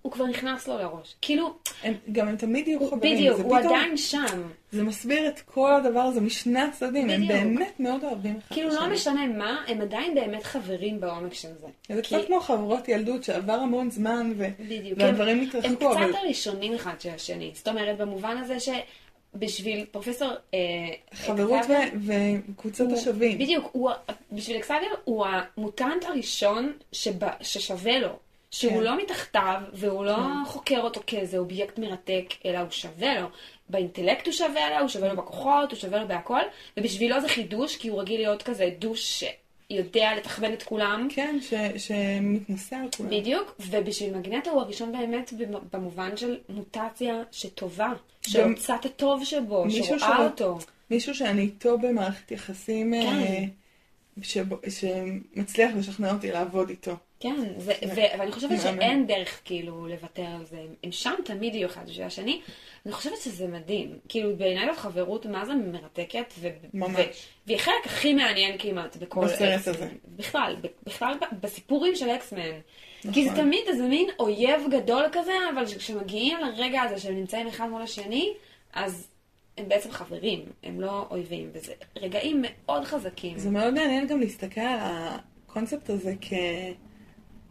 הוא 0.02 0.12
כבר 0.12 0.26
נכנס 0.26 0.68
לו 0.68 0.78
לראש. 0.78 1.16
כאילו, 1.22 1.54
הם, 1.84 1.94
גם 2.12 2.28
הם 2.28 2.36
תמיד 2.38 2.68
יהיו 2.68 2.88
חברים. 2.90 3.16
בדיוק, 3.16 3.40
הוא 3.40 3.60
פתאום- 3.60 3.74
עדיין 3.76 3.98
שם. 3.98 4.42
זה 4.72 4.84
מסביר 4.84 5.28
את 5.28 5.40
כל 5.40 5.74
הדבר 5.74 6.00
הזה 6.00 6.22
משני 6.22 6.60
הצדדים. 6.62 7.10
הם. 7.10 7.28
באמת 7.28 7.80
מאוד 7.80 8.04
אוהבים 8.04 8.38
אחד 8.38 8.46
את 8.48 8.54
כאילו 8.54 8.70
לא. 8.70 8.88
משנה 8.88 9.28
מה, 9.28 9.64
הם 9.68 9.82
עדיין 9.82 10.16
באמת 10.16 10.44
חברים 10.44 11.00
בעומק 11.02 11.34
של 11.34 11.48
זה. 11.62 11.68
זה 11.96 12.02
כי- 12.02 12.16
קצת 12.16 12.28
כמו 12.28 12.40
חברות 12.40 12.88
ילדות 12.88 13.24
שעבר 13.24 13.54
המון 13.54 13.92
זמן 13.92 14.34
ו... 14.38 14.46
בדיוק. 14.60 15.00
והדברים 15.00 15.38
הם- 15.40 15.44
התרחקו, 15.48 15.68
הם 15.70 15.76
קצת 15.76 15.86
אבל 15.86 16.16
הראשונים 16.16 16.74
אחד 16.76 17.02
של 17.02 17.10
השני. 17.10 17.52
זאת 17.56 17.68
אומרת, 17.68 17.98
במובן 17.98 18.38
הזה 18.38 18.58
שבשביל 18.60 19.86
פרופסור... 19.92 20.30
אה, 20.54 20.58
חברות 21.14 21.66
ו- 21.70 22.14
וקבוצת 22.50 22.86
הוא- 22.86 22.98
השווים. 22.98 23.38
בדיוק, 23.38 23.70
הוא, 23.72 23.92
בשביל 24.32 24.58
אקסאביר 24.58 24.90
הוא 25.04 25.26
המוטנט 25.26 26.06
הראשון 26.06 26.74
שבא, 26.92 27.30
ששווה 27.42 28.00
לו. 28.00 28.20
שהוא 28.52 28.74
כן. 28.74 28.80
לא 28.84 28.98
מתחתיו, 28.98 29.62
והוא 29.74 30.06
לא 30.06 30.18
חוקר 30.46 30.80
אותו 30.82 31.02
כאיזה 31.08 31.38
אובייקט 31.38 31.80
מרתק, 31.80 32.24
אלא 32.46 32.58
הוא 32.58 32.70
שווה 32.72 33.20
לו. 33.20 33.28
באינטלקט 33.70 34.26
הוא 34.26 34.34
שווה 34.34 34.70
לו, 34.70 34.80
הוא 34.80 34.88
שווה 34.88 35.14
לו 35.14 35.22
בכוחות, 35.22 35.72
הוא 35.72 35.80
שווה 35.80 36.00
לו 36.02 36.08
בהכל, 36.08 36.40
ובשבילו 36.78 37.22
זה 37.22 37.28
חידוש, 37.30 37.76
כי 37.76 37.88
הוא 37.90 38.02
רגיל 38.02 38.22
להיות 38.22 38.44
כזה 38.44 38.70
דוש 38.80 39.24
שיודע 39.70 40.16
לתחמן 40.18 40.54
את 40.54 40.64
כולם. 40.64 41.08
כן, 41.12 41.38
ש- 41.42 41.88
שמתנשא 41.88 42.76
על 42.76 42.88
כולם. 42.98 43.10
בדיוק, 43.10 43.56
ובשביל 43.60 44.18
מגנטו 44.18 44.50
הוא 44.52 44.62
הראשון 44.62 44.92
באמת 44.92 45.34
במ- 45.38 45.68
במובן 45.74 46.18
של 46.18 46.38
מוטציה 46.50 47.14
שטובה, 47.32 47.90
שרוצה 48.22 48.76
את 48.76 48.86
הטוב 48.86 49.24
שבו, 49.26 49.66
שרואה 49.70 50.00
שרוצ- 50.00 50.20
אותו. 50.20 50.58
מישהו 50.92 51.16
שאני 51.16 51.42
איתו 51.42 51.78
במערכת 51.78 52.32
יחסים, 52.32 52.94
אה, 52.94 53.02
כן. 53.02 53.48
שבו- 54.22 54.58
שמצליח 54.70 55.72
לשכנע 55.78 56.12
אותי 56.14 56.32
לעבוד 56.32 56.70
איתו. 56.70 56.96
כן, 57.20 57.36
זה, 57.58 57.74
ו- 57.96 58.20
ואני 58.20 58.32
חושבת. 58.32 58.62
שאין 58.62 59.08
דרך 59.08 59.42
כאילו 59.46 59.88
לוותר 59.88 60.26
על 60.40 60.46
זה. 60.46 60.58
הם- 60.84 60.92
שם 60.92 61.14
תמיד 61.26 61.56
יהיו 61.56 61.68
אחד 61.68 61.90
בשביל 61.90 62.06
השני. 62.06 62.42
אני 62.86 62.94
חושבת 62.94 63.18
שזה 63.18 63.48
מדהים. 63.48 64.00
כאילו 64.10 64.36
בעיניי 64.38 64.68
זאת 64.68 64.78
חברות 64.78 65.26
מה 65.26 65.46
זה 65.46 65.54
מרתקת, 65.54 66.34
ו- 66.40 66.50
ממש. 66.74 66.96
ו- 67.00 67.04
והיא 67.48 67.58
החלק 67.58 67.86
הכי 67.86 68.14
מעניין 68.14 68.56
כמעט 68.60 68.96
בכל 68.98 69.26
בסרט. 69.26 69.68
הזה. 69.68 69.88
בכלל, 70.16 70.56
בכלל 70.84 71.14
בסיפורים 71.42 71.96
של 71.96 72.10
אקסמן. 72.10 72.40
נכון. 73.00 73.14
כי 73.14 73.30
זה 73.30 73.36
תמיד 73.36 73.62
איזה 73.68 73.84
מין 73.88 74.08
אויב 74.20 74.62
גדול 74.72 75.04
כזה, 75.12 75.32
אבל 75.54 75.66
כשמגיעים 75.66 76.38
לרגע 76.38 76.82
הזה 76.82 77.00
שהם 77.00 77.16
נמצאים 77.16 77.48
אחד 77.48 77.70
מול 77.70 77.82
השני, 77.82 78.34
אז 78.74 79.08
הם 79.58 79.70
בעצם 79.70 79.92
חברים, 79.92 80.46
הם 80.64 80.82
לא 80.82 81.06
אויבים, 81.12 81.50
וזה 81.54 81.74
רגעים 81.98 82.42
מאוד 82.44 82.84
חזקים. 82.86 83.38
זה 83.40 83.50
מאוד 83.50 83.74
מעניין 83.74 84.08
גם 84.08 84.20
להסתכל 84.20 84.62
על 84.62 84.78
הקונספט 85.48 85.90
הזה 85.90 86.14
כ... 86.22 86.34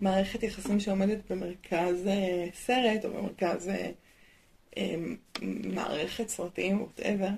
מערכת 0.01 0.42
יחסים 0.42 0.80
שעומדת 0.80 1.18
במרכז 1.30 2.07
אה, 2.07 2.46
סרט, 2.55 3.05
או 3.05 3.11
במרכז 3.11 3.68
אה, 3.68 3.90
אה, 4.76 4.94
מערכת 5.42 6.28
סרטים, 6.28 6.82
ווטאבר, 6.82 7.28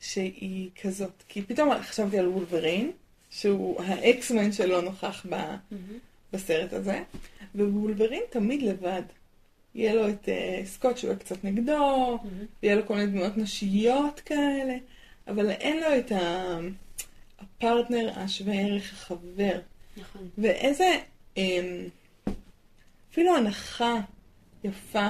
שהיא 0.00 0.70
כזאת. 0.82 1.22
כי 1.28 1.42
פתאום 1.42 1.70
חשבתי 1.82 2.18
על 2.18 2.28
וולברין, 2.28 2.92
שהוא 3.30 3.82
האקסמן 3.82 4.52
שלא 4.52 4.82
נוכח 4.82 5.26
ב, 5.30 5.34
Mm-hmm. 5.34 5.74
בסרט 6.32 6.72
הזה, 6.72 7.02
ווולברין 7.54 8.22
תמיד 8.30 8.62
לבד. 8.62 9.02
יהיה 9.74 9.94
לו 9.94 10.08
את 10.08 10.24
uh, 10.24 10.66
סקוט 10.66 10.96
שהוא 10.96 11.08
יהיה 11.08 11.18
קצת 11.18 11.44
נגדו, 11.44 12.16
Mm-hmm. 12.16 12.46
ויהיה 12.62 12.76
לו 12.76 12.86
כל 12.86 12.94
מיני 12.94 13.06
דמויות 13.06 13.36
נשיות 13.36 14.20
כאלה, 14.20 14.76
אבל 15.28 15.50
אין 15.50 15.80
לו 15.80 15.98
את 15.98 16.12
ה... 16.12 16.58
הפרטנר 17.38 18.10
השווה 18.16 18.54
ערך 18.54 18.92
החבר. 18.92 19.58
נכון. 19.96 20.28
ואיזה, 20.38 20.96
אפילו 23.12 23.36
הנחה 23.36 23.94
יפה 24.64 25.08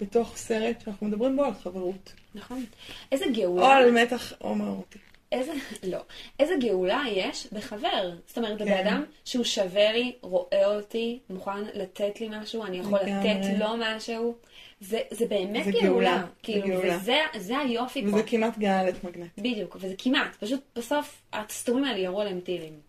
בתוך 0.00 0.36
סרט 0.36 0.80
שאנחנו 0.84 1.06
מדברים 1.06 1.36
בו 1.36 1.44
על 1.44 1.54
חברות. 1.62 2.12
נכון. 2.34 2.64
איזה 3.12 3.24
או 3.24 3.32
גאולה, 3.32 3.76
על 3.76 3.90
מתח 3.90 4.32
הומואוטי. 4.38 4.98
איזה, 5.32 5.52
לא, 5.82 5.98
איזה 6.40 6.54
גאולה 6.60 7.02
יש 7.10 7.46
בחבר. 7.52 8.10
זאת 8.26 8.38
אומרת, 8.38 8.58
כן. 8.58 8.86
אדם 8.86 9.04
שהוא 9.24 9.44
שווה 9.44 9.92
לי, 9.92 10.12
רואה 10.20 10.76
אותי, 10.76 11.18
מוכן 11.30 11.64
לתת 11.74 12.20
לי 12.20 12.28
משהו, 12.30 12.64
אני 12.64 12.78
יכול 12.78 12.98
לגמרי. 13.00 13.34
לתת 13.34 13.58
לו 13.58 13.68
משהו. 13.78 14.34
זה, 14.80 15.00
זה 15.10 15.26
באמת 15.26 15.64
זה 15.64 15.70
גאולה. 15.70 15.88
גאולה, 15.88 16.16
זה 16.18 16.26
כאילו, 16.42 16.66
גאולה. 16.66 16.96
וזה 16.96 17.18
זה 17.36 17.58
היופי 17.58 18.02
פה. 18.02 18.08
וזה 18.08 18.22
כמעט 18.22 18.58
גאלת 18.58 19.04
מגנט. 19.04 19.30
בדיוק, 19.38 19.76
וזה 19.80 19.94
כמעט. 19.98 20.36
פשוט 20.40 20.60
בסוף 20.76 21.22
הסתומים 21.32 21.84
האלה 21.84 21.98
ירו 21.98 22.20
עליהם 22.20 22.40
טילים. 22.40 22.87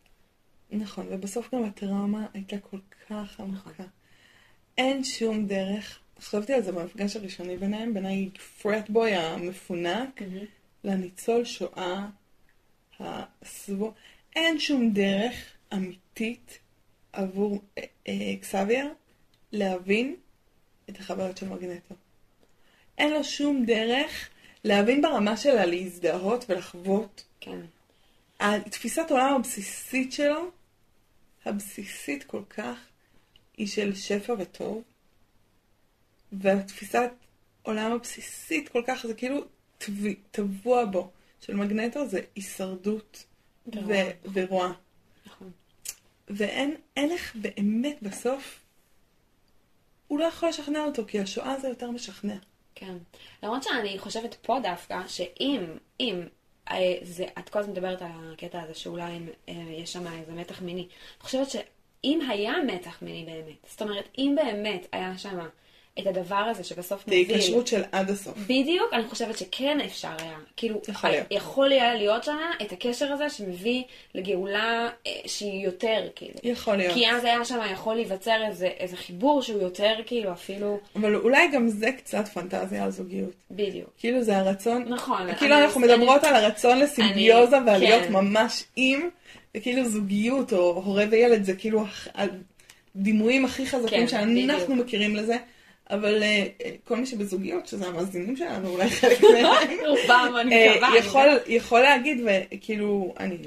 נכון, 0.71 1.07
ובסוף 1.09 1.55
גם 1.55 1.63
הטראומה 1.63 2.25
הייתה 2.33 2.59
כל 2.59 2.79
כך 3.09 3.39
עמוקה. 3.39 3.83
אין 4.77 5.03
שום 5.03 5.47
דרך, 5.47 5.99
חשבתי 6.19 6.53
על 6.53 6.63
זה 6.63 6.71
במפגש 6.71 7.15
הראשוני 7.15 7.57
ביניהם, 7.57 7.93
בין 7.93 8.05
הפרטבוי 8.05 9.15
המפונק 9.15 10.21
לניצול 10.83 11.45
שואה 11.45 12.07
הסבור. 12.99 13.93
אין 14.35 14.59
שום 14.59 14.93
דרך 14.93 15.33
אמיתית 15.73 16.59
עבור 17.13 17.61
אה, 17.77 17.83
אה, 18.07 18.35
קסאבייר 18.41 18.93
להבין 19.51 20.15
את 20.89 20.99
החוויות 20.99 21.37
של 21.37 21.49
מגנטו. 21.49 21.95
אין 22.97 23.13
לו 23.13 23.23
שום 23.23 23.65
דרך 23.65 24.29
להבין 24.63 25.01
ברמה 25.01 25.37
שלה 25.37 25.65
להזדהות 25.65 26.45
ולחוות. 26.49 27.23
כן. 27.39 27.59
התפיסת 28.39 29.05
עולם 29.09 29.33
הבסיסית 29.35 30.13
שלו, 30.13 30.51
הבסיסית 31.45 32.23
כל 32.23 32.43
כך, 32.49 32.77
היא 33.57 33.67
של 33.67 33.95
שפע 33.95 34.33
וטוב, 34.39 34.83
והתפיסת 36.31 37.09
עולם 37.61 37.91
הבסיסית 37.91 38.69
כל 38.69 38.83
כך, 38.87 39.05
זה 39.07 39.13
כאילו 39.13 39.45
טב- 39.77 40.13
טבוע 40.31 40.85
בו, 40.85 41.11
של 41.41 41.55
מגנטו, 41.55 42.07
זה 42.07 42.21
הישרדות 42.35 43.25
ורוע. 44.33 44.73
נכון. 45.25 45.51
ואין 46.27 46.75
אין 46.97 47.11
איך 47.11 47.35
באמת 47.35 47.97
בסוף, 48.01 48.59
הוא 50.07 50.19
לא 50.19 50.25
יכול 50.25 50.49
לשכנע 50.49 50.83
אותו, 50.83 51.03
כי 51.07 51.19
השואה 51.19 51.59
זה 51.59 51.67
יותר 51.67 51.91
משכנע. 51.91 52.35
כן. 52.75 52.97
למרות 53.43 53.63
שאני 53.63 53.99
חושבת 53.99 54.35
פה 54.41 54.59
דווקא, 54.63 55.07
שאם, 55.07 55.63
אם, 55.99 56.21
זה, 57.01 57.25
את 57.39 57.49
כל 57.49 57.59
הזמן 57.59 57.73
מדברת 57.73 58.01
על 58.01 58.09
הקטע 58.33 58.61
הזה 58.61 58.73
שאולי 58.73 59.19
אה, 59.49 59.53
יש 59.69 59.93
שם 59.93 60.07
איזה 60.07 60.31
מתח 60.31 60.61
מיני. 60.61 60.81
אני 60.81 60.89
חושבת 61.19 61.49
שאם 61.49 62.19
היה 62.29 62.53
מתח 62.67 63.01
מיני 63.01 63.25
באמת, 63.25 63.67
זאת 63.69 63.81
אומרת, 63.81 64.09
אם 64.17 64.35
באמת 64.43 64.87
היה 64.91 65.17
שם 65.17 65.39
את 66.01 66.07
הדבר 66.07 66.35
הזה 66.35 66.63
שבסוף 66.63 67.07
מוביל... 67.07 67.19
היקשרות 67.31 67.67
של 67.67 67.81
עד 67.91 68.09
הסוף. 68.09 68.37
בדיוק, 68.37 68.93
אני 68.93 69.03
חושבת 69.07 69.37
שכן 69.37 69.77
אפשר 69.85 70.09
היה. 70.19 70.37
כאילו, 70.57 70.81
יכול 70.87 71.09
להיות. 71.09 71.27
יכול 71.31 71.71
היה 71.71 71.95
להיות 71.95 72.23
שם 72.23 72.37
את 72.61 72.71
הקשר 72.71 73.11
הזה 73.13 73.29
שמביא 73.29 73.83
לגאולה 74.15 74.89
אה, 75.07 75.11
שהיא 75.25 75.65
יותר, 75.65 76.07
כאילו. 76.15 76.33
יכול 76.43 76.75
להיות. 76.75 76.93
כי 76.93 77.09
אז 77.11 77.25
היה 77.25 77.45
שם 77.45 77.59
יכול 77.73 77.95
להיווצר 77.95 78.45
איזה, 78.47 78.67
איזה 78.79 78.97
חיבור 78.97 79.41
שהוא 79.41 79.61
יותר, 79.61 79.93
כאילו, 80.05 80.31
אפילו... 80.31 80.79
אבל 80.95 81.15
אולי 81.15 81.47
גם 81.53 81.67
זה 81.69 81.91
קצת 81.91 82.27
פנטזיה 82.27 82.83
על 82.83 82.91
זוגיות. 82.91 83.31
בדיוק. 83.51 83.89
כאילו 83.99 84.23
זה 84.23 84.37
הרצון, 84.37 84.85
נכון. 84.87 85.33
כאילו 85.39 85.55
אני- 85.55 85.63
אנחנו 85.63 85.81
מדברות 85.81 86.23
על 86.23 86.35
הרצון 86.35 86.79
לסימביוזה 86.79 87.57
אני- 87.57 87.65
ועל 87.69 87.79
להיות 87.81 88.03
כן. 88.03 88.13
ממש 88.13 88.63
עם, 88.75 89.09
וכאילו 89.57 89.89
זוגיות 89.89 90.53
או 90.53 90.57
הורה 90.85 91.05
וילד 91.11 91.43
זה 91.43 91.53
כאילו 91.53 91.83
הדימויים 92.95 93.45
הכי 93.45 93.65
חזקים 93.65 93.99
כן, 93.99 94.07
שאנחנו 94.07 94.33
בדיוק. 94.73 94.85
מכירים 94.87 95.15
לזה, 95.15 95.37
אבל 95.89 96.23
אה, 96.23 96.47
אה, 96.65 96.71
כל 96.83 96.95
מי 96.95 97.05
שבזוגיות, 97.05 97.67
שזה 97.67 97.87
המאזינים 97.87 98.35
שלנו, 98.35 98.69
אולי 98.69 98.89
חלק 98.89 99.21
מהם, 99.23 99.45
רובם, 99.89 100.33
אני 100.41 100.55
אה, 100.67 100.75
מקווה. 100.75 101.29
יכול, 101.47 101.79
להגיד, 101.79 102.21
וכאילו, 102.51 103.13
אני, 103.19 103.37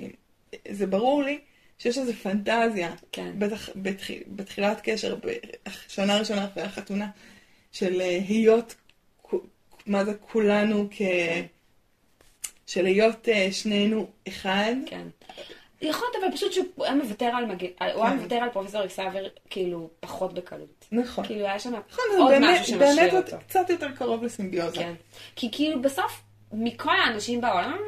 זה 0.69 0.87
ברור 0.87 1.23
לי 1.23 1.39
שיש 1.79 1.99
איזו 1.99 2.13
פנטזיה, 2.13 2.95
כן. 3.13 3.33
בטח 3.39 3.69
בתחיל, 3.77 4.23
בתחילת 4.27 4.81
קשר, 4.83 5.17
בשנה 5.87 6.15
הראשונה 6.17 6.45
אחרי 6.45 6.63
החתונה, 6.63 7.09
של 7.73 7.93
להיות, 7.97 8.75
כ- 9.31 9.35
מה 9.87 10.05
זה 10.05 10.15
כולנו 10.15 10.89
כ... 10.91 11.03
של 12.67 12.83
להיות 12.83 13.29
אה, 13.29 13.49
שנינו 13.53 14.07
אחד. 14.29 14.75
כן. 14.87 15.07
יכול 15.83 16.09
להיות, 16.13 16.25
אבל 16.25 16.37
פשוט 16.37 16.53
שהוא 16.53 16.67
היה 16.85 16.95
מוותר 16.95 17.27
על 17.27 17.47
מגן... 17.47 17.67
הוא 17.95 18.05
היה 18.05 18.13
כן. 18.13 18.17
מוותר 18.19 18.37
על 18.37 18.49
פרופסור 18.51 18.85
אקסאבר, 18.85 19.25
כאילו, 19.51 19.91
פחות 20.01 20.35
בקלות. 20.35 20.82
נכון. 20.93 21.27
כאילו, 21.27 21.47
היה 21.47 21.59
שם 21.59 21.71
נכון, 21.71 22.05
עוד 22.19 22.31
באמת, 22.31 22.61
משהו 22.61 22.79
באמת 22.79 22.93
שמשאיר 22.93 23.15
עוד 23.17 23.25
אותו. 23.25 23.37
קצת 23.49 23.71
יותר 23.71 23.91
קרוב 23.91 24.25
לסימביוזה. 24.25 24.77
כן. 24.77 24.95
כי 25.37 25.49
כאילו, 25.53 25.83
בסוף, 25.83 26.23
מכל 26.53 26.97
האנשים 27.07 27.41
בעולם, 27.41 27.79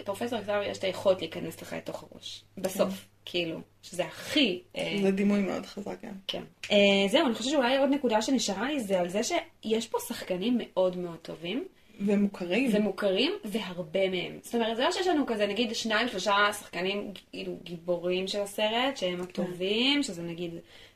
לפרופסור 0.00 0.38
אקסאבר 0.38 0.62
יש 0.62 0.78
את 0.78 0.84
היכולת 0.84 1.20
להיכנס 1.20 1.62
לך 1.62 1.72
לתוך 1.72 2.04
הראש. 2.12 2.44
בסוף, 2.58 3.06
כאילו, 3.24 3.60
שזה 3.82 4.04
הכי... 4.04 4.62
אה, 4.76 4.98
זה 5.02 5.10
דימוי 5.10 5.40
מאוד 5.40 5.66
חזק 5.66 6.04
גם. 6.04 6.14
כן. 6.26 6.42
אה, 6.70 6.76
זהו, 7.10 7.26
אני 7.26 7.34
חושבת 7.34 7.52
שאולי 7.52 7.76
עוד 7.76 7.90
נקודה 7.90 8.22
שנשארה 8.22 8.68
לי 8.68 8.80
זה 8.80 9.00
על 9.00 9.08
זה 9.08 9.20
שיש 9.22 9.88
פה 9.88 9.98
שחקנים 10.08 10.58
מאוד 10.58 10.96
מאוד 10.96 11.16
טובים. 11.16 11.64
ומוכרים. 12.00 12.70
ומוכרים, 12.72 13.32
והרבה 13.44 14.08
מהם. 14.10 14.38
זאת 14.42 14.54
אומרת, 14.54 14.76
זה 14.76 14.82
לא 14.84 14.92
שיש 14.92 15.06
לנו 15.06 15.26
כזה, 15.26 15.46
נגיד, 15.46 15.74
שניים, 15.74 16.08
שלושה 16.08 16.52
שחקנים, 16.60 17.12
כאילו, 17.30 17.56
גיבורים 17.62 18.28
של 18.28 18.40
הסרט, 18.40 18.96
שהם 18.96 19.20
הטובים, 19.22 20.02
שזה 20.02 20.22
נגיד 20.22 20.50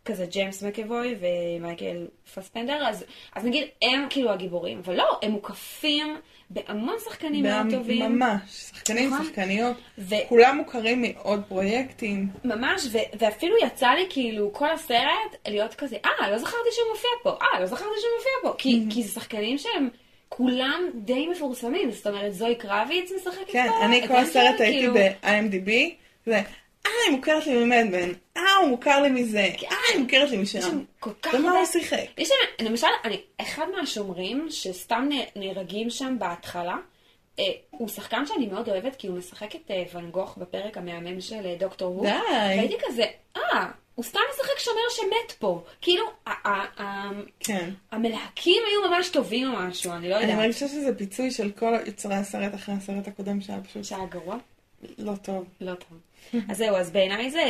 כזה 0.04 0.26
ג'יימס 0.26 0.62
מקאבוי 0.62 1.14
ומייקל 1.20 2.06
פספנדר, 2.34 2.86
אז, 2.88 3.04
אז 3.34 3.44
נגיד, 3.44 3.64
הם 3.82 4.06
כאילו 4.10 4.30
הגיבורים, 4.30 4.78
אבל 4.84 4.96
לא, 4.96 5.18
הם 5.22 5.30
מוקפים 5.30 6.16
בהמון 6.50 6.94
שחקנים 7.04 7.42
מאוד 7.42 7.66
טובים. 7.70 8.12
ממש. 8.12 8.40
שחקנים, 8.46 9.10
נכון. 9.10 9.26
שחקניות. 9.26 9.76
ו- 9.98 10.14
כולם 10.28 10.56
מוכרים 10.56 11.02
מעוד 11.02 11.42
פרויקטים. 11.48 12.28
ממש, 12.44 12.86
ו- 12.92 13.18
ואפילו 13.18 13.56
יצא 13.62 13.88
לי 13.88 14.06
כאילו 14.10 14.52
כל 14.52 14.70
הסרט 14.70 15.36
להיות 15.48 15.74
כזה, 15.74 15.96
אה, 16.04 16.30
לא 16.30 16.38
זכרתי 16.38 16.68
שהוא 16.72 16.88
מופיע 16.90 17.10
פה, 17.22 17.30
אה, 17.30 17.60
לא 17.60 17.66
זכרתי 17.66 17.94
שהוא 18.00 18.12
מופיע 18.18 18.32
פה, 18.42 18.54
כי, 18.58 18.68
Mm-hmm. 18.88 18.94
כי 18.94 19.02
זה 19.02 19.12
שחקנים 19.12 19.58
שהם 19.58 19.88
כולם 20.36 20.90
די 20.94 21.26
מפורסמים, 21.26 21.90
זאת 21.90 22.06
אומרת, 22.06 22.34
זוהי 22.34 22.54
קרביץ 22.54 23.12
משחקת 23.16 23.50
כן, 23.52 23.68
פה, 23.68 23.84
אני 23.84 24.08
כל 24.08 24.16
הסרט 24.16 24.58
שם, 24.58 24.62
הייתי 24.64 24.78
כאילו- 24.78 24.94
ב-IMDb, 24.94 25.70
זה, 26.26 26.36
אה, 26.86 26.90
היא 27.06 27.16
מוכרת 27.16 27.46
לי 27.46 27.64
ממדמן, 27.64 28.12
אה, 28.36 28.56
הוא 28.60 28.68
מוכר 28.68 29.02
לי 29.02 29.08
מזה, 29.08 29.38
אה, 29.38 29.76
היא 29.92 30.00
מוכרת 30.00 30.30
לי 30.30 30.36
משם. 30.36 30.84
כל 31.00 31.10
כך 31.22 31.34
ומה 31.34 31.50
הוא 31.50 31.66
שיחק? 31.66 32.04
יש 32.18 32.28
שם, 32.28 32.64
למשל, 32.64 32.86
אני, 33.04 33.20
אחד 33.40 33.66
מהשומרים 33.76 34.46
שסתם 34.50 35.08
נהרגים 35.36 35.90
שם 35.90 36.16
בהתחלה, 36.18 36.76
אה, 37.38 37.44
הוא 37.70 37.88
שחקן 37.88 38.26
שאני 38.26 38.46
מאוד 38.46 38.68
אוהבת, 38.68 38.96
כי 38.96 39.06
הוא 39.06 39.18
משחק 39.18 39.56
את 39.56 39.70
אה, 39.70 39.82
ואן 39.92 40.10
גוך 40.10 40.38
בפרק 40.38 40.76
המהמם 40.78 41.20
של 41.20 41.46
אה, 41.46 41.56
דוקטור 41.58 41.94
הו. 41.94 42.02
די. 42.02 42.10
והייתי 42.30 42.76
כזה, 42.88 43.04
אה, 43.36 43.66
הוא 43.94 44.04
סתם 44.04 44.20
משחק 44.34 44.58
שומר 44.58 44.80
שמת 44.96 45.32
פה. 45.38 45.62
כאילו, 45.80 46.04
כן. 47.40 47.70
המלהקים 47.92 48.62
היו 48.70 48.90
ממש 48.90 49.08
טובים 49.08 49.54
או 49.54 49.58
משהו, 49.58 49.92
אני 49.92 50.08
לא 50.08 50.14
אני 50.16 50.22
יודעת. 50.24 50.38
מרגישה 50.38 50.68
שזה 50.68 50.94
פיצוי 50.98 51.30
של 51.30 51.50
כל 51.50 51.74
יוצרי 51.86 52.14
הסרט 52.14 52.54
אחרי 52.54 52.74
הסרט 52.74 53.08
הקודם 53.08 53.40
שהיה 53.40 53.60
פשוט 53.60 53.84
שהיה 53.84 54.06
גרוע? 54.06 54.36
לא 54.98 55.12
טוב. 55.22 55.44
לא 55.60 55.74
טוב. 55.74 55.98
אז 56.48 56.56
זהו, 56.56 56.76
אז 56.76 56.90
בעיניי 56.90 57.30
זה 57.30 57.42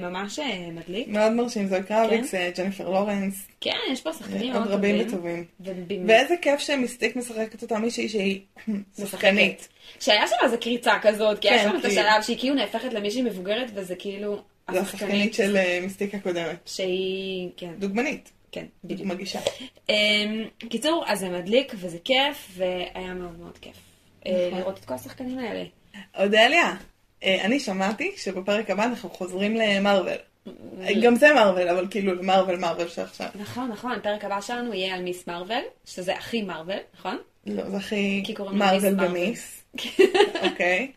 ממש 0.00 0.38
אה, 0.38 0.68
מדליק. 0.72 1.08
מאוד 1.08 1.32
מרשים, 1.32 1.68
זוהי 1.68 1.82
קרביקס, 1.82 2.34
אה, 2.34 2.50
ג'ניפר 2.56 2.88
לורנס, 2.90 3.46
כן, 3.60 3.76
יש 3.92 4.00
פה 4.00 4.12
שחקנים 4.12 4.52
עוד 4.52 4.62
מאוד 4.64 4.68
רבים 4.68 4.98
טובים. 5.04 5.10
וטובים. 5.12 5.44
ובמיוחד- 5.60 6.08
ואיזה 6.10 6.34
כיף 6.42 6.60
שמיסטיק 6.60 7.16
משחקת 7.16 7.62
אותה 7.62 7.78
מישהי 7.78 8.08
שהיא 8.08 8.40
שחקנית. 8.98 9.68
שהיה 10.00 10.26
שם 10.26 10.36
איזה 10.44 10.56
קריצה 10.56 10.98
כזאת, 11.02 11.38
כי 11.38 11.48
היה 11.50 11.58
כן, 11.64 11.70
שם 11.70 11.76
את 11.76 11.80
כי- 11.80 11.86
השלב 12.00 12.22
שהיא 12.22 12.38
כאילו 12.38 12.54
נהפכת 12.54 12.92
למישהי 12.92 13.22
מבוגרת, 13.22 13.70
וזה 13.74 13.94
כאילו 13.96 14.42
זו 14.72 14.78
השחקנית 14.78 15.34
של 15.34 15.56
אה, 15.56 15.78
מיסטיק 15.82 16.14
הקודמת. 16.14 16.56
שהיא, 16.66 17.50
כן, 17.56 17.72
דוגמנית, 17.78 18.32
כן, 18.52 18.64
בדיוק. 18.84 19.08
מגישה. 19.08 19.40
אמ, 19.88 20.44
קיצור, 20.58 21.04
אז 21.06 21.20
זה 21.20 21.28
מדליק 21.28 21.72
וזה 21.76 21.98
כיף, 22.04 22.48
והיה 22.54 23.14
מאוד 23.14 23.38
מאוד 23.38 23.58
כיף. 23.58 23.76
אה, 24.26 24.46
נכון. 24.46 24.58
לראות 24.58 24.78
את 24.78 24.84
כל 24.84 24.94
השחקנים 24.94 25.38
האלה. 25.38 25.64
אודליה, 26.18 26.74
אה, 27.22 27.44
אני 27.44 27.60
שמעתי 27.60 28.12
שבפרק 28.16 28.70
הבא 28.70 28.84
אנחנו 28.84 29.10
חוזרים 29.10 29.56
למרוויל. 29.56 30.18
גם 31.02 31.16
זה 31.16 31.34
מארוול, 31.34 31.68
אבל 31.68 31.86
כאילו 31.90 32.22
מארוול 32.22 32.56
מארוול 32.56 32.88
שעכשיו. 32.88 33.26
נכון, 33.34 33.68
נכון, 33.68 33.92
הפרק 33.92 34.24
הבא 34.24 34.40
שלנו 34.40 34.74
יהיה 34.74 34.94
על 34.94 35.02
מיס 35.02 35.26
מארוול, 35.26 35.62
שזה 35.84 36.14
הכי 36.14 36.42
מארוול, 36.42 36.78
נכון? 36.98 37.18
לא, 37.46 37.70
זה 37.70 37.76
הכי 37.76 38.24
מארוול. 38.52 38.94
במיס. 38.94 39.64
אוקיי. 40.50 40.92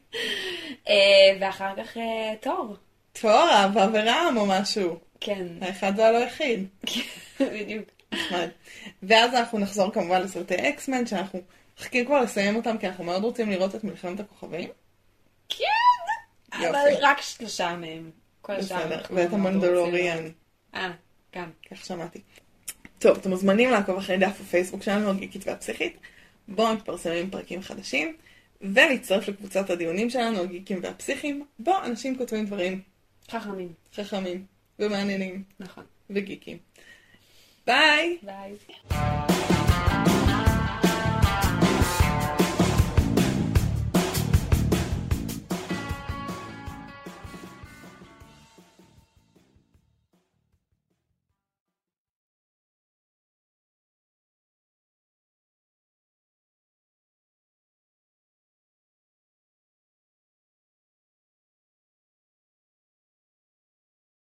ואחר 1.39 1.73
כך 1.77 1.97
תור. 2.41 2.75
תור, 3.21 3.49
אהבה 3.49 3.87
ורעם 3.93 4.37
או 4.37 4.45
משהו. 4.45 4.99
כן, 5.19 5.47
האחד 5.61 5.93
והלא 5.97 6.17
היחיד. 6.17 6.67
בדיוק. 7.39 7.85
נחמד. 8.11 8.49
ואז 9.03 9.33
אנחנו 9.33 9.59
נחזור 9.59 9.93
כמובן 9.93 10.21
לסרטי 10.21 10.69
אקסמן, 10.69 11.05
שאנחנו 11.05 11.41
מחכים 11.79 12.05
כבר 12.05 12.21
לסיים 12.21 12.55
אותם, 12.55 12.77
כי 12.77 12.87
אנחנו 12.87 13.03
מאוד 13.03 13.23
רוצים 13.23 13.49
לראות 13.49 13.75
את 13.75 13.83
מלחמת 13.83 14.19
הכוכבים. 14.19 14.69
כן, 15.49 15.63
יופי. 16.53 16.67
אבל 16.67 16.77
רק 17.01 17.21
שלושה 17.21 17.75
מהם. 17.75 18.11
כל 18.41 18.53
השאר 18.53 19.01
ואת 19.09 19.33
המנדלוריאן. 19.33 20.29
אה, 20.75 20.91
גם. 21.35 21.49
כך 21.71 21.85
שמעתי. 21.85 22.21
טוב, 22.99 23.17
אתם 23.17 23.29
מוזמנים 23.29 23.71
לעקוב 23.71 23.97
אחרי 23.97 24.17
דף 24.17 24.41
הפייסבוק 24.41 24.83
שלנו, 24.83 25.09
הגיקית 25.09 25.47
והפסיכית, 25.47 25.97
בו 26.47 26.73
מתפרסמים 26.73 27.29
פרקים 27.29 27.61
חדשים, 27.61 28.15
ולהצטרף 28.61 29.27
לקבוצת 29.27 29.69
הדיונים 29.69 30.09
שלנו, 30.09 30.41
הגיקים 30.41 30.79
והפסיכים, 30.83 31.45
בו 31.59 31.73
אנשים 31.83 32.17
כותבים 32.17 32.45
דברים 32.45 32.81
חכמים, 33.31 33.73
חכמים 33.95 34.45
ומעניינים 34.79 35.43
נכון. 35.59 35.83
וגיקים. 36.09 36.57
ביי! 37.65 38.17
ביי. 38.23 38.55